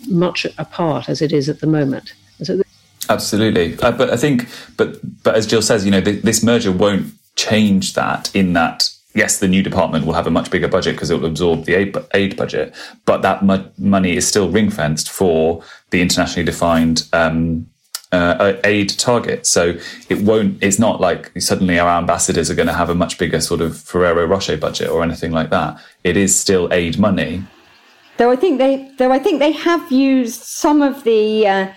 much 0.09 0.47
apart 0.59 1.09
as 1.09 1.23
it 1.23 1.33
is 1.33 1.49
at 1.49 1.61
the 1.61 1.67
moment. 1.69 2.13
So 2.43 2.61
Absolutely, 3.09 3.79
uh, 3.81 3.93
but 3.93 4.11
I 4.11 4.17
think, 4.17 4.49
but 4.77 4.99
but 5.23 5.37
as 5.37 5.47
Jill 5.47 5.63
says, 5.63 5.85
you 5.85 5.93
know, 5.93 6.01
th- 6.01 6.23
this 6.23 6.43
merger 6.43 6.73
won't 6.73 7.13
change 7.37 7.95
that 7.95 8.35
in 8.35 8.53
that 8.53 8.89
yes, 9.15 9.39
the 9.39 9.49
new 9.49 9.63
department 9.63 10.07
will 10.07 10.15
have 10.15 10.27
a 10.27 10.31
much 10.31 10.51
bigger 10.51 10.69
budget 10.69 10.95
because 10.95 11.11
it 11.11 11.21
will 11.21 11.27
absorb 11.27 11.65
the 11.65 11.75
aid, 11.75 11.97
aid 12.15 12.37
budget, 12.37 12.75
but 13.05 13.23
that 13.23 13.45
mo- 13.45 13.71
money 13.79 14.17
is 14.17 14.27
still 14.27 14.51
ring 14.51 14.71
fenced 14.71 15.11
for 15.11 15.63
the 15.91 16.01
internationally 16.01 16.45
defined 16.45 17.09
um, 17.13 17.67
uh, 18.13 18.55
aid 18.65 18.91
target. 18.99 19.47
So 19.47 19.79
it 20.09 20.23
won't. 20.23 20.63
It's 20.63 20.79
not 20.79 21.01
like 21.01 21.33
suddenly 21.41 21.79
our 21.79 21.99
ambassadors 21.99 22.51
are 22.51 22.55
going 22.55 22.69
to 22.69 22.75
have 22.75 22.91
a 22.91 22.95
much 22.95 23.19
bigger 23.19 23.41
sort 23.41 23.61
of 23.61 23.79
Ferrero 23.79 24.27
Rocher 24.27 24.57
budget 24.57 24.89
or 24.89 25.03
anything 25.03 25.33
like 25.33 25.51
that. 25.51 25.81
It 26.05 26.17
is 26.17 26.39
still 26.39 26.73
aid 26.73 26.99
money. 26.99 27.45
Though 28.19 28.31
I 28.31 28.37
think 28.37 28.59
they, 28.59 28.91
though 28.99 29.11
I 29.11 29.19
think 29.19 29.39
they 29.39 29.53
have 29.53 29.91
used 29.91 30.43
some 30.43 30.83
of 30.83 31.05
the. 31.05 31.47
Uh, 31.47 31.73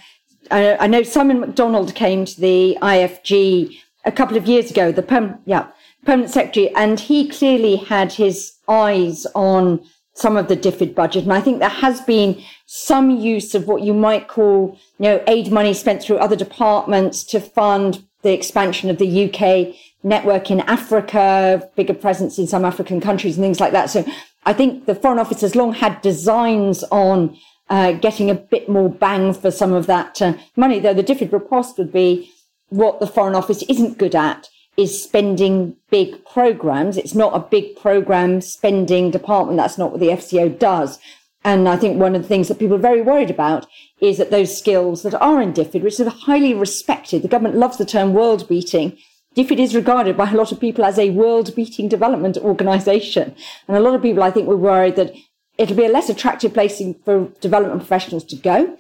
I, 0.51 0.75
I 0.77 0.87
know 0.87 1.01
Simon 1.01 1.39
McDonald 1.39 1.95
came 1.95 2.25
to 2.25 2.39
the 2.39 2.77
IFG 2.81 3.79
a 4.05 4.11
couple 4.11 4.37
of 4.37 4.47
years 4.47 4.71
ago, 4.71 4.91
the 4.91 5.01
perm, 5.01 5.39
yeah, 5.45 5.67
permanent 6.05 6.31
secretary, 6.31 6.73
and 6.75 6.99
he 6.99 7.27
clearly 7.27 7.77
had 7.77 8.13
his 8.13 8.53
eyes 8.67 9.25
on 9.35 9.83
some 10.13 10.37
of 10.37 10.47
the 10.47 10.55
DFID 10.55 10.95
budget. 10.95 11.23
And 11.23 11.33
I 11.33 11.41
think 11.41 11.59
there 11.59 11.69
has 11.69 11.99
been 12.01 12.41
some 12.65 13.09
use 13.09 13.53
of 13.53 13.67
what 13.67 13.81
you 13.81 13.93
might 13.93 14.27
call, 14.27 14.77
you 14.97 15.09
know, 15.09 15.23
aid 15.27 15.51
money 15.51 15.73
spent 15.73 16.01
through 16.01 16.17
other 16.17 16.35
departments 16.35 17.23
to 17.25 17.39
fund 17.39 18.03
the 18.21 18.31
expansion 18.31 18.89
of 18.89 18.97
the 18.97 19.25
UK 19.25 19.75
network 20.03 20.49
in 20.49 20.61
Africa, 20.61 21.69
bigger 21.75 21.93
presence 21.93 22.37
in 22.39 22.47
some 22.47 22.63
African 22.63 23.01
countries 23.01 23.37
and 23.37 23.43
things 23.43 23.59
like 23.59 23.73
that. 23.73 23.89
So 23.89 24.05
I 24.45 24.53
think 24.53 24.85
the 24.85 24.95
Foreign 24.95 25.19
Office 25.19 25.41
has 25.41 25.55
long 25.55 25.73
had 25.73 26.01
designs 26.01 26.83
on 26.85 27.37
uh, 27.69 27.93
getting 27.93 28.29
a 28.29 28.35
bit 28.35 28.69
more 28.69 28.89
bang 28.89 29.33
for 29.33 29.51
some 29.51 29.73
of 29.73 29.87
that 29.87 30.21
uh, 30.21 30.33
money, 30.55 30.79
though 30.79 30.93
the 30.93 31.03
DFID 31.03 31.31
riposte 31.31 31.77
would 31.77 31.91
be 31.91 32.31
what 32.69 32.99
the 32.99 33.07
Foreign 33.07 33.35
Office 33.35 33.63
isn't 33.63 33.97
good 33.97 34.15
at 34.15 34.49
is 34.77 35.01
spending 35.01 35.75
big 35.89 36.25
programs. 36.25 36.97
It's 36.97 37.15
not 37.15 37.35
a 37.35 37.39
big 37.39 37.75
program 37.75 38.41
spending 38.41 39.11
department. 39.11 39.57
That's 39.57 39.77
not 39.77 39.91
what 39.91 39.99
the 39.99 40.09
FCO 40.09 40.57
does. 40.57 40.99
And 41.43 41.69
I 41.69 41.77
think 41.77 41.99
one 41.99 42.15
of 42.15 42.23
the 42.23 42.27
things 42.27 42.47
that 42.47 42.59
people 42.59 42.75
are 42.75 42.79
very 42.79 43.01
worried 43.01 43.29
about 43.29 43.67
is 44.01 44.17
that 44.17 44.31
those 44.31 44.57
skills 44.57 45.03
that 45.03 45.13
are 45.13 45.41
in 45.41 45.53
DFID, 45.53 45.83
which 45.83 45.99
are 45.99 46.09
highly 46.09 46.53
respected, 46.53 47.21
the 47.21 47.27
government 47.27 47.55
loves 47.55 47.77
the 47.77 47.85
term 47.85 48.13
world 48.13 48.49
beating. 48.49 48.97
DFID 49.35 49.59
is 49.59 49.75
regarded 49.75 50.17
by 50.17 50.31
a 50.31 50.35
lot 50.35 50.51
of 50.51 50.59
people 50.59 50.83
as 50.83 50.97
a 50.97 51.11
world 51.11 51.55
beating 51.55 51.87
development 51.87 52.37
organization. 52.37 53.35
And 53.67 53.77
a 53.77 53.79
lot 53.79 53.93
of 53.93 54.01
people, 54.01 54.23
I 54.23 54.31
think, 54.31 54.47
were 54.47 54.57
worried 54.57 54.95
that 54.95 55.13
it'll 55.57 55.77
be 55.77 55.85
a 55.85 55.89
less 55.89 56.09
attractive 56.09 56.53
place 56.53 56.81
for 57.05 57.27
development 57.41 57.79
professionals 57.79 58.23
to 58.25 58.35
go 58.35 58.77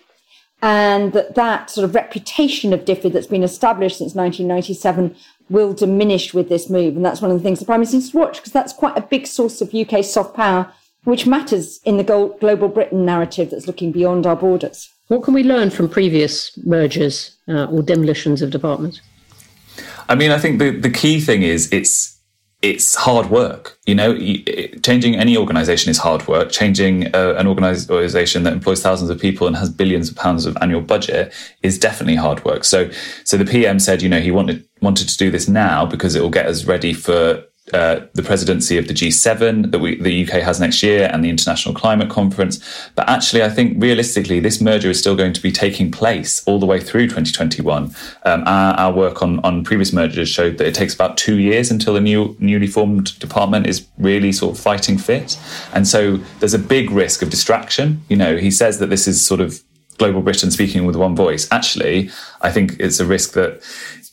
and 0.61 1.13
that 1.13 1.35
that 1.35 1.69
sort 1.69 1.85
of 1.85 1.95
reputation 1.95 2.73
of 2.73 2.85
DFID 2.85 3.13
that's 3.13 3.27
been 3.27 3.43
established 3.43 3.97
since 3.97 4.15
1997 4.15 5.15
will 5.49 5.73
diminish 5.73 6.33
with 6.33 6.49
this 6.49 6.69
move. 6.69 6.95
And 6.95 7.05
that's 7.05 7.21
one 7.21 7.31
of 7.31 7.37
the 7.37 7.43
things 7.43 7.59
the 7.59 7.65
Prime 7.65 7.81
Minister 7.81 7.97
needs 7.97 8.09
to 8.11 8.17
watch 8.17 8.37
because 8.37 8.51
that's 8.51 8.73
quite 8.73 8.97
a 8.97 9.01
big 9.01 9.27
source 9.27 9.61
of 9.61 9.73
UK 9.73 10.03
soft 10.03 10.35
power, 10.35 10.71
which 11.03 11.27
matters 11.27 11.79
in 11.85 11.97
the 11.97 12.03
global 12.03 12.67
Britain 12.67 13.05
narrative 13.05 13.51
that's 13.51 13.67
looking 13.67 13.91
beyond 13.91 14.25
our 14.25 14.35
borders. 14.35 14.91
What 15.07 15.21
can 15.21 15.35
we 15.35 15.43
learn 15.43 15.69
from 15.69 15.87
previous 15.87 16.57
mergers 16.65 17.35
uh, 17.47 17.65
or 17.65 17.83
demolitions 17.83 18.41
of 18.41 18.49
departments? 18.49 19.01
I 20.09 20.15
mean, 20.15 20.31
I 20.31 20.39
think 20.39 20.59
the, 20.59 20.71
the 20.71 20.89
key 20.89 21.19
thing 21.19 21.43
is 21.43 21.71
it's 21.71 22.14
it's 22.65 22.95
hard 22.95 23.29
work. 23.29 23.77
You 23.85 23.93
know, 23.93 24.17
changing 24.81 25.15
any 25.15 25.37
organization 25.37 25.91
is 25.91 25.99
hard 25.99 26.27
work. 26.27 26.51
Changing 26.51 27.13
uh, 27.15 27.35
an 27.37 27.45
organization 27.45 28.41
that 28.43 28.53
employs 28.53 28.81
thousands 28.81 29.11
of 29.11 29.19
people 29.19 29.45
and 29.45 29.55
has 29.55 29.69
billions 29.69 30.09
of 30.09 30.15
pounds 30.15 30.47
of 30.47 30.57
annual 30.61 30.81
budget 30.81 31.31
is 31.61 31.77
definitely 31.77 32.15
hard 32.15 32.43
work. 32.43 32.63
So, 32.63 32.89
so 33.23 33.37
the 33.37 33.45
PM 33.45 33.77
said, 33.79 34.01
you 34.01 34.09
know, 34.09 34.19
he 34.19 34.31
wanted 34.31 34.67
wanted 34.81 35.07
to 35.09 35.17
do 35.17 35.29
this 35.29 35.47
now 35.47 35.85
because 35.85 36.15
it 36.15 36.21
will 36.21 36.31
get 36.31 36.47
us 36.47 36.65
ready 36.65 36.93
for 36.93 37.43
uh, 37.73 38.01
the 38.13 38.21
presidency 38.21 38.77
of 38.77 38.87
the 38.87 38.93
G7 38.93 39.71
that 39.71 39.79
we, 39.79 39.99
the 39.99 40.23
UK 40.23 40.41
has 40.43 40.59
next 40.59 40.83
year 40.83 41.09
and 41.11 41.23
the 41.23 41.29
International 41.29 41.73
Climate 41.73 42.09
Conference. 42.11 42.63
But 42.93 43.09
actually, 43.09 43.41
I 43.41 43.49
think 43.49 43.81
realistically, 43.81 44.39
this 44.39 44.61
merger 44.61 44.89
is 44.89 44.99
still 44.99 45.15
going 45.15 45.33
to 45.33 45.41
be 45.41 45.51
taking 45.51 45.89
place 45.89 46.43
all 46.45 46.59
the 46.59 46.67
way 46.67 46.79
through 46.79 47.07
2021. 47.07 47.95
Um, 48.23 48.43
our, 48.45 48.73
our, 48.75 48.93
work 48.93 49.23
on, 49.23 49.39
on 49.39 49.63
previous 49.63 49.91
mergers 49.91 50.29
showed 50.29 50.59
that 50.59 50.67
it 50.67 50.75
takes 50.75 50.93
about 50.93 51.17
two 51.17 51.39
years 51.39 51.71
until 51.71 51.95
a 51.95 52.01
new 52.01 52.37
newly 52.39 52.67
formed 52.67 53.17
department 53.17 53.65
is 53.65 53.87
really 53.97 54.31
sort 54.31 54.55
of 54.55 54.63
fighting 54.63 54.99
fit. 54.99 55.39
And 55.73 55.87
so 55.87 56.17
there's 56.39 56.53
a 56.53 56.59
big 56.59 56.91
risk 56.91 57.23
of 57.23 57.31
distraction. 57.31 58.01
You 58.09 58.17
know, 58.17 58.37
he 58.37 58.51
says 58.51 58.77
that 58.77 58.91
this 58.91 59.07
is 59.07 59.25
sort 59.25 59.41
of 59.41 59.63
global 59.97 60.21
Britain 60.21 60.51
speaking 60.51 60.85
with 60.85 60.95
one 60.95 61.15
voice. 61.15 61.47
Actually, 61.51 62.11
I 62.41 62.51
think 62.51 62.75
it's 62.79 62.99
a 62.99 63.05
risk 63.05 63.33
that 63.33 63.63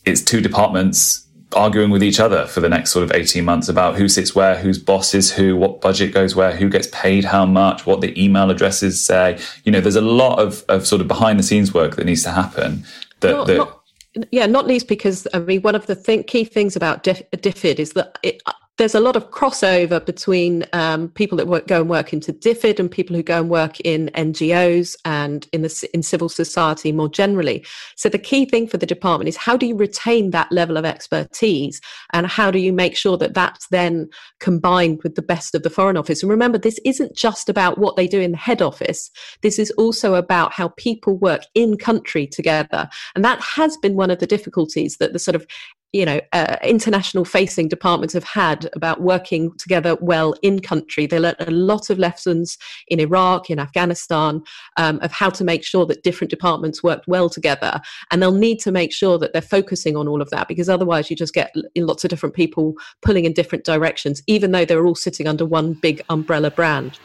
it's 0.06 0.22
two 0.22 0.40
departments 0.40 1.26
arguing 1.54 1.90
with 1.90 2.02
each 2.02 2.20
other 2.20 2.46
for 2.46 2.60
the 2.60 2.68
next 2.68 2.90
sort 2.90 3.04
of 3.04 3.12
18 3.12 3.44
months 3.44 3.68
about 3.68 3.96
who 3.96 4.08
sits 4.08 4.34
where, 4.34 4.56
whose 4.58 4.78
boss 4.78 5.14
is 5.14 5.32
who, 5.32 5.56
what 5.56 5.80
budget 5.80 6.12
goes 6.12 6.34
where, 6.34 6.54
who 6.56 6.68
gets 6.68 6.88
paid 6.92 7.24
how 7.24 7.46
much, 7.46 7.86
what 7.86 8.00
the 8.00 8.22
email 8.22 8.50
addresses 8.50 9.02
say. 9.02 9.38
You 9.64 9.72
know, 9.72 9.80
there's 9.80 9.96
a 9.96 10.00
lot 10.00 10.38
of, 10.38 10.64
of 10.68 10.86
sort 10.86 11.00
of 11.00 11.08
behind 11.08 11.38
the 11.38 11.42
scenes 11.42 11.72
work 11.72 11.96
that 11.96 12.04
needs 12.04 12.22
to 12.24 12.30
happen. 12.30 12.84
That, 13.20 13.32
not, 13.32 13.46
that 13.46 13.56
not, 13.58 13.82
yeah, 14.30 14.46
not 14.46 14.66
least 14.66 14.88
because 14.88 15.26
I 15.32 15.38
mean, 15.38 15.62
one 15.62 15.74
of 15.74 15.86
the 15.86 15.96
th- 15.96 16.26
key 16.26 16.44
things 16.44 16.76
about 16.76 17.04
DFID 17.04 17.78
is 17.78 17.92
that 17.92 18.18
it, 18.22 18.42
there's 18.78 18.94
a 18.94 19.00
lot 19.00 19.16
of 19.16 19.30
crossover 19.30 20.04
between 20.04 20.64
um, 20.72 21.08
people 21.10 21.36
that 21.36 21.46
work, 21.46 21.66
go 21.66 21.82
and 21.82 21.90
work 21.90 22.12
into 22.12 22.32
DFID 22.32 22.80
and 22.80 22.90
people 22.90 23.14
who 23.14 23.22
go 23.22 23.38
and 23.38 23.50
work 23.50 23.78
in 23.80 24.10
NGOs 24.14 24.96
and 25.04 25.46
in 25.52 25.60
the 25.60 25.88
in 25.92 26.02
civil 26.02 26.30
society 26.30 26.90
more 26.90 27.08
generally. 27.08 27.64
So 27.96 28.08
the 28.08 28.18
key 28.18 28.46
thing 28.46 28.66
for 28.66 28.78
the 28.78 28.86
department 28.86 29.28
is 29.28 29.36
how 29.36 29.58
do 29.58 29.66
you 29.66 29.76
retain 29.76 30.30
that 30.30 30.50
level 30.50 30.78
of 30.78 30.86
expertise 30.86 31.80
and 32.14 32.26
how 32.26 32.50
do 32.50 32.58
you 32.58 32.72
make 32.72 32.96
sure 32.96 33.18
that 33.18 33.34
that's 33.34 33.68
then 33.68 34.08
combined 34.40 35.02
with 35.02 35.16
the 35.16 35.22
best 35.22 35.54
of 35.54 35.64
the 35.64 35.70
Foreign 35.70 35.98
Office? 35.98 36.22
And 36.22 36.30
remember, 36.30 36.56
this 36.56 36.80
isn't 36.84 37.14
just 37.14 37.50
about 37.50 37.76
what 37.76 37.96
they 37.96 38.08
do 38.08 38.20
in 38.20 38.32
the 38.32 38.38
head 38.38 38.62
office. 38.62 39.10
This 39.42 39.58
is 39.58 39.70
also 39.72 40.14
about 40.14 40.54
how 40.54 40.68
people 40.78 41.18
work 41.18 41.42
in 41.54 41.76
country 41.76 42.26
together, 42.26 42.88
and 43.14 43.24
that 43.24 43.40
has 43.40 43.76
been 43.76 43.96
one 43.96 44.10
of 44.10 44.18
the 44.18 44.26
difficulties 44.26 44.96
that 44.96 45.12
the 45.12 45.18
sort 45.18 45.34
of 45.34 45.46
you 45.92 46.06
know 46.06 46.20
uh, 46.32 46.56
international 46.62 47.24
facing 47.24 47.68
departments 47.68 48.14
have 48.14 48.24
had 48.24 48.68
about 48.74 49.00
working 49.00 49.52
together 49.58 49.96
well 50.00 50.34
in 50.42 50.60
country. 50.60 51.06
They 51.06 51.18
learned 51.18 51.36
a 51.40 51.50
lot 51.50 51.90
of 51.90 51.98
lessons 51.98 52.58
in 52.88 52.98
iraq 53.00 53.50
in 53.50 53.58
afghanistan 53.58 54.42
um, 54.76 54.98
of 55.02 55.12
how 55.12 55.30
to 55.30 55.44
make 55.44 55.64
sure 55.64 55.86
that 55.86 56.02
different 56.02 56.30
departments 56.30 56.82
worked 56.82 57.06
well 57.06 57.28
together. 57.28 57.80
And 58.10 58.22
they'll 58.22 58.32
need 58.32 58.58
to 58.60 58.72
make 58.72 58.92
sure 58.92 59.18
that 59.18 59.32
they're 59.32 59.42
focusing 59.42 59.96
on 59.96 60.08
all 60.08 60.22
of 60.22 60.30
that 60.30 60.48
because 60.48 60.68
otherwise 60.68 61.10
you 61.10 61.16
just 61.16 61.34
get 61.34 61.54
lots 61.76 62.04
of 62.04 62.10
different 62.10 62.34
people 62.34 62.74
pulling 63.02 63.24
in 63.24 63.32
different 63.32 63.64
directions 63.64 64.22
even 64.26 64.52
though 64.52 64.64
they're 64.64 64.86
all 64.86 64.94
sitting 64.94 65.26
under 65.26 65.44
one 65.44 65.74
big 65.74 66.02
umbrella 66.08 66.50
brand. 66.50 66.98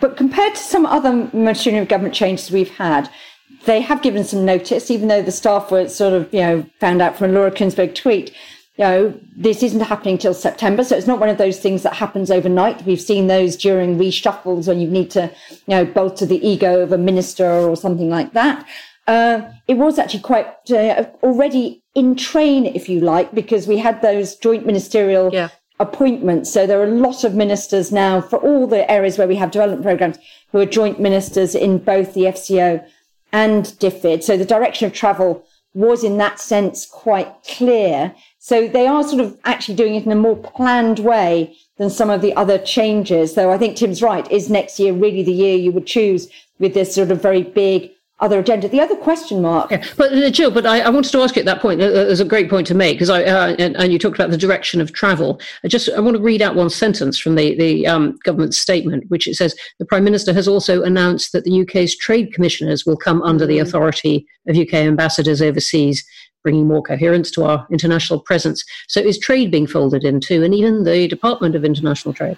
But 0.00 0.16
compared 0.16 0.54
to 0.54 0.60
some 0.60 0.86
other 0.86 1.28
machinery 1.32 1.82
of 1.82 1.88
government 1.88 2.14
changes 2.14 2.50
we've 2.50 2.70
had 2.70 3.10
they 3.64 3.80
have 3.80 4.02
given 4.02 4.24
some 4.24 4.44
notice, 4.44 4.90
even 4.90 5.08
though 5.08 5.22
the 5.22 5.32
staff 5.32 5.70
were 5.70 5.88
sort 5.88 6.12
of, 6.12 6.32
you 6.32 6.40
know, 6.40 6.66
found 6.80 7.02
out 7.02 7.16
from 7.16 7.34
Laura 7.34 7.50
Kuenssberg 7.50 7.94
tweet, 7.94 8.34
you 8.76 8.84
know, 8.84 9.20
this 9.36 9.62
isn't 9.62 9.80
happening 9.80 10.18
till 10.18 10.34
September. 10.34 10.82
So 10.82 10.96
it's 10.96 11.06
not 11.06 11.20
one 11.20 11.28
of 11.28 11.38
those 11.38 11.60
things 11.60 11.82
that 11.84 11.94
happens 11.94 12.30
overnight. 12.30 12.84
We've 12.84 13.00
seen 13.00 13.28
those 13.28 13.56
during 13.56 13.98
reshuffles 13.98 14.66
when 14.66 14.80
you 14.80 14.88
need 14.88 15.10
to, 15.12 15.30
you 15.50 15.76
know, 15.76 15.84
bolster 15.84 16.26
the 16.26 16.44
ego 16.46 16.80
of 16.80 16.90
a 16.90 16.98
minister 16.98 17.48
or 17.48 17.76
something 17.76 18.10
like 18.10 18.32
that. 18.32 18.66
Uh, 19.06 19.42
it 19.68 19.74
was 19.74 19.98
actually 19.98 20.20
quite 20.20 20.46
uh, 20.70 21.04
already 21.22 21.82
in 21.94 22.16
train, 22.16 22.66
if 22.66 22.88
you 22.88 23.00
like, 23.00 23.32
because 23.32 23.68
we 23.68 23.78
had 23.78 24.02
those 24.02 24.34
joint 24.36 24.66
ministerial 24.66 25.30
yeah. 25.32 25.50
appointments. 25.78 26.52
So 26.52 26.66
there 26.66 26.80
are 26.80 26.84
a 26.84 26.98
lot 26.98 27.22
of 27.22 27.34
ministers 27.34 27.92
now 27.92 28.20
for 28.20 28.38
all 28.38 28.66
the 28.66 28.90
areas 28.90 29.18
where 29.18 29.28
we 29.28 29.36
have 29.36 29.52
development 29.52 29.84
programs 29.84 30.18
who 30.50 30.58
are 30.58 30.66
joint 30.66 30.98
ministers 30.98 31.54
in 31.54 31.78
both 31.78 32.14
the 32.14 32.22
FCO 32.22 32.84
and 33.34 33.64
DFID. 33.64 34.22
So 34.22 34.36
the 34.36 34.44
direction 34.44 34.86
of 34.86 34.92
travel 34.92 35.44
was 35.74 36.04
in 36.04 36.18
that 36.18 36.38
sense 36.38 36.86
quite 36.86 37.34
clear. 37.42 38.14
So 38.38 38.68
they 38.68 38.86
are 38.86 39.02
sort 39.02 39.20
of 39.20 39.36
actually 39.44 39.74
doing 39.74 39.96
it 39.96 40.06
in 40.06 40.12
a 40.12 40.16
more 40.16 40.36
planned 40.36 41.00
way 41.00 41.56
than 41.76 41.90
some 41.90 42.10
of 42.10 42.22
the 42.22 42.32
other 42.34 42.58
changes. 42.58 43.34
Though 43.34 43.50
I 43.50 43.58
think 43.58 43.76
Tim's 43.76 44.02
right. 44.02 44.30
Is 44.30 44.48
next 44.48 44.78
year 44.78 44.92
really 44.92 45.24
the 45.24 45.32
year 45.32 45.56
you 45.56 45.72
would 45.72 45.86
choose 45.86 46.30
with 46.60 46.74
this 46.74 46.94
sort 46.94 47.10
of 47.10 47.20
very 47.20 47.42
big 47.42 47.90
other 48.20 48.38
agenda. 48.38 48.68
The 48.68 48.80
other 48.80 48.96
question 48.96 49.42
mark. 49.42 49.70
Yeah, 49.70 49.84
but 49.96 50.12
uh, 50.12 50.30
Jill, 50.30 50.50
but 50.50 50.66
I, 50.66 50.80
I, 50.80 50.88
wanted 50.88 51.10
to 51.10 51.18
ask 51.18 51.34
you 51.34 51.40
at 51.40 51.46
that 51.46 51.60
point. 51.60 51.80
Uh, 51.82 51.90
there's 51.90 52.20
a 52.20 52.24
great 52.24 52.48
point 52.48 52.66
to 52.68 52.74
make 52.74 52.96
because 52.96 53.10
I 53.10 53.24
uh, 53.24 53.56
and, 53.58 53.76
and, 53.76 53.92
you 53.92 53.98
talked 53.98 54.16
about 54.16 54.30
the 54.30 54.36
direction 54.36 54.80
of 54.80 54.92
travel. 54.92 55.40
I 55.64 55.68
just 55.68 55.88
I 55.90 56.00
want 56.00 56.16
to 56.16 56.22
read 56.22 56.40
out 56.40 56.54
one 56.54 56.70
sentence 56.70 57.18
from 57.18 57.34
the 57.34 57.56
the 57.56 57.86
um, 57.86 58.16
government 58.24 58.54
statement, 58.54 59.04
which 59.08 59.26
it 59.26 59.34
says 59.34 59.56
the 59.78 59.84
Prime 59.84 60.04
Minister 60.04 60.32
has 60.32 60.46
also 60.46 60.82
announced 60.82 61.32
that 61.32 61.44
the 61.44 61.62
UK's 61.62 61.96
trade 61.96 62.32
commissioners 62.32 62.86
will 62.86 62.96
come 62.96 63.20
under 63.22 63.46
the 63.46 63.58
authority 63.58 64.26
of 64.48 64.56
UK 64.56 64.74
ambassadors 64.74 65.42
overseas. 65.42 66.04
Bringing 66.44 66.68
more 66.68 66.82
coherence 66.82 67.30
to 67.30 67.44
our 67.44 67.66
international 67.72 68.20
presence. 68.20 68.62
So, 68.86 69.00
is 69.00 69.18
trade 69.18 69.50
being 69.50 69.66
folded 69.66 70.04
into, 70.04 70.44
and 70.44 70.54
even 70.54 70.84
the 70.84 71.08
Department 71.08 71.56
of 71.56 71.64
International 71.64 72.12
Trade? 72.12 72.36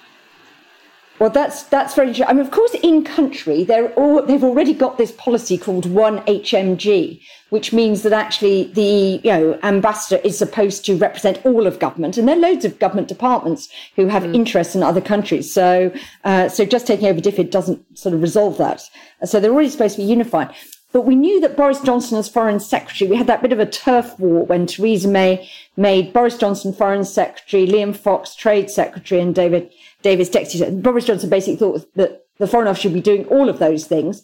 Well, 1.19 1.31
that's 1.31 1.63
that's 1.65 1.95
very 1.95 2.13
true. 2.13 2.27
I 2.27 2.35
mean, 2.35 2.45
of 2.45 2.51
course, 2.51 2.75
in 2.83 3.03
country, 3.03 3.65
they're 3.65 3.93
all, 3.95 4.23
they've 4.23 4.45
already 4.45 4.75
got 4.75 4.99
this 4.99 5.13
policy 5.13 5.57
called 5.57 5.87
one 5.87 6.19
HMG, 6.27 7.23
which 7.49 7.73
means 7.73 8.03
that 8.03 8.13
actually 8.13 8.65
the 8.75 9.21
you 9.25 9.31
know 9.31 9.59
ambassador 9.63 10.21
is 10.25 10.37
supposed 10.37 10.85
to 10.85 10.97
represent 10.97 11.45
all 11.47 11.67
of 11.67 11.79
government, 11.79 12.19
and 12.19 12.29
there 12.29 12.37
are 12.37 12.41
loads 12.41 12.67
of 12.67 12.79
government 12.79 13.09
departments 13.09 13.69
who 13.95 14.09
have 14.09 14.25
mm. 14.25 14.35
interests 14.35 14.75
in 14.75 14.83
other 14.83 15.01
countries. 15.01 15.51
So, 15.51 15.91
uh, 16.25 16.51
so 16.51 16.67
just 16.67 16.87
taking 16.87 17.07
over 17.09 17.21
DFID 17.21 17.51
doesn't 17.51 17.99
sort 17.99 18.15
of 18.15 18.21
resolve 18.21 18.59
that. 18.59 18.83
So 19.25 19.41
they're 19.41 19.53
already 19.53 19.71
supposed 19.71 19.97
to 19.97 20.03
be 20.03 20.09
unified. 20.09 20.55
But 20.93 21.03
we 21.03 21.15
knew 21.15 21.41
that 21.41 21.57
Boris 21.57 21.81
Johnson 21.81 22.17
as 22.17 22.29
foreign 22.29 22.61
secretary, 22.61 23.11
we 23.11 23.17
had 23.17 23.27
that 23.27 23.43
bit 23.43 23.53
of 23.53 23.59
a 23.59 23.67
turf 23.67 24.19
war 24.19 24.45
when 24.45 24.67
Theresa 24.67 25.09
May 25.09 25.49
made 25.77 26.13
Boris 26.13 26.39
Johnson 26.39 26.73
foreign 26.73 27.05
secretary, 27.05 27.67
Liam 27.67 27.95
Fox 27.95 28.35
trade 28.35 28.71
secretary, 28.71 29.21
and 29.21 29.35
David 29.35 29.71
Davis 30.03 30.29
deputy. 30.29 30.71
Boris 30.71 31.07
Johnson 31.07 31.31
basically 31.31 31.57
thought 31.57 31.95
that 31.95 32.27
the 32.39 32.47
Foreign 32.47 32.69
Office 32.69 32.83
should 32.83 32.95
be 32.95 33.01
doing 33.01 33.25
all 33.27 33.49
of 33.49 33.59
those 33.59 33.87
things. 33.87 34.23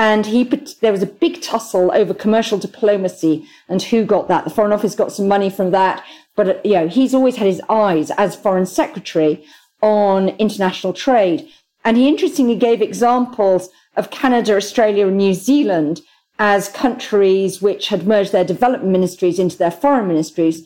And 0.00 0.26
he 0.26 0.44
there 0.80 0.92
was 0.92 1.02
a 1.02 1.06
big 1.06 1.42
tussle 1.42 1.90
over 1.92 2.14
commercial 2.14 2.56
diplomacy 2.56 3.44
and 3.68 3.82
who 3.82 4.04
got 4.04 4.28
that. 4.28 4.44
The 4.44 4.50
Foreign 4.50 4.72
Office 4.72 4.94
got 4.94 5.12
some 5.12 5.26
money 5.26 5.50
from 5.50 5.72
that. 5.72 6.04
But, 6.36 6.48
uh, 6.48 6.54
you 6.64 6.74
know, 6.74 6.88
he's 6.88 7.14
always 7.14 7.36
had 7.36 7.48
his 7.48 7.60
eyes 7.68 8.12
as 8.12 8.36
Foreign 8.36 8.66
Secretary 8.66 9.44
on 9.82 10.28
international 10.38 10.92
trade. 10.92 11.48
And 11.84 11.96
he 11.96 12.06
interestingly 12.06 12.54
gave 12.54 12.80
examples 12.80 13.70
of 13.96 14.10
Canada, 14.10 14.56
Australia, 14.56 15.08
and 15.08 15.16
New 15.16 15.34
Zealand 15.34 16.00
as 16.38 16.68
countries 16.68 17.60
which 17.60 17.88
had 17.88 18.06
merged 18.06 18.30
their 18.30 18.44
development 18.44 18.92
ministries 18.92 19.40
into 19.40 19.58
their 19.58 19.72
foreign 19.72 20.06
ministries 20.06 20.64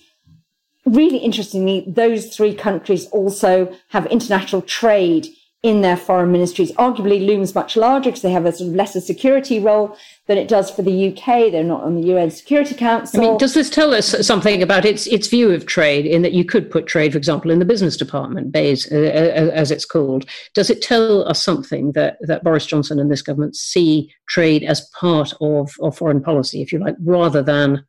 really 0.85 1.19
interestingly, 1.19 1.85
those 1.87 2.35
three 2.35 2.55
countries 2.55 3.07
also 3.07 3.75
have 3.89 4.07
international 4.07 4.63
trade 4.63 5.29
in 5.63 5.81
their 5.81 5.97
foreign 5.97 6.33
ministries. 6.33 6.73
Arguably, 6.73 7.25
looms 7.25 7.55
much 7.55 7.77
larger 7.77 8.11
because 8.11 8.23
they 8.23 8.33
have 8.33 8.47
a 8.47 8.53
sort 8.53 8.71
of 8.71 8.75
lesser 8.75 9.01
security 9.01 9.61
role 9.61 9.97
than 10.27 10.37
it 10.37 10.49
does 10.49 10.71
for 10.73 10.83
the 10.83 11.09
UK. 11.09 11.53
They're 11.53 11.63
not 11.63 11.85
on 11.85 11.95
the 11.95 12.09
UN 12.09 12.33
Security 12.33 12.75
Council. 12.75 13.21
I 13.21 13.23
mean, 13.23 13.39
does 13.39 13.55
this 13.55 13.71
tell 13.71 13.95
us 13.95 14.27
something 14.27 14.61
about 14.61 14.85
its 14.85 15.07
its 15.07 15.29
view 15.29 15.53
of 15.53 15.67
trade? 15.67 16.05
In 16.05 16.23
that 16.23 16.33
you 16.33 16.45
could 16.45 16.69
put 16.69 16.87
trade, 16.87 17.13
for 17.13 17.19
example, 17.19 17.53
in 17.53 17.61
the 17.61 17.65
business 17.65 17.97
department, 17.97 18.51
BEIS, 18.51 18.91
uh, 18.91 18.97
uh, 18.97 19.51
as 19.55 19.71
it's 19.71 19.85
called. 19.85 20.25
Does 20.55 20.69
it 20.69 20.83
tell 20.83 21.29
us 21.29 21.41
something 21.41 21.93
that 21.93 22.17
that 22.23 22.43
Boris 22.43 22.67
Johnson 22.67 22.99
and 22.99 23.11
this 23.11 23.23
government 23.23 23.55
see 23.55 24.13
trade 24.29 24.65
as 24.65 24.89
part 24.99 25.33
of 25.41 25.71
of 25.81 25.97
foreign 25.97 26.23
policy, 26.23 26.61
if 26.61 26.73
you 26.73 26.81
like, 26.81 26.97
rather 27.05 27.43
than 27.43 27.85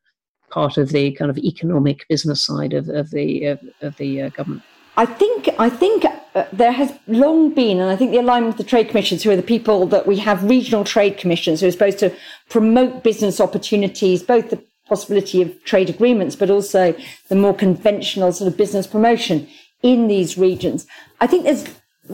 part 0.53 0.77
of 0.77 0.89
the 0.89 1.11
kind 1.13 1.31
of 1.31 1.37
economic 1.39 2.05
business 2.07 2.45
side 2.45 2.73
of, 2.73 2.87
of 2.89 3.09
the 3.09 3.45
of, 3.45 3.59
of 3.81 3.97
the 3.97 4.21
uh, 4.21 4.29
government. 4.29 4.61
I 4.95 5.07
think 5.07 5.49
I 5.57 5.69
think 5.69 6.05
uh, 6.05 6.45
there 6.53 6.71
has 6.71 6.93
long 7.07 7.53
been, 7.53 7.79
and 7.79 7.89
I 7.89 7.95
think 7.95 8.11
the 8.11 8.19
alignment 8.19 8.55
with 8.55 8.65
the 8.65 8.69
trade 8.69 8.89
commissions, 8.89 9.23
who 9.23 9.31
are 9.31 9.35
the 9.35 9.51
people 9.55 9.87
that 9.87 10.05
we 10.05 10.17
have 10.17 10.43
regional 10.43 10.83
trade 10.83 11.17
commissions 11.17 11.61
who 11.61 11.67
are 11.67 11.71
supposed 11.71 11.99
to 11.99 12.15
promote 12.49 13.03
business 13.03 13.41
opportunities, 13.41 14.21
both 14.21 14.51
the 14.51 14.63
possibility 14.87 15.41
of 15.41 15.63
trade 15.63 15.89
agreements, 15.89 16.35
but 16.35 16.51
also 16.51 16.95
the 17.29 17.35
more 17.35 17.55
conventional 17.55 18.31
sort 18.31 18.47
of 18.51 18.57
business 18.57 18.85
promotion 18.85 19.47
in 19.81 20.07
these 20.07 20.37
regions. 20.37 20.85
I 21.19 21.27
think 21.27 21.45
there's 21.45 21.65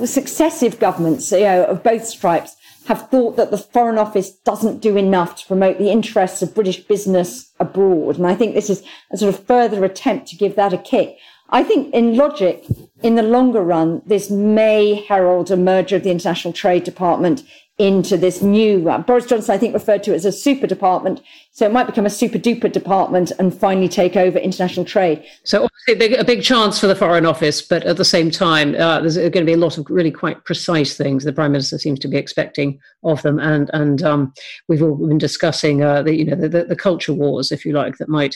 successive 0.09 0.79
governments, 0.79 1.31
you 1.31 1.41
know, 1.41 1.65
of 1.65 1.83
both 1.83 2.05
stripes 2.05 2.55
have 2.89 3.07
thought 3.11 3.35
that 3.35 3.51
the 3.51 3.57
Foreign 3.57 3.99
Office 3.99 4.31
doesn't 4.31 4.79
do 4.79 4.97
enough 4.97 5.35
to 5.35 5.45
promote 5.45 5.77
the 5.77 5.91
interests 5.91 6.41
of 6.41 6.55
British 6.55 6.79
business 6.79 7.53
abroad. 7.59 8.17
And 8.17 8.25
I 8.25 8.33
think 8.33 8.55
this 8.55 8.67
is 8.67 8.83
a 9.11 9.17
sort 9.17 9.31
of 9.31 9.45
further 9.45 9.85
attempt 9.85 10.27
to 10.29 10.35
give 10.35 10.55
that 10.55 10.73
a 10.73 10.77
kick. 10.79 11.15
I 11.51 11.63
think 11.63 11.93
in 11.93 12.17
logic, 12.17 12.65
in 13.03 13.13
the 13.13 13.21
longer 13.21 13.61
run, 13.61 14.01
this 14.07 14.31
may 14.31 15.05
herald 15.07 15.51
a 15.51 15.55
merger 15.55 15.97
of 15.97 16.03
the 16.03 16.09
International 16.09 16.51
Trade 16.51 16.83
Department 16.83 17.43
into 17.79 18.17
this 18.17 18.41
new 18.41 18.81
Boris 19.07 19.25
Johnson, 19.25 19.55
I 19.55 19.57
think, 19.57 19.73
referred 19.73 20.03
to 20.03 20.11
it 20.11 20.15
as 20.15 20.25
a 20.25 20.33
super 20.33 20.67
department. 20.67 21.21
So 21.51 21.65
it 21.65 21.71
might 21.71 21.87
become 21.87 22.05
a 22.05 22.09
super 22.09 22.37
duper 22.37 22.71
department 22.71 23.31
and 23.39 23.57
finally 23.57 23.87
take 23.87 24.17
over 24.17 24.37
international 24.37 24.85
trade. 24.85 25.25
So 25.45 25.63
obviously 25.63 25.93
a 25.93 26.09
big, 26.09 26.19
a 26.19 26.25
big 26.25 26.43
chance 26.43 26.79
for 26.79 26.87
the 26.87 26.95
Foreign 26.95 27.25
Office, 27.25 27.61
but 27.61 27.83
at 27.85 27.95
the 27.95 28.05
same 28.05 28.29
time, 28.31 28.75
uh, 28.75 28.99
there's 28.99 29.17
going 29.17 29.31
to 29.31 29.45
be 29.45 29.53
a 29.53 29.57
lot 29.57 29.77
of 29.77 29.89
really 29.89 30.11
quite 30.11 30.43
precise 30.43 30.97
things 30.97 31.23
the 31.23 31.31
Prime 31.33 31.53
Minister 31.53 31.77
seems 31.77 31.99
to 31.99 32.09
be 32.09 32.17
expecting 32.17 32.79
of 33.03 33.21
them, 33.21 33.39
and 33.39 33.69
and 33.73 34.03
um, 34.03 34.33
we've 34.67 34.83
all 34.83 34.95
been 34.95 35.17
discussing 35.17 35.81
uh, 35.81 36.03
the 36.03 36.15
you 36.15 36.25
know 36.25 36.35
the, 36.35 36.49
the, 36.49 36.65
the 36.65 36.75
culture 36.75 37.13
wars, 37.13 37.51
if 37.51 37.65
you 37.65 37.71
like, 37.71 37.97
that 37.97 38.09
might 38.09 38.35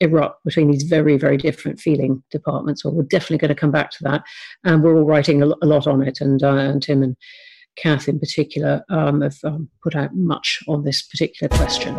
erupt 0.00 0.44
between 0.44 0.70
these 0.70 0.82
very, 0.82 1.16
very 1.16 1.36
different 1.36 1.80
feeling 1.80 2.22
departments. 2.30 2.84
Well, 2.84 2.92
we're 2.92 3.04
definitely 3.04 3.38
going 3.38 3.50
to 3.50 3.54
come 3.54 3.70
back 3.70 3.90
to 3.92 4.02
that. 4.02 4.24
And 4.64 4.82
we're 4.82 4.96
all 4.96 5.04
writing 5.04 5.42
a, 5.42 5.46
a 5.46 5.66
lot 5.66 5.86
on 5.86 6.02
it. 6.02 6.20
And, 6.20 6.42
uh, 6.42 6.56
and 6.56 6.82
Tim 6.82 7.02
and 7.02 7.16
Cath 7.76 8.08
in 8.08 8.18
particular 8.18 8.84
um, 8.88 9.20
have 9.20 9.38
um, 9.44 9.68
put 9.82 9.94
out 9.94 10.14
much 10.14 10.62
on 10.68 10.84
this 10.84 11.02
particular 11.02 11.48
question. 11.48 11.98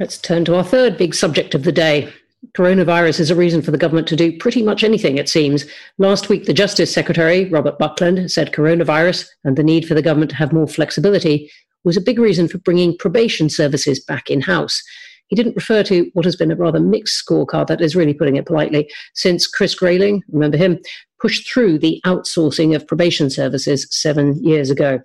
Let's 0.00 0.18
turn 0.18 0.44
to 0.46 0.56
our 0.56 0.64
third 0.64 0.96
big 0.98 1.14
subject 1.14 1.54
of 1.54 1.62
the 1.62 1.72
day 1.72 2.12
Coronavirus 2.52 3.20
is 3.20 3.30
a 3.30 3.34
reason 3.34 3.62
for 3.62 3.70
the 3.70 3.78
government 3.78 4.06
to 4.08 4.16
do 4.16 4.36
pretty 4.36 4.62
much 4.62 4.84
anything, 4.84 5.16
it 5.18 5.28
seems. 5.28 5.64
Last 5.98 6.28
week, 6.28 6.44
the 6.44 6.52
Justice 6.52 6.92
Secretary, 6.92 7.46
Robert 7.46 7.78
Buckland, 7.78 8.30
said 8.30 8.52
coronavirus 8.52 9.26
and 9.44 9.56
the 9.56 9.62
need 9.62 9.86
for 9.86 9.94
the 9.94 10.02
government 10.02 10.30
to 10.32 10.36
have 10.36 10.52
more 10.52 10.68
flexibility 10.68 11.50
was 11.84 11.96
a 11.96 12.02
big 12.02 12.18
reason 12.18 12.46
for 12.46 12.58
bringing 12.58 12.96
probation 12.96 13.48
services 13.48 13.98
back 13.98 14.30
in 14.30 14.42
house. 14.42 14.82
He 15.28 15.36
didn't 15.36 15.56
refer 15.56 15.82
to 15.84 16.10
what 16.12 16.24
has 16.24 16.36
been 16.36 16.50
a 16.50 16.56
rather 16.56 16.80
mixed 16.80 17.24
scorecard, 17.26 17.66
that 17.68 17.80
is 17.80 17.96
really 17.96 18.14
putting 18.14 18.36
it 18.36 18.46
politely, 18.46 18.90
since 19.14 19.46
Chris 19.46 19.74
Grayling, 19.74 20.22
remember 20.28 20.56
him, 20.56 20.78
pushed 21.20 21.50
through 21.50 21.78
the 21.78 22.00
outsourcing 22.04 22.74
of 22.74 22.86
probation 22.86 23.30
services 23.30 23.86
seven 23.90 24.42
years 24.44 24.70
ago. 24.70 25.00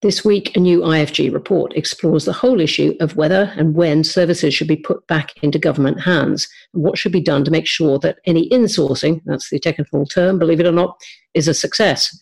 This 0.00 0.24
week, 0.24 0.56
a 0.56 0.60
new 0.60 0.80
IFG 0.80 1.34
report 1.34 1.74
explores 1.74 2.24
the 2.24 2.32
whole 2.32 2.60
issue 2.60 2.94
of 3.00 3.16
whether 3.16 3.52
and 3.56 3.74
when 3.74 4.04
services 4.04 4.54
should 4.54 4.68
be 4.68 4.76
put 4.76 5.04
back 5.08 5.32
into 5.42 5.58
government 5.58 6.00
hands 6.00 6.46
and 6.72 6.84
what 6.84 6.96
should 6.96 7.10
be 7.10 7.20
done 7.20 7.44
to 7.44 7.50
make 7.50 7.66
sure 7.66 7.98
that 7.98 8.18
any 8.24 8.48
insourcing, 8.50 9.20
that's 9.26 9.50
the 9.50 9.58
technical 9.58 10.06
term, 10.06 10.38
believe 10.38 10.60
it 10.60 10.66
or 10.66 10.72
not, 10.72 10.96
is 11.34 11.48
a 11.48 11.54
success. 11.54 12.16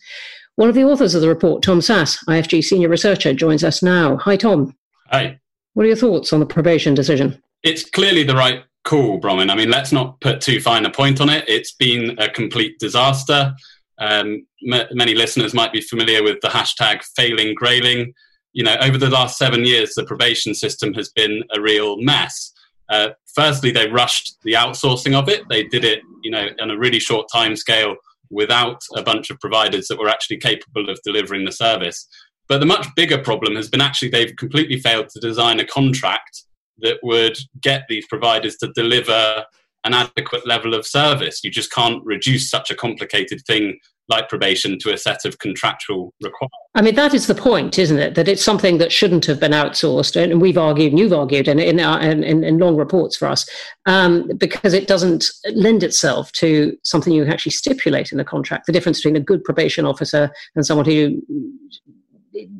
One 0.55 0.69
of 0.69 0.75
the 0.75 0.85
authors 0.85 1.13
of 1.13 1.21
the 1.21 1.27
report, 1.27 1.61
Tom 1.61 1.79
Sasse, 1.79 2.17
IFG 2.27 2.63
senior 2.63 2.89
researcher, 2.89 3.31
joins 3.31 3.63
us 3.63 3.83
now. 3.83 4.17
Hi, 4.17 4.37
Tom. 4.37 4.75
Hi. 5.11 5.39
What 5.77 5.83
are 5.83 5.89
your 5.89 5.95
thoughts 5.95 6.33
on 6.33 6.39
the 6.39 6.47
probation 6.47 6.95
decision? 6.95 7.39
It's 7.61 7.87
clearly 7.87 8.23
the 8.23 8.35
right 8.35 8.63
call, 8.83 9.21
Bronwen. 9.21 9.51
I 9.51 9.55
mean, 9.55 9.69
let's 9.69 9.91
not 9.91 10.19
put 10.21 10.41
too 10.41 10.59
fine 10.59 10.87
a 10.87 10.89
point 10.89 11.21
on 11.21 11.29
it. 11.29 11.45
It's 11.47 11.71
been 11.71 12.17
a 12.17 12.27
complete 12.27 12.79
disaster. 12.79 13.53
Um, 13.99 14.47
m- 14.73 14.87
many 14.93 15.13
listeners 15.13 15.53
might 15.53 15.71
be 15.71 15.81
familiar 15.81 16.23
with 16.23 16.37
the 16.41 16.47
hashtag 16.47 17.03
failing 17.15 17.53
grayling. 17.53 18.15
You 18.53 18.63
know, 18.63 18.75
over 18.81 18.97
the 18.97 19.11
last 19.11 19.37
seven 19.37 19.65
years, 19.65 19.93
the 19.93 20.03
probation 20.03 20.55
system 20.55 20.95
has 20.95 21.09
been 21.09 21.43
a 21.55 21.61
real 21.61 22.01
mess. 22.01 22.53
Uh, 22.89 23.09
firstly, 23.35 23.69
they 23.69 23.87
rushed 23.87 24.35
the 24.41 24.53
outsourcing 24.53 25.13
of 25.13 25.29
it. 25.29 25.43
They 25.47 25.65
did 25.65 25.85
it, 25.85 25.99
you 26.23 26.31
know, 26.31 26.47
on 26.59 26.71
a 26.71 26.77
really 26.79 26.99
short 26.99 27.27
time 27.31 27.55
scale 27.55 27.97
without 28.31 28.81
a 28.95 29.03
bunch 29.03 29.29
of 29.29 29.39
providers 29.39 29.87
that 29.89 29.99
were 29.99 30.09
actually 30.09 30.37
capable 30.37 30.89
of 30.89 30.99
delivering 31.03 31.45
the 31.45 31.51
service. 31.51 32.07
But 32.49 32.59
the 32.59 32.65
much 32.65 32.87
bigger 32.95 33.17
problem 33.17 33.55
has 33.55 33.69
been 33.69 33.81
actually 33.81 34.09
they've 34.09 34.35
completely 34.35 34.79
failed 34.79 35.09
to 35.09 35.19
design 35.19 35.59
a 35.59 35.65
contract 35.65 36.43
that 36.79 36.97
would 37.03 37.37
get 37.61 37.85
these 37.89 38.07
providers 38.07 38.55
to 38.57 38.71
deliver 38.73 39.45
an 39.83 39.93
adequate 39.93 40.47
level 40.47 40.73
of 40.73 40.85
service. 40.85 41.43
You 41.43 41.51
just 41.51 41.71
can't 41.71 42.03
reduce 42.05 42.49
such 42.49 42.71
a 42.71 42.75
complicated 42.75 43.41
thing 43.47 43.79
like 44.09 44.29
probation 44.29 44.79
to 44.79 44.93
a 44.93 44.97
set 44.97 45.25
of 45.25 45.37
contractual 45.39 46.13
requirements. 46.21 46.55
I 46.75 46.81
mean, 46.81 46.95
that 46.95 47.13
is 47.13 47.27
the 47.27 47.35
point, 47.35 47.77
isn't 47.77 47.97
it? 47.97 48.15
That 48.15 48.27
it's 48.27 48.43
something 48.43 48.77
that 48.77 48.91
shouldn't 48.91 49.25
have 49.25 49.39
been 49.39 49.51
outsourced. 49.51 50.15
And 50.15 50.41
we've 50.41 50.57
argued, 50.57 50.93
and 50.93 50.99
you've 50.99 51.11
argued 51.11 51.47
in, 51.47 51.59
in, 51.59 51.79
in, 51.79 52.43
in 52.43 52.57
long 52.57 52.77
reports 52.77 53.17
for 53.17 53.27
us, 53.27 53.45
um, 53.85 54.29
because 54.37 54.73
it 54.73 54.87
doesn't 54.87 55.25
lend 55.53 55.83
itself 55.83 56.31
to 56.33 56.77
something 56.83 57.11
you 57.11 57.23
can 57.23 57.33
actually 57.33 57.51
stipulate 57.51 58.11
in 58.11 58.17
the 58.17 58.23
contract. 58.23 58.65
The 58.65 58.71
difference 58.71 58.99
between 58.99 59.17
a 59.17 59.21
good 59.21 59.43
probation 59.43 59.85
officer 59.85 60.31
and 60.55 60.65
someone 60.65 60.85
who 60.85 61.21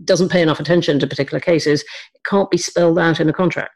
doesn't 0.03 0.29
pay 0.29 0.41
enough 0.41 0.59
attention 0.59 0.99
to 0.99 1.07
particular 1.07 1.39
cases 1.39 1.81
it 2.13 2.21
can't 2.25 2.51
be 2.51 2.57
spelled 2.57 2.99
out 2.99 3.19
in 3.19 3.29
a 3.29 3.33
contract. 3.33 3.71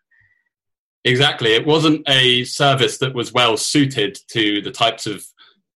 Exactly. 1.04 1.54
It 1.54 1.66
wasn't 1.66 2.08
a 2.08 2.44
service 2.44 3.00
that 3.00 3.16
was 3.16 3.34
well 3.34 3.58
suited 3.58 4.20
to 4.30 4.62
the 4.62 4.72
types 4.72 5.08
of 5.08 5.26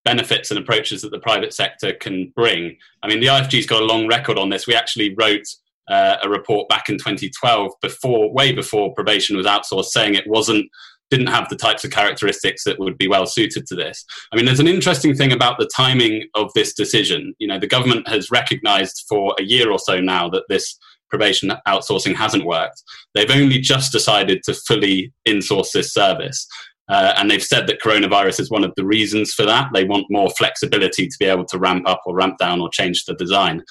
benefits 0.03 0.51
and 0.51 0.59
approaches 0.59 1.01
that 1.01 1.09
the 1.09 1.19
private 1.19 1.53
sector 1.53 1.93
can 1.93 2.31
bring. 2.35 2.77
I 3.01 3.07
mean, 3.07 3.19
the 3.19 3.27
IFG's 3.27 3.65
got 3.65 3.81
a 3.81 3.85
long 3.85 4.07
record 4.07 4.37
on 4.37 4.49
this. 4.49 4.67
We 4.67 4.75
actually 4.75 5.15
wrote 5.15 5.47
uh, 5.87 6.17
a 6.23 6.29
report 6.29 6.69
back 6.69 6.89
in 6.89 6.97
2012, 6.97 7.71
before, 7.81 8.31
way 8.31 8.51
before 8.51 8.93
probation 8.93 9.35
was 9.35 9.47
outsourced, 9.47 9.85
saying 9.85 10.13
it 10.13 10.27
wasn't 10.27 10.67
didn't 11.11 11.27
have 11.27 11.49
the 11.49 11.55
types 11.55 11.83
of 11.83 11.91
characteristics 11.91 12.63
that 12.63 12.79
would 12.79 12.97
be 12.97 13.07
well 13.07 13.25
suited 13.25 13.65
to 13.67 13.75
this. 13.75 14.03
I 14.31 14.35
mean, 14.35 14.45
there's 14.45 14.59
an 14.59 14.67
interesting 14.67 15.15
thing 15.15 15.31
about 15.31 15.57
the 15.57 15.69
timing 15.75 16.23
of 16.35 16.51
this 16.55 16.73
decision. 16.73 17.33
You 17.39 17.47
know, 17.47 17.59
the 17.59 17.67
government 17.67 18.07
has 18.07 18.31
recognized 18.31 19.05
for 19.07 19.35
a 19.39 19.43
year 19.43 19.71
or 19.71 19.79
so 19.79 19.99
now 19.99 20.29
that 20.29 20.45
this 20.49 20.77
probation 21.09 21.51
outsourcing 21.67 22.15
hasn't 22.15 22.45
worked. 22.45 22.81
They've 23.13 23.29
only 23.29 23.59
just 23.59 23.91
decided 23.91 24.41
to 24.43 24.53
fully 24.53 25.13
insource 25.27 25.71
this 25.71 25.93
service. 25.93 26.47
Uh, 26.87 27.13
and 27.17 27.31
they've 27.31 27.43
said 27.43 27.67
that 27.67 27.81
coronavirus 27.81 28.39
is 28.39 28.51
one 28.51 28.63
of 28.63 28.73
the 28.75 28.85
reasons 28.85 29.33
for 29.33 29.45
that. 29.45 29.69
They 29.73 29.85
want 29.85 30.05
more 30.09 30.29
flexibility 30.31 31.07
to 31.07 31.15
be 31.19 31.25
able 31.25 31.45
to 31.45 31.57
ramp 31.57 31.87
up 31.87 32.01
or 32.05 32.15
ramp 32.15 32.37
down 32.37 32.61
or 32.61 32.69
change 32.69 33.05
the 33.05 33.15
design. 33.15 33.63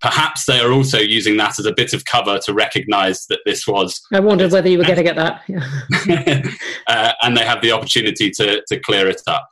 Perhaps 0.00 0.46
they 0.46 0.60
are 0.60 0.72
also 0.72 0.98
using 0.98 1.36
that 1.36 1.58
as 1.58 1.66
a 1.66 1.72
bit 1.72 1.92
of 1.92 2.04
cover 2.06 2.38
to 2.44 2.54
recognize 2.54 3.26
that 3.26 3.40
this 3.44 3.66
was. 3.66 4.00
I 4.12 4.20
wondered 4.20 4.52
whether 4.52 4.68
you 4.68 4.78
were 4.78 4.84
getting 4.84 5.06
at 5.06 5.16
that. 5.16 5.42
Yeah. 5.46 6.42
uh, 6.86 7.12
and 7.22 7.36
they 7.36 7.44
have 7.44 7.60
the 7.60 7.72
opportunity 7.72 8.30
to, 8.30 8.62
to 8.66 8.80
clear 8.80 9.08
it 9.08 9.22
up. 9.26 9.48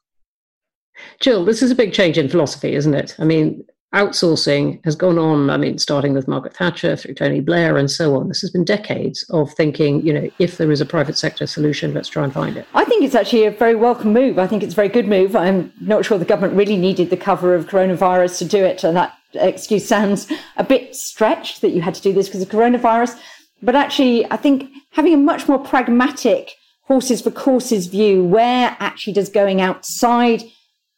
Jill, 1.21 1.45
this 1.45 1.63
is 1.63 1.71
a 1.71 1.75
big 1.75 1.93
change 1.93 2.17
in 2.17 2.29
philosophy, 2.29 2.75
isn't 2.75 2.95
it? 2.95 3.15
I 3.19 3.25
mean, 3.25 3.65
outsourcing 3.95 4.85
has 4.85 4.95
gone 4.95 5.19
on, 5.19 5.49
I 5.49 5.57
mean, 5.57 5.79
starting 5.79 6.13
with 6.13 6.29
Margaret 6.29 6.55
Thatcher 6.55 6.97
through 6.97 7.15
Tony 7.15 7.41
Blair 7.41 7.77
and 7.77 7.91
so 7.91 8.17
on. 8.17 8.29
This 8.29 8.41
has 8.43 8.51
been 8.51 8.65
decades 8.65 9.25
of 9.31 9.53
thinking, 9.55 10.05
you 10.07 10.13
know, 10.13 10.31
if 10.39 10.59
there 10.59 10.71
is 10.71 10.81
a 10.81 10.87
private 10.87 11.17
sector 11.17 11.47
solution, 11.47 11.95
let's 11.95 12.09
try 12.09 12.25
and 12.25 12.33
find 12.33 12.57
it. 12.57 12.67
I 12.75 12.85
think 12.85 13.03
it's 13.03 13.15
actually 13.15 13.45
a 13.45 13.51
very 13.51 13.75
welcome 13.75 14.13
move. 14.13 14.39
I 14.39 14.47
think 14.47 14.63
it's 14.63 14.75
a 14.75 14.77
very 14.77 14.89
good 14.89 15.09
move. 15.09 15.35
I'm 15.35 15.73
not 15.81 16.05
sure 16.05 16.19
the 16.19 16.25
government 16.25 16.55
really 16.55 16.77
needed 16.77 17.11
the 17.11 17.17
cover 17.17 17.55
of 17.55 17.67
coronavirus 17.67 18.39
to 18.39 18.45
do 18.45 18.65
it. 18.65 18.85
And 18.85 18.97
that 18.97 19.18
excuse 19.35 19.87
sounds 19.87 20.27
a 20.57 20.65
bit 20.65 20.95
stretched 20.95 21.61
that 21.61 21.71
you 21.71 21.81
had 21.81 21.95
to 21.95 22.03
do 22.03 22.13
this 22.13 22.29
because 22.29 22.43
of 22.43 22.49
coronavirus. 22.49 23.19
But 23.63 23.75
actually, 23.75 24.31
I 24.31 24.37
think 24.37 24.71
having 24.93 25.15
a 25.15 25.19
much 25.19 25.49
more 25.49 25.59
pragmatic 25.59 26.53
horses 26.83 27.21
for 27.21 27.31
courses 27.31 27.87
view, 27.87 28.25
where 28.25 28.77
actually 28.81 29.13
does 29.13 29.29
going 29.29 29.61
outside 29.61 30.43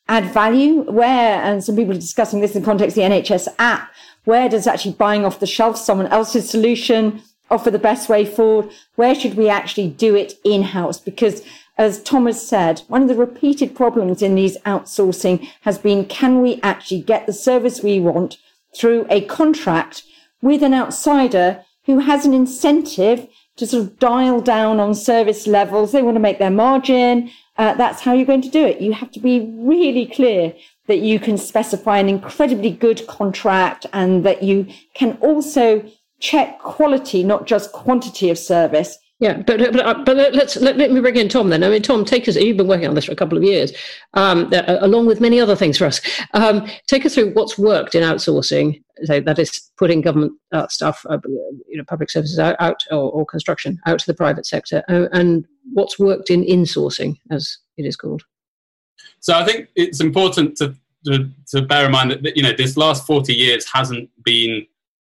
add 0.09 0.33
value? 0.33 0.83
Where, 0.83 1.43
and 1.43 1.65
some 1.65 1.77
people 1.77 1.93
are 1.95 2.01
discussing 2.01 2.41
this 2.41 2.55
in 2.55 2.63
the 2.63 2.67
context 2.67 2.97
of 2.97 3.03
the 3.03 3.09
NHS 3.09 3.49
app, 3.59 3.91
where 4.25 4.49
does 4.49 4.67
actually 4.67 4.95
buying 4.95 5.25
off 5.25 5.41
the 5.41 5.47
shelf 5.47 5.77
someone 5.77 6.07
else's 6.09 6.49
solution 6.49 7.23
offer 7.51 7.71
the 7.71 7.79
best 7.79 8.09
way 8.09 8.25
forward? 8.25 8.71
Where 8.95 9.15
should 9.15 9.35
we 9.35 9.49
actually 9.49 9.89
do 9.89 10.15
it 10.15 10.35
in 10.45 10.63
house? 10.63 11.01
Because 11.01 11.43
as 11.81 12.03
Thomas 12.03 12.47
said, 12.47 12.83
one 12.89 13.03
of 13.03 13.09
the 13.09 13.15
repeated 13.15 13.75
problems 13.75 14.21
in 14.21 14.35
these 14.35 14.59
outsourcing 14.59 15.49
has 15.63 15.79
been, 15.79 16.05
can 16.05 16.43
we 16.43 16.61
actually 16.63 17.01
get 17.01 17.27
the 17.27 17.33
service 17.33 17.83
we 17.83 17.99
want 17.99 18.37
through 18.77 19.07
a 19.09 19.23
contract 19.23 20.05
with 20.43 20.63
an 20.63 20.75
outsider 20.75 21.65
who 21.87 22.01
has 22.01 22.27
an 22.27 22.35
incentive 22.35 23.27
to 23.57 23.67
sort 23.67 23.83
of 23.83 23.99
dial 23.99 24.41
down 24.41 24.79
on 24.79 24.95
service 24.95 25.47
levels? 25.47 25.93
They 25.93 26.03
want 26.03 26.17
to 26.17 26.21
make 26.21 26.39
their 26.39 26.51
margin 26.51 27.31
uh, 27.61 27.75
that's 27.75 28.01
how 28.01 28.15
you're 28.15 28.25
going 28.25 28.41
to 28.41 28.49
do 28.49 28.65
it. 28.65 28.81
You 28.81 28.95
have 28.95 29.11
to 29.11 29.21
be 29.21 29.53
really 29.59 30.07
clear 30.07 30.55
that 30.87 31.01
you 31.01 31.21
can 31.21 31.37
specify 31.37 31.99
an 31.99 32.09
incredibly 32.09 32.71
good 32.71 33.07
contract 33.07 33.85
and 33.93 34.25
that 34.25 34.43
you 34.43 34.67
can 34.95 35.19
also 35.21 35.85
check 36.21 36.59
quality, 36.59 37.23
not 37.23 37.47
just 37.47 37.73
quantity 37.73 38.31
of 38.31 38.39
service 38.39 38.97
Yeah, 39.21 39.43
but 39.43 39.59
but, 39.75 40.07
but 40.07 40.17
let's 40.17 40.57
let, 40.57 40.79
let, 40.79 40.91
me 40.91 41.01
bring 41.01 41.17
in 41.17 41.29
Tom 41.29 41.51
then. 41.51 41.63
I 41.63 41.69
mean, 41.69 41.83
Tom, 41.83 42.07
take 42.07 42.27
us. 42.27 42.37
You've 42.37 42.57
been 42.57 42.67
working 42.67 42.89
on 42.89 42.95
this 42.95 43.05
for 43.05 43.13
a 43.13 43.17
couple 43.17 43.37
of 43.37 43.45
years, 43.45 43.71
um, 44.15 44.51
uh, 44.51 44.79
along 44.81 45.07
with 45.07 45.21
many 45.21 45.39
other 45.39 45.55
things 45.55 45.77
for 45.77 45.85
us. 45.85 46.01
Um, 46.33 46.67
take 46.87 47.05
us 47.05 47.15
through 47.15 47.33
what's 47.35 47.59
worked 47.59 47.95
in 47.95 48.03
outsourcing. 48.03 48.83
So 49.05 49.21
that 49.21 49.39
is 49.39 49.71
putting 49.77 50.01
government 50.01 50.33
uh, 50.53 50.69
stuff, 50.69 51.05
uh, 51.11 51.19
you 51.69 51.77
know, 51.77 51.85
public 51.85 52.11
services 52.11 52.39
out, 52.39 52.57
out 52.61 52.83
or, 52.91 53.11
or, 53.11 53.27
construction 53.27 53.79
out 53.87 53.99
to 53.99 54.07
the 54.07 54.15
private 54.15 54.47
sector, 54.47 54.83
uh, 54.89 55.09
and 55.13 55.47
what's 55.75 55.99
worked 55.99 56.31
in 56.31 56.43
insourcing, 56.43 57.19
as 57.31 57.59
it 57.77 57.85
is 57.85 57.97
called. 57.97 58.23
So 59.21 59.35
I 59.35 59.45
think 59.45 59.69
it's 59.77 60.01
important 60.01 60.57
to 60.57 60.75
to, 61.05 61.31
to 61.49 61.63
bear 61.63 61.87
in 61.87 61.93
mind 61.93 62.11
that 62.11 62.37
you 62.37 62.43
know 62.43 62.53
this 62.53 62.79
last 62.79 63.07
forty 63.07 63.35
years 63.35 63.67
hasn't 63.71 64.09
been 64.25 64.67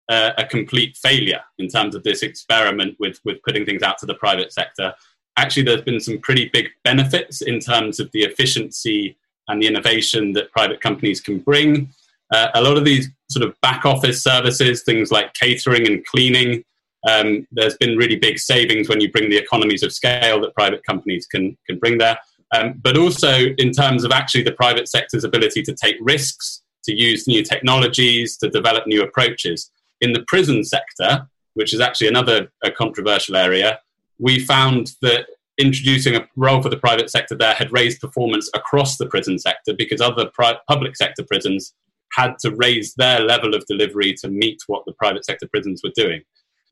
uh, 0.10 0.32
a 0.38 0.46
complete 0.46 0.98
failure 0.98 1.42
in 1.60 1.68
terms 1.68 1.96
of 1.96 2.04
this 2.04 2.24
experiment 2.24 2.96
with, 3.00 3.20
with 3.24 3.42
putting 3.44 3.66
things 3.66 3.84
out 3.84 3.98
to 4.00 4.06
the 4.06 4.16
private 4.16 4.52
sector. 4.52 4.94
Actually, 5.38 5.64
there's 5.64 5.82
been 5.82 6.00
some 6.00 6.20
pretty 6.20 6.50
big 6.54 6.68
benefits 6.84 7.42
in 7.42 7.60
terms 7.60 8.00
of 8.00 8.10
the 8.12 8.24
efficiency 8.24 9.18
and 9.48 9.62
the 9.62 9.68
innovation 9.68 10.34
that 10.34 10.52
private 10.52 10.82
companies 10.82 11.20
can 11.20 11.40
bring. 11.40 11.90
Uh, 12.34 12.48
a 12.54 12.62
lot 12.62 12.78
of 12.78 12.86
these 12.86 13.10
sort 13.30 13.46
of 13.46 13.60
back 13.62 13.86
office 13.86 14.24
services, 14.24 14.84
things 14.84 15.12
like 15.12 15.34
catering 15.34 15.88
and 15.88 16.06
cleaning, 16.06 16.64
um, 17.10 17.46
there's 17.52 17.78
been 17.78 17.98
really 17.98 18.16
big 18.16 18.40
savings 18.40 18.88
when 18.88 19.02
you 19.02 19.12
bring 19.12 19.30
the 19.30 19.38
economies 19.38 19.84
of 19.84 19.92
scale 19.92 20.40
that 20.42 20.56
private 20.56 20.84
companies 20.86 21.26
can, 21.26 21.58
can 21.68 21.78
bring 21.78 21.98
there. 21.98 22.18
Um, 22.56 22.80
but 22.82 22.98
also 22.98 23.48
in 23.58 23.72
terms 23.72 24.04
of 24.04 24.12
actually 24.12 24.44
the 24.44 24.52
private 24.52 24.88
sector's 24.88 25.24
ability 25.24 25.64
to 25.64 25.74
take 25.74 25.96
risks, 26.00 26.62
to 26.86 26.94
use 26.94 27.28
new 27.28 27.44
technologies, 27.44 28.38
to 28.38 28.50
develop 28.50 28.86
new 28.88 29.02
approaches. 29.02 29.72
In 30.04 30.12
the 30.12 30.24
prison 30.28 30.64
sector, 30.64 31.28
which 31.54 31.74
is 31.74 31.80
actually 31.80 32.10
another 32.10 32.52
controversial 32.78 33.36
area, 33.36 33.80
we 34.20 34.38
found 34.38 34.92
that 35.02 35.28
introducing 35.58 36.16
a 36.16 36.28
role 36.36 36.62
for 36.62 36.70
the 36.70 36.78
private 36.78 37.10
sector 37.10 37.36
there 37.36 37.54
had 37.54 37.72
raised 37.72 38.02
performance 38.02 38.50
across 38.54 38.98
the 38.98 39.06
prison 39.06 39.40
sector 39.40 39.74
because 39.74 40.02
other 40.02 40.30
pri- 40.34 40.58
public 40.68 40.96
sector 40.98 41.24
prisons 41.24 41.74
had 42.12 42.38
to 42.40 42.54
raise 42.56 42.94
their 42.96 43.22
level 43.22 43.56
of 43.56 43.66
delivery 43.66 44.14
to 44.14 44.28
meet 44.28 44.60
what 44.68 44.84
the 44.86 44.94
private 44.94 45.24
sector 45.24 45.48
prisons 45.48 45.82
were 45.84 45.92
doing. 45.96 46.22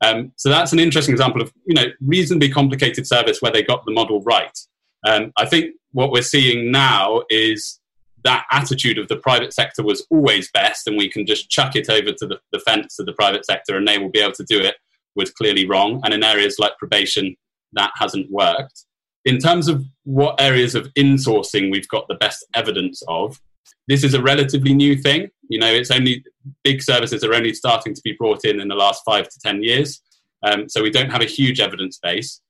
Um, 0.04 0.32
so 0.36 0.50
that's 0.50 0.74
an 0.74 0.78
interesting 0.78 1.14
example 1.14 1.40
of 1.40 1.52
you 1.64 1.74
know 1.74 1.86
reasonably 2.00 2.50
complicated 2.50 3.06
service 3.06 3.40
where 3.40 3.52
they 3.52 3.62
got 3.62 3.84
the 3.86 3.92
model 3.92 4.20
right. 4.22 4.58
Um, 5.06 5.32
I 5.38 5.46
think 5.46 5.74
what 5.92 6.10
we're 6.10 6.22
seeing 6.22 6.70
now 6.70 7.22
is 7.30 7.80
that 8.24 8.44
attitude 8.50 8.98
of 8.98 9.08
the 9.08 9.16
private 9.16 9.52
sector 9.52 9.82
was 9.82 10.06
always 10.10 10.50
best 10.52 10.86
and 10.86 10.96
we 10.96 11.08
can 11.08 11.26
just 11.26 11.50
chuck 11.50 11.76
it 11.76 11.90
over 11.90 12.12
to 12.12 12.26
the, 12.26 12.38
the 12.52 12.60
fence 12.60 12.98
of 12.98 13.06
the 13.06 13.12
private 13.12 13.44
sector 13.44 13.76
and 13.76 13.86
they 13.86 13.98
will 13.98 14.10
be 14.10 14.20
able 14.20 14.32
to 14.32 14.44
do 14.44 14.60
it 14.60 14.76
was 15.14 15.30
clearly 15.30 15.66
wrong. 15.66 16.00
And 16.04 16.14
in 16.14 16.24
areas 16.24 16.56
like 16.58 16.78
probation, 16.78 17.36
that 17.72 17.92
hasn't 17.96 18.30
worked. 18.30 18.84
In 19.24 19.38
terms 19.38 19.68
of 19.68 19.84
what 20.04 20.40
areas 20.40 20.74
of 20.74 20.92
insourcing 20.94 21.70
we've 21.70 21.88
got 21.88 22.08
the 22.08 22.16
best 22.16 22.44
evidence 22.54 23.02
of, 23.08 23.40
this 23.88 24.04
is 24.04 24.14
a 24.14 24.22
relatively 24.22 24.74
new 24.74 24.96
thing. 24.96 25.28
You 25.48 25.58
know, 25.58 25.72
it's 25.72 25.90
only 25.90 26.24
big 26.64 26.82
services 26.82 27.24
are 27.24 27.34
only 27.34 27.54
starting 27.54 27.94
to 27.94 28.00
be 28.02 28.14
brought 28.18 28.44
in 28.44 28.60
in 28.60 28.68
the 28.68 28.74
last 28.74 29.02
five 29.04 29.28
to 29.28 29.38
10 29.40 29.62
years. 29.62 30.00
Um, 30.44 30.68
so 30.68 30.82
we 30.82 30.90
don't 30.90 31.10
have 31.10 31.20
a 31.20 31.26
huge 31.26 31.60
evidence 31.60 31.98
base. 32.02 32.40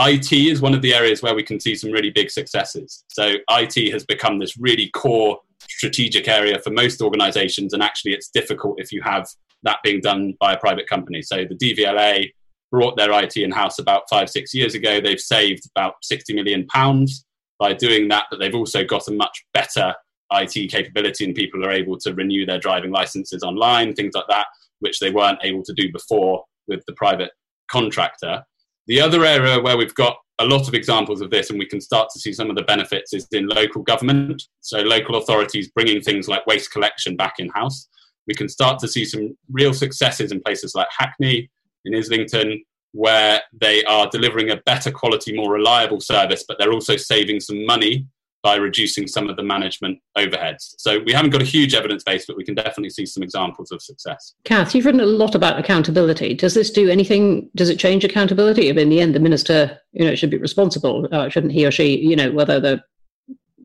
IT 0.00 0.32
is 0.32 0.60
one 0.60 0.74
of 0.74 0.82
the 0.82 0.94
areas 0.94 1.22
where 1.22 1.34
we 1.34 1.42
can 1.42 1.60
see 1.60 1.74
some 1.74 1.90
really 1.90 2.10
big 2.10 2.30
successes. 2.30 3.04
So 3.08 3.34
IT 3.50 3.92
has 3.92 4.04
become 4.04 4.38
this 4.38 4.56
really 4.56 4.88
core 4.90 5.38
strategic 5.68 6.28
area 6.28 6.58
for 6.60 6.70
most 6.70 7.02
organizations, 7.02 7.72
and 7.72 7.82
actually 7.82 8.12
it's 8.12 8.30
difficult 8.30 8.80
if 8.80 8.90
you 8.90 9.02
have 9.02 9.26
that 9.64 9.78
being 9.84 10.00
done 10.00 10.34
by 10.40 10.54
a 10.54 10.58
private 10.58 10.88
company. 10.88 11.22
So 11.22 11.44
the 11.44 11.54
DVLA 11.54 12.32
brought 12.70 12.96
their 12.96 13.12
IT 13.12 13.36
in 13.36 13.50
house 13.50 13.78
about 13.78 14.04
five, 14.08 14.30
six 14.30 14.54
years 14.54 14.74
ago. 14.74 15.00
They've 15.00 15.20
saved 15.20 15.64
about 15.76 15.94
60 16.02 16.34
million 16.34 16.66
pounds 16.66 17.24
by 17.58 17.74
doing 17.74 18.08
that, 18.08 18.24
but 18.30 18.40
they've 18.40 18.54
also 18.54 18.82
got 18.84 19.06
a 19.08 19.12
much 19.12 19.44
better 19.52 19.94
IT 20.32 20.70
capability, 20.70 21.26
and 21.26 21.34
people 21.34 21.64
are 21.64 21.70
able 21.70 21.98
to 21.98 22.14
renew 22.14 22.46
their 22.46 22.58
driving 22.58 22.90
licenses 22.90 23.42
online, 23.42 23.94
things 23.94 24.14
like 24.14 24.24
that, 24.30 24.46
which 24.80 24.98
they 24.98 25.10
weren't 25.10 25.38
able 25.42 25.62
to 25.62 25.74
do 25.74 25.92
before 25.92 26.44
with 26.66 26.82
the 26.86 26.94
private 26.94 27.30
contractor. 27.70 28.42
The 28.86 29.00
other 29.00 29.24
area 29.24 29.60
where 29.60 29.76
we've 29.76 29.94
got 29.94 30.16
a 30.38 30.44
lot 30.44 30.66
of 30.66 30.74
examples 30.74 31.20
of 31.20 31.30
this 31.30 31.50
and 31.50 31.58
we 31.58 31.66
can 31.66 31.80
start 31.80 32.08
to 32.12 32.20
see 32.20 32.32
some 32.32 32.50
of 32.50 32.56
the 32.56 32.64
benefits 32.64 33.12
is 33.14 33.26
in 33.32 33.46
local 33.46 33.82
government. 33.82 34.42
So, 34.60 34.78
local 34.78 35.16
authorities 35.16 35.70
bringing 35.70 36.00
things 36.00 36.28
like 36.28 36.46
waste 36.46 36.72
collection 36.72 37.16
back 37.16 37.34
in 37.38 37.48
house. 37.50 37.88
We 38.26 38.34
can 38.34 38.48
start 38.48 38.78
to 38.80 38.88
see 38.88 39.04
some 39.04 39.36
real 39.50 39.74
successes 39.74 40.32
in 40.32 40.40
places 40.40 40.74
like 40.74 40.88
Hackney, 40.96 41.50
in 41.84 41.94
Islington, 41.94 42.62
where 42.92 43.40
they 43.52 43.84
are 43.84 44.08
delivering 44.10 44.50
a 44.50 44.56
better 44.64 44.90
quality, 44.90 45.34
more 45.34 45.52
reliable 45.52 46.00
service, 46.00 46.44
but 46.46 46.58
they're 46.58 46.72
also 46.72 46.96
saving 46.96 47.40
some 47.40 47.64
money 47.66 48.06
by 48.42 48.56
reducing 48.56 49.06
some 49.06 49.28
of 49.28 49.36
the 49.36 49.42
management 49.42 49.98
overheads. 50.18 50.74
So 50.78 51.00
we 51.06 51.12
haven't 51.12 51.30
got 51.30 51.42
a 51.42 51.44
huge 51.44 51.74
evidence 51.74 52.02
base, 52.02 52.26
but 52.26 52.36
we 52.36 52.44
can 52.44 52.54
definitely 52.54 52.90
see 52.90 53.06
some 53.06 53.22
examples 53.22 53.70
of 53.70 53.80
success. 53.80 54.34
Cath, 54.44 54.74
you've 54.74 54.84
written 54.84 55.00
a 55.00 55.06
lot 55.06 55.34
about 55.34 55.58
accountability. 55.58 56.34
Does 56.34 56.54
this 56.54 56.70
do 56.70 56.90
anything? 56.90 57.48
Does 57.54 57.70
it 57.70 57.78
change 57.78 58.04
accountability? 58.04 58.68
I 58.68 58.72
mean, 58.72 58.82
in 58.84 58.88
the 58.88 59.00
end, 59.00 59.14
the 59.14 59.20
minister, 59.20 59.78
you 59.92 60.04
know, 60.04 60.14
should 60.14 60.30
be 60.30 60.38
responsible, 60.38 61.08
uh, 61.12 61.28
shouldn't 61.28 61.52
he 61.52 61.64
or 61.64 61.70
she? 61.70 61.96
You 61.98 62.16
know, 62.16 62.32
whether 62.32 62.58
the 62.58 62.82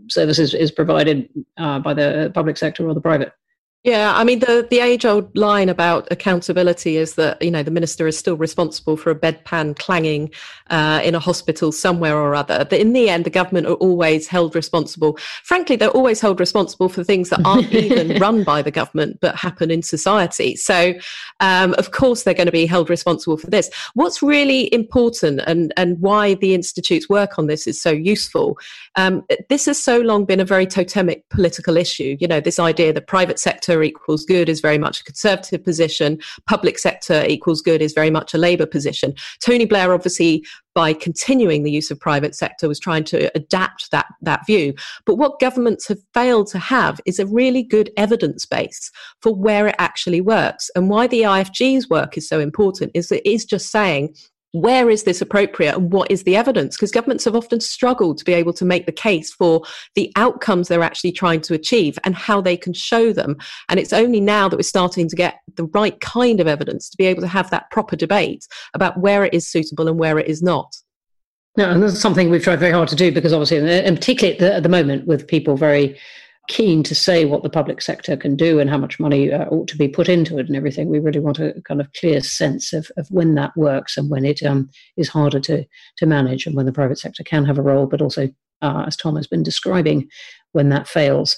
service 0.09 0.39
is, 0.39 0.53
is 0.53 0.71
provided 0.71 1.29
uh, 1.57 1.79
by 1.79 1.93
the 1.93 2.31
public 2.33 2.57
sector 2.57 2.87
or 2.87 2.93
the 2.93 3.01
private. 3.01 3.33
Yeah, 3.87 4.11
I 4.13 4.25
mean 4.25 4.39
the 4.39 4.67
the 4.69 4.81
age 4.81 5.05
old 5.05 5.33
line 5.37 5.69
about 5.69 6.09
accountability 6.11 6.97
is 6.97 7.15
that 7.15 7.41
you 7.41 7.49
know 7.49 7.63
the 7.63 7.71
minister 7.71 8.05
is 8.05 8.17
still 8.17 8.35
responsible 8.35 8.97
for 8.97 9.11
a 9.11 9.15
bedpan 9.15 9.79
clanging 9.79 10.29
uh, 10.69 10.99
in 11.05 11.15
a 11.15 11.19
hospital 11.19 11.71
somewhere 11.71 12.17
or 12.17 12.35
other. 12.35 12.67
But 12.69 12.81
in 12.81 12.91
the 12.91 13.07
end, 13.07 13.23
the 13.23 13.29
government 13.29 13.65
are 13.65 13.75
always 13.75 14.27
held 14.27 14.55
responsible. 14.55 15.17
Frankly, 15.41 15.77
they're 15.77 15.87
always 15.87 16.19
held 16.19 16.41
responsible 16.41 16.89
for 16.89 17.01
things 17.01 17.29
that 17.29 17.39
aren't 17.45 17.73
even 17.85 18.19
run 18.19 18.43
by 18.43 18.61
the 18.61 18.71
government 18.71 19.19
but 19.21 19.37
happen 19.37 19.71
in 19.71 19.81
society. 19.81 20.57
So, 20.57 20.93
um, 21.39 21.73
of 21.77 21.91
course, 21.91 22.23
they're 22.23 22.33
going 22.33 22.47
to 22.47 22.51
be 22.51 22.65
held 22.65 22.89
responsible 22.89 23.37
for 23.37 23.49
this. 23.49 23.69
What's 23.93 24.21
really 24.21 24.73
important 24.73 25.39
and 25.47 25.71
and 25.77 25.97
why 26.01 26.33
the 26.33 26.53
institute's 26.53 27.07
work 27.07 27.39
on 27.39 27.47
this 27.47 27.65
is 27.65 27.81
so 27.81 27.91
useful. 27.91 28.57
Um, 28.97 29.23
this 29.47 29.65
has 29.67 29.81
so 29.81 30.01
long 30.01 30.25
been 30.25 30.41
a 30.41 30.45
very 30.45 30.67
totemic 30.67 31.23
political 31.29 31.77
issue. 31.77 32.17
You 32.19 32.27
know, 32.27 32.41
this 32.41 32.59
idea 32.59 32.91
that 32.91 33.07
private 33.07 33.39
sector 33.39 33.76
equals 33.83 34.25
good 34.25 34.49
is 34.49 34.61
very 34.61 34.77
much 34.77 35.01
a 35.01 35.03
conservative 35.03 35.63
position. 35.63 36.19
Public 36.47 36.79
sector 36.79 37.25
equals 37.27 37.61
good 37.61 37.81
is 37.81 37.93
very 37.93 38.09
much 38.09 38.33
a 38.33 38.37
Labour 38.37 38.65
position. 38.65 39.13
Tony 39.43 39.65
Blair, 39.65 39.93
obviously, 39.93 40.45
by 40.73 40.93
continuing 40.93 41.63
the 41.63 41.71
use 41.71 41.89
of 41.89 41.99
private 41.99 42.35
sector, 42.35 42.67
was 42.67 42.79
trying 42.79 43.03
to 43.05 43.31
adapt 43.35 43.89
that, 43.91 44.05
that 44.21 44.45
view. 44.45 44.73
But 45.05 45.15
what 45.15 45.39
governments 45.39 45.87
have 45.87 45.99
failed 46.13 46.47
to 46.47 46.59
have 46.59 47.01
is 47.05 47.19
a 47.19 47.25
really 47.25 47.63
good 47.63 47.89
evidence 47.97 48.45
base 48.45 48.91
for 49.21 49.33
where 49.33 49.67
it 49.67 49.75
actually 49.79 50.21
works. 50.21 50.69
And 50.75 50.89
why 50.89 51.07
the 51.07 51.21
IFG's 51.21 51.89
work 51.89 52.17
is 52.17 52.29
so 52.29 52.39
important 52.39 52.91
is 52.93 53.09
that 53.09 53.27
it 53.27 53.33
is 53.33 53.45
just 53.45 53.71
saying 53.71 54.15
where 54.61 54.89
is 54.89 55.03
this 55.03 55.21
appropriate 55.21 55.75
and 55.75 55.91
what 55.91 56.09
is 56.11 56.23
the 56.23 56.35
evidence? 56.35 56.75
Because 56.75 56.91
governments 56.91 57.25
have 57.25 57.35
often 57.35 57.59
struggled 57.59 58.17
to 58.17 58.25
be 58.25 58.33
able 58.33 58.53
to 58.53 58.65
make 58.65 58.85
the 58.85 58.91
case 58.91 59.33
for 59.33 59.63
the 59.95 60.11
outcomes 60.15 60.67
they're 60.67 60.83
actually 60.83 61.11
trying 61.11 61.41
to 61.41 61.53
achieve 61.53 61.97
and 62.03 62.15
how 62.15 62.41
they 62.41 62.57
can 62.57 62.73
show 62.73 63.13
them. 63.13 63.37
And 63.69 63.79
it's 63.79 63.93
only 63.93 64.19
now 64.19 64.49
that 64.49 64.57
we're 64.57 64.63
starting 64.63 65.07
to 65.09 65.15
get 65.15 65.39
the 65.55 65.65
right 65.65 65.99
kind 66.01 66.39
of 66.39 66.47
evidence 66.47 66.89
to 66.89 66.97
be 66.97 67.05
able 67.05 67.21
to 67.21 67.27
have 67.27 67.49
that 67.49 67.69
proper 67.71 67.95
debate 67.95 68.47
about 68.73 68.99
where 68.99 69.23
it 69.25 69.33
is 69.33 69.47
suitable 69.47 69.87
and 69.87 69.99
where 69.99 70.19
it 70.19 70.27
is 70.27 70.41
not. 70.41 70.75
No, 71.57 71.71
and 71.71 71.81
that's 71.81 71.99
something 71.99 72.29
we've 72.29 72.43
tried 72.43 72.59
very 72.59 72.71
hard 72.71 72.87
to 72.89 72.95
do 72.95 73.11
because 73.11 73.33
obviously, 73.33 73.57
and 73.57 73.97
particularly 73.97 74.33
at 74.35 74.39
the, 74.39 74.53
at 74.53 74.63
the 74.63 74.69
moment, 74.69 75.07
with 75.07 75.27
people 75.27 75.57
very 75.57 75.97
keen 76.47 76.81
to 76.83 76.95
say 76.95 77.25
what 77.25 77.43
the 77.43 77.49
public 77.49 77.81
sector 77.81 78.15
can 78.15 78.35
do 78.35 78.59
and 78.59 78.69
how 78.69 78.77
much 78.77 78.99
money 78.99 79.31
uh, 79.31 79.45
ought 79.45 79.67
to 79.67 79.77
be 79.77 79.87
put 79.87 80.07
into 80.07 80.37
it 80.37 80.47
and 80.47 80.55
everything. 80.55 80.89
We 80.89 80.99
really 80.99 81.19
want 81.19 81.39
a 81.39 81.61
kind 81.63 81.81
of 81.81 81.91
clear 81.93 82.21
sense 82.21 82.73
of, 82.73 82.89
of 82.97 83.07
when 83.09 83.35
that 83.35 83.55
works 83.57 83.97
and 83.97 84.09
when 84.09 84.25
it 84.25 84.41
um, 84.43 84.69
is 84.95 85.09
harder 85.09 85.39
to, 85.41 85.65
to 85.97 86.05
manage 86.05 86.45
and 86.45 86.55
when 86.55 86.65
the 86.65 86.71
private 86.71 86.99
sector 86.99 87.23
can 87.23 87.45
have 87.45 87.57
a 87.57 87.61
role, 87.61 87.85
but 87.85 88.01
also, 88.01 88.29
uh, 88.61 88.85
as 88.87 88.95
Tom 88.95 89.15
has 89.15 89.27
been 89.27 89.43
describing, 89.43 90.07
when 90.53 90.69
that 90.69 90.87
fails. 90.87 91.37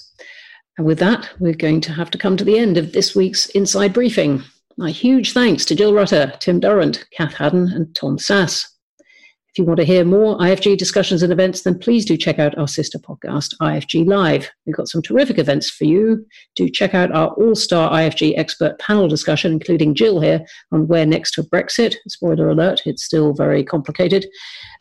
And 0.78 0.86
with 0.86 0.98
that, 1.00 1.28
we're 1.40 1.54
going 1.54 1.80
to 1.82 1.92
have 1.92 2.10
to 2.12 2.18
come 2.18 2.36
to 2.36 2.44
the 2.44 2.58
end 2.58 2.76
of 2.76 2.92
this 2.92 3.14
week's 3.14 3.46
Inside 3.50 3.92
Briefing. 3.92 4.42
My 4.76 4.90
huge 4.90 5.32
thanks 5.32 5.64
to 5.66 5.74
Jill 5.74 5.92
Rutter, 5.92 6.32
Tim 6.38 6.60
Durrant, 6.60 7.04
Cath 7.14 7.34
Haddon, 7.34 7.68
and 7.72 7.94
Tom 7.94 8.16
Sasse. 8.16 8.64
You 9.60 9.66
want 9.66 9.76
to 9.76 9.84
hear 9.84 10.06
more 10.06 10.38
IFG 10.38 10.78
discussions 10.78 11.22
and 11.22 11.30
events, 11.30 11.64
then 11.64 11.78
please 11.78 12.06
do 12.06 12.16
check 12.16 12.38
out 12.38 12.56
our 12.56 12.66
sister 12.66 12.98
podcast, 12.98 13.54
IFG 13.60 14.06
Live. 14.06 14.50
We've 14.64 14.74
got 14.74 14.88
some 14.88 15.02
terrific 15.02 15.38
events 15.38 15.68
for 15.68 15.84
you. 15.84 16.24
Do 16.56 16.70
check 16.70 16.94
out 16.94 17.12
our 17.12 17.28
all 17.32 17.54
star 17.54 17.90
IFG 17.90 18.38
expert 18.38 18.78
panel 18.78 19.06
discussion, 19.06 19.52
including 19.52 19.94
Jill 19.94 20.18
here 20.18 20.46
on 20.72 20.88
where 20.88 21.04
next 21.04 21.32
to 21.32 21.42
Brexit. 21.42 21.96
Spoiler 22.08 22.48
alert, 22.48 22.80
it's 22.86 23.04
still 23.04 23.34
very 23.34 23.62
complicated. 23.62 24.24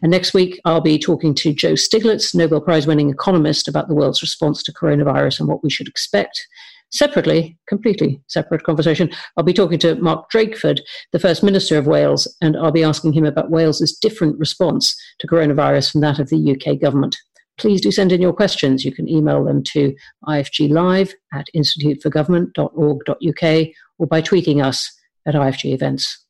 And 0.01 0.11
next 0.11 0.34
week, 0.34 0.61
I'll 0.63 0.80
be 0.80 0.97
talking 0.97 1.36
to 1.36 1.51
Joe 1.53 1.73
Stiglitz, 1.73 2.34
Nobel 2.34 2.61
Prize 2.61 2.88
winning 2.88 3.09
economist, 3.09 3.67
about 3.67 3.89
the 3.89 3.95
world's 3.95 4.21
response 4.21 4.63
to 4.63 4.71
coronavirus 4.71 5.41
and 5.41 5.49
what 5.49 5.61
we 5.61 5.69
should 5.69 5.89
expect. 5.89 6.47
Separately, 6.91 7.57
completely 7.67 8.19
separate 8.27 8.63
conversation, 8.63 9.11
I'll 9.37 9.43
be 9.43 9.53
talking 9.53 9.77
to 9.79 9.95
Mark 9.95 10.31
Drakeford, 10.31 10.79
the 11.11 11.19
First 11.19 11.43
Minister 11.43 11.77
of 11.77 11.85
Wales, 11.85 12.35
and 12.41 12.57
I'll 12.57 12.71
be 12.71 12.83
asking 12.83 13.13
him 13.13 13.25
about 13.25 13.51
Wales's 13.51 13.95
different 13.95 14.39
response 14.39 14.99
to 15.19 15.27
coronavirus 15.27 15.91
from 15.91 16.01
that 16.01 16.17
of 16.17 16.29
the 16.29 16.51
UK 16.51 16.81
government. 16.81 17.15
Please 17.59 17.81
do 17.81 17.91
send 17.91 18.11
in 18.11 18.21
your 18.21 18.33
questions. 18.33 18.83
You 18.83 18.91
can 18.91 19.07
email 19.07 19.43
them 19.43 19.61
to 19.65 19.93
ifglive 20.27 21.13
at 21.33 21.45
instituteforgovernment.org.uk 21.55 23.67
or 23.99 24.07
by 24.07 24.21
tweeting 24.21 24.65
us 24.65 24.91
at 25.27 25.35
IFG 25.35 25.73
events. 25.73 26.25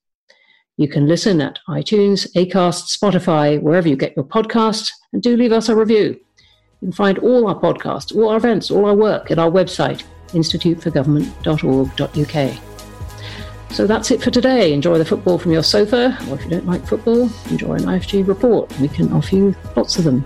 You 0.76 0.90
can 0.90 1.08
listen 1.08 1.40
at 1.40 1.60
iTunes, 1.70 2.28
Acast, 2.36 2.98
Spotify, 2.98 3.62
wherever 3.62 3.88
you 3.88 3.96
get 3.96 4.16
your 4.16 4.26
podcasts, 4.26 4.90
and 5.14 5.22
do 5.22 5.38
leave 5.38 5.52
us 5.52 5.70
a 5.70 5.76
review. 5.76 6.20
You 6.82 6.88
can 6.88 6.94
find 6.94 7.20
all 7.20 7.48
our 7.48 7.60
podcasts, 7.60 8.16
all 8.16 8.30
our 8.30 8.38
events, 8.38 8.72
all 8.72 8.86
our 8.86 8.96
work 8.96 9.30
at 9.30 9.40
our 9.40 9.52
website, 9.52 10.04
instituteforgovernment.org.uk. 10.32 12.60
So 13.72 13.86
that's 13.86 14.10
it 14.10 14.22
for 14.22 14.32
today. 14.32 14.74
Enjoy 14.74 14.98
the 14.98 15.06
football 15.06 15.38
from 15.38 15.52
your 15.52 15.64
sofa, 15.64 16.18
or 16.30 16.36
if 16.36 16.44
you 16.44 16.50
don't 16.50 16.66
like 16.66 16.86
football, 16.88 17.30
enjoy 17.50 17.76
an 17.76 17.84
IFG 17.84 18.28
report. 18.28 18.78
We 18.80 18.88
can 18.88 19.14
offer 19.14 19.36
you 19.36 19.56
lots 19.76 19.98
of 19.98 20.06
them. 20.06 20.26